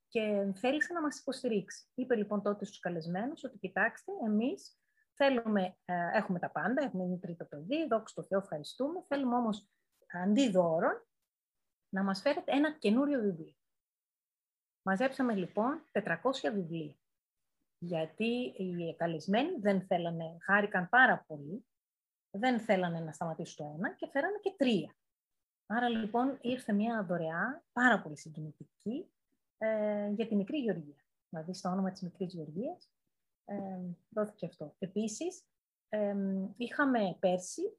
και 0.08 0.52
θέλησε 0.56 0.94
να 0.94 1.02
μας 1.02 1.20
υποστηρίξει. 1.20 1.88
Είπε 1.96 2.16
λοιπόν 2.16 2.42
τότε 2.42 2.66
στους 2.66 2.80
καλεσμένους 2.80 3.44
ότι 3.44 3.58
κοιτάξτε, 3.58 4.12
εμείς 4.26 4.80
θέλουμε, 5.14 5.78
ε, 5.86 5.94
έχουμε 6.14 6.40
τα 6.40 6.52
πάντα, 6.52 6.84
έχουμε 6.84 7.04
ένα 7.04 7.20
τρίτο 7.20 7.46
παιδί, 7.46 7.88
δόξα 7.88 8.16
τω 8.16 8.28
Θεώ, 8.28 8.40
ευχαριστούμε, 8.40 9.04
θέλουμε 9.08 9.36
όμως 9.36 9.70
αντί 10.24 10.50
δώρων 10.50 11.08
να 11.90 12.04
μας 12.04 12.22
φέρετε 12.22 12.52
ένα 12.52 12.78
καινούριο 12.78 13.20
βιβλίο. 13.20 13.59
Μαζέψαμε 14.82 15.36
λοιπόν 15.36 15.84
400 15.92 16.14
βιβλία, 16.54 16.96
γιατί 17.78 18.54
οι 18.58 18.96
καλεσμένοι 18.96 19.60
δεν 19.60 19.82
θέλανε, 19.82 20.38
χάρηκαν 20.42 20.90
πάρα 20.90 21.24
πολύ, 21.28 21.66
δεν 22.32 22.60
θέλανε 22.60 23.00
να 23.00 23.12
σταματήσουν 23.12 23.66
το 23.66 23.74
ένα 23.78 23.94
και 23.94 24.08
φέρανε 24.12 24.38
και 24.42 24.54
τρία. 24.58 24.96
Άρα 25.66 25.90
λοιπόν 25.90 26.38
ήρθε 26.42 26.74
μια 26.74 27.04
δωρεά 27.04 27.64
πάρα 27.72 28.02
πολύ 28.02 28.18
συγκινητική 28.18 29.12
ε, 29.58 30.10
για 30.10 30.28
τη 30.28 30.36
μικρή 30.36 30.58
Γεωργία. 30.58 31.04
Δηλαδή 31.30 31.54
στο 31.54 31.70
όνομα 31.70 31.92
της 31.92 32.02
μικρής 32.02 32.34
Γεωργίας 32.34 32.90
ε, 33.46 33.80
δόθηκε 34.10 34.46
αυτό. 34.46 34.76
Επίσης, 34.80 35.44
ε, 35.90 36.16
είχαμε 36.58 37.18
πέρσι 37.20 37.78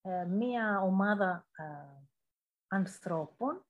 ε, 0.00 0.24
μια 0.24 0.80
ομάδα 0.80 1.46
ε, 1.56 1.64
ανθρώπων, 2.68 3.66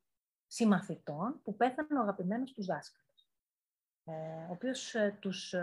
συμμαθητών, 0.54 1.40
που 1.42 1.56
πέθανε 1.56 1.98
ο 1.98 2.02
αγαπημένος 2.02 2.52
τους 2.52 2.66
δάσκαλος. 2.66 3.28
ο 4.48 4.52
οποίος 4.52 4.94
τους, 5.20 5.54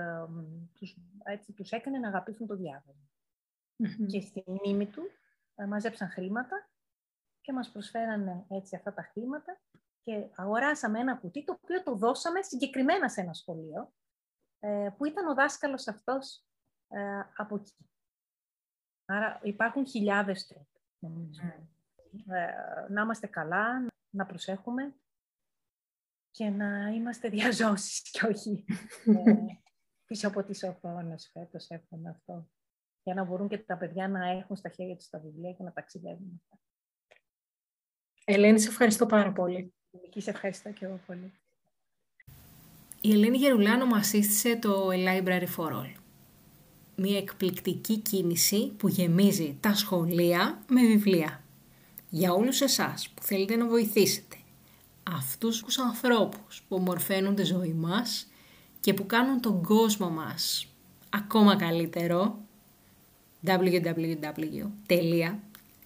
τους, 0.74 0.98
έτσι, 1.24 1.54
τους 1.54 1.72
έκανε 1.72 1.98
να 1.98 2.08
αγαπήσουν 2.08 2.48
το 2.48 2.56
διαβολο 2.56 3.10
Και 4.08 4.22
στη 4.22 4.44
μνήμη 4.48 4.88
του 4.88 5.02
μαζέψαν 5.68 6.10
χρήματα 6.10 6.70
και 7.42 7.54
μας 7.54 7.72
προσφέρανε 7.72 8.46
έτσι 8.50 8.76
αυτά 8.76 8.94
τα 8.94 9.02
χρήματα 9.02 9.60
και 10.02 10.28
αγοράσαμε 10.36 11.00
ένα 11.00 11.16
κουτί 11.16 11.44
το 11.44 11.60
οποίο 11.62 11.84
το 11.84 11.96
δώσαμε 11.96 12.42
συγκεκριμένα 12.42 13.10
σε 13.10 13.22
ένα 13.22 13.34
σχολείο 13.34 13.94
ε, 14.60 14.90
που 14.98 15.06
ήταν 15.06 15.28
ο 15.28 15.34
δάσκαλος 15.34 15.88
αυτός 15.88 16.46
ε, 16.88 17.20
από 17.36 17.56
εκεί. 17.56 17.90
Άρα 19.06 19.40
υπάρχουν 19.44 19.88
χιλιάδες 19.88 20.48
τρόποι. 20.48 20.80
Ε, 22.28 22.90
να 22.90 23.02
είμαστε 23.02 23.28
καλά, 23.28 23.86
να 24.12 24.26
προσέχουμε 24.26 24.96
και 26.32 26.50
να 26.50 26.90
είμαστε 26.90 27.30
διαζώσεις 27.30 28.02
και 28.12 28.26
όχι 28.26 28.66
πίσω 30.06 30.28
από 30.28 30.44
τις 30.44 30.64
οθόνες 30.64 31.30
φέτος 31.34 31.70
εύχομαι 31.70 32.10
αυτό. 32.10 32.50
Για 33.04 33.14
να 33.14 33.24
μπορούν 33.24 33.48
και 33.48 33.58
τα 33.58 33.78
παιδιά 33.78 34.08
να 34.08 34.30
έχουν 34.30 34.56
στα 34.56 34.70
χέρια 34.70 34.96
τους 34.96 35.10
τα 35.10 35.20
βιβλία 35.20 35.54
και 35.54 35.64
να 35.64 35.74
ταξιδεύουν. 35.74 36.42
Ελένη, 38.26 38.60
σε 38.60 38.70
ευχαριστώ 38.70 39.06
πάρα 39.06 39.32
πολύ. 39.32 39.74
Και 40.10 40.22
σε 40.22 40.30
ευχαριστώ 40.30 40.72
και 40.72 40.86
εγώ 40.86 41.00
πολύ. 41.06 41.34
Η 43.02 43.12
Ελένη 43.12 43.38
Γερουλάνο 43.38 43.86
μας 43.86 44.08
σύστησε 44.08 44.56
το 44.56 44.90
A 44.90 44.94
Library 44.94 45.48
for 45.58 45.72
All. 45.72 45.94
Μια 46.96 47.18
εκπληκτική 47.18 48.00
κίνηση 48.00 48.72
που 48.72 48.88
γεμίζει 48.88 49.58
τα 49.60 49.76
σχολεία 49.76 50.64
με 50.68 50.82
βιβλία. 50.82 51.41
Για 52.14 52.34
όλους 52.34 52.62
εσάς 52.62 53.10
που 53.10 53.22
θέλετε 53.22 53.56
να 53.56 53.68
βοηθήσετε 53.68 54.36
αυτούς 55.04 55.64
τους 55.64 55.80
ανθρώπους 55.80 56.64
που 56.68 56.76
ομορφαίνουν 56.76 57.36
τη 57.36 57.44
ζωή 57.44 57.74
μας 57.74 58.28
και 58.80 58.94
που 58.94 59.06
κάνουν 59.06 59.42
τον 59.42 59.64
κόσμο 59.64 60.10
μας 60.10 60.68
ακόμα 61.10 61.56
καλύτερο 61.56 62.40
www 63.46 64.68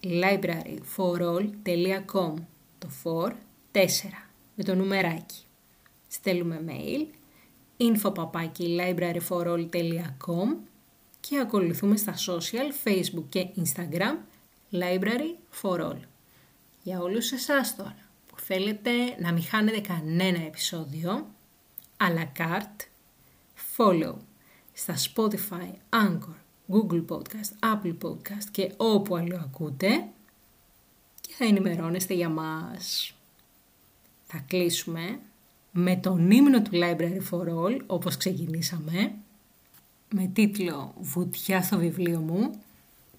libraryforall.com 0.02 2.34
το 2.78 2.88
for 3.04 3.32
4 3.72 3.86
με 4.54 4.64
το 4.64 4.74
νουμεράκι. 4.74 5.44
Στέλνουμε 6.08 6.64
mail 6.66 7.06
info.libraryforall.com 7.76 10.56
και 11.20 11.38
ακολουθούμε 11.38 11.96
στα 11.96 12.14
social 12.14 12.72
facebook 12.84 13.24
και 13.28 13.46
instagram 13.56 14.16
library 14.72 15.34
for 15.62 15.80
all. 15.80 16.00
Για 16.86 17.00
όλους 17.00 17.32
εσάς 17.32 17.76
τώρα 17.76 17.96
που 18.26 18.40
θέλετε 18.40 18.90
να 19.20 19.32
μην 19.32 19.42
χάνετε 19.42 19.80
κανένα 19.80 20.42
επεισόδιο, 20.42 21.26
à 21.96 22.18
la 22.18 22.38
carte, 22.38 22.86
follow 23.76 24.14
στα 24.72 24.94
Spotify, 24.94 25.70
Anchor, 25.90 26.36
Google 26.72 27.04
Podcast, 27.08 27.74
Apple 27.74 27.96
Podcast 28.02 28.44
και 28.50 28.72
όπου 28.76 29.16
αλλού 29.16 29.36
ακούτε 29.36 30.08
και 31.20 31.34
θα 31.38 31.44
ενημερώνεστε 31.44 32.14
για 32.14 32.28
μας. 32.28 33.14
Θα 34.24 34.38
κλείσουμε 34.38 35.18
με 35.70 35.96
τον 35.96 36.30
ύμνο 36.30 36.62
του 36.62 36.70
Library 36.72 37.20
for 37.30 37.48
All, 37.48 37.80
όπως 37.86 38.16
ξεκινήσαμε, 38.16 39.14
με 40.10 40.30
τίτλο 40.32 40.94
«Βουτιά 41.00 41.62
στο 41.62 41.78
βιβλίο 41.78 42.20
μου», 42.20 42.60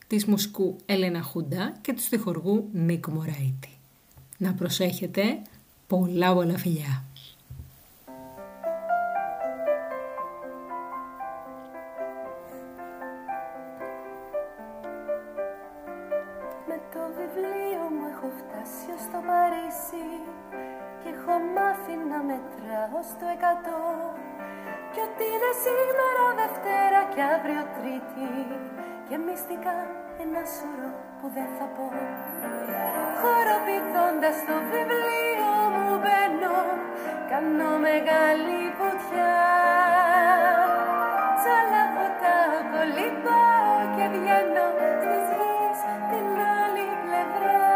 της 0.08 0.26
μουσικού 0.26 0.76
Έλενα 0.86 1.22
Χούντα 1.22 1.74
και 1.82 1.94
του 1.94 2.02
στιχοργού 2.02 2.70
Νίκο 2.72 3.12
Μωραήτη. 3.12 3.78
Να 4.38 4.54
προσέχετε, 4.54 5.42
πολλά 5.88 6.34
πολλά 6.34 6.58
φιλιά! 6.58 7.04
Με 16.68 16.78
το 16.94 17.02
βιβλίο 17.18 17.84
μου 17.96 18.06
έχω 18.14 18.30
φτάσει 18.40 18.92
στο 19.06 19.20
Παρίσι 19.28 20.08
και 21.02 21.10
έχω 21.16 21.36
μάθει 21.56 21.96
να 22.12 22.20
μετράω 22.30 23.00
στο 23.12 23.26
εκατό 23.36 23.82
κι 24.92 25.02
ότι 25.08 25.24
είναι 25.34 25.52
σήμερα 25.64 26.24
Δευτέρα 26.40 27.02
και 27.14 27.22
αύριο 27.34 27.64
Τρίτη 27.76 28.30
και 29.08 29.18
μυστικά 29.18 29.97
ένα 30.38 30.46
σωρό 30.56 30.92
που 31.20 31.28
δεν 31.36 31.50
θα 31.58 31.66
πω. 31.76 31.86
Χοροπηδώντας 33.20 34.38
το 34.48 34.56
βιβλίο 34.72 35.52
μου 35.76 35.90
μπαίνω 36.02 36.58
κάνω 37.32 37.70
μεγάλη 37.88 38.60
βουτιά 38.78 39.36
Τσαλαβώ 41.40 42.08
τα 42.22 42.38
κολυμπάω 42.72 43.78
και 43.96 44.06
βγαίνω 44.14 44.68
στις 45.00 45.26
γης 45.38 45.80
την 46.10 46.30
άλλη 46.60 46.88
πλευρά. 47.04 47.72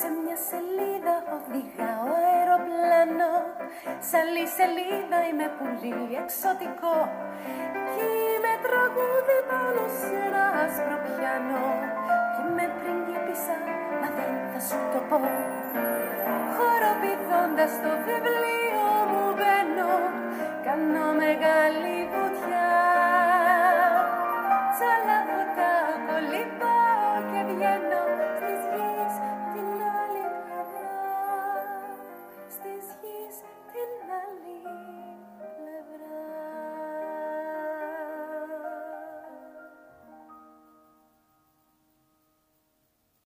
Σε 0.00 0.08
μια 0.18 0.36
σελίδα 0.48 1.14
οδηγάω 1.34 2.08
αεροπλάνο. 2.26 3.32
Σ' 4.06 4.14
άλλη 4.20 4.44
σελίδα 4.56 5.18
είμαι 5.28 5.48
πουλί 5.56 5.96
εξωτικό. 6.22 6.96
Κι 7.92 8.04
είμαι 8.04 8.21
τραγούδι 8.66 9.38
πάνω 9.50 9.82
σε 9.98 10.08
ένα 10.26 10.44
άσπρο 10.62 10.96
πιάνο 11.04 11.62
Κι 12.32 12.40
είμαι 12.44 12.66
πριγκίπισσα, 12.78 13.56
μα 14.00 14.08
δεν 14.16 14.34
θα 14.50 14.60
σου 14.68 14.80
το 14.92 15.00
πω. 15.08 15.18
Χοροπηδώντας 16.54 17.72
το 17.84 17.92
βιβλίο 18.06 18.86
μου 19.10 19.24
μπαίνω 19.36 19.92
Κάνω 20.66 21.06
μεγάλη 21.22 21.61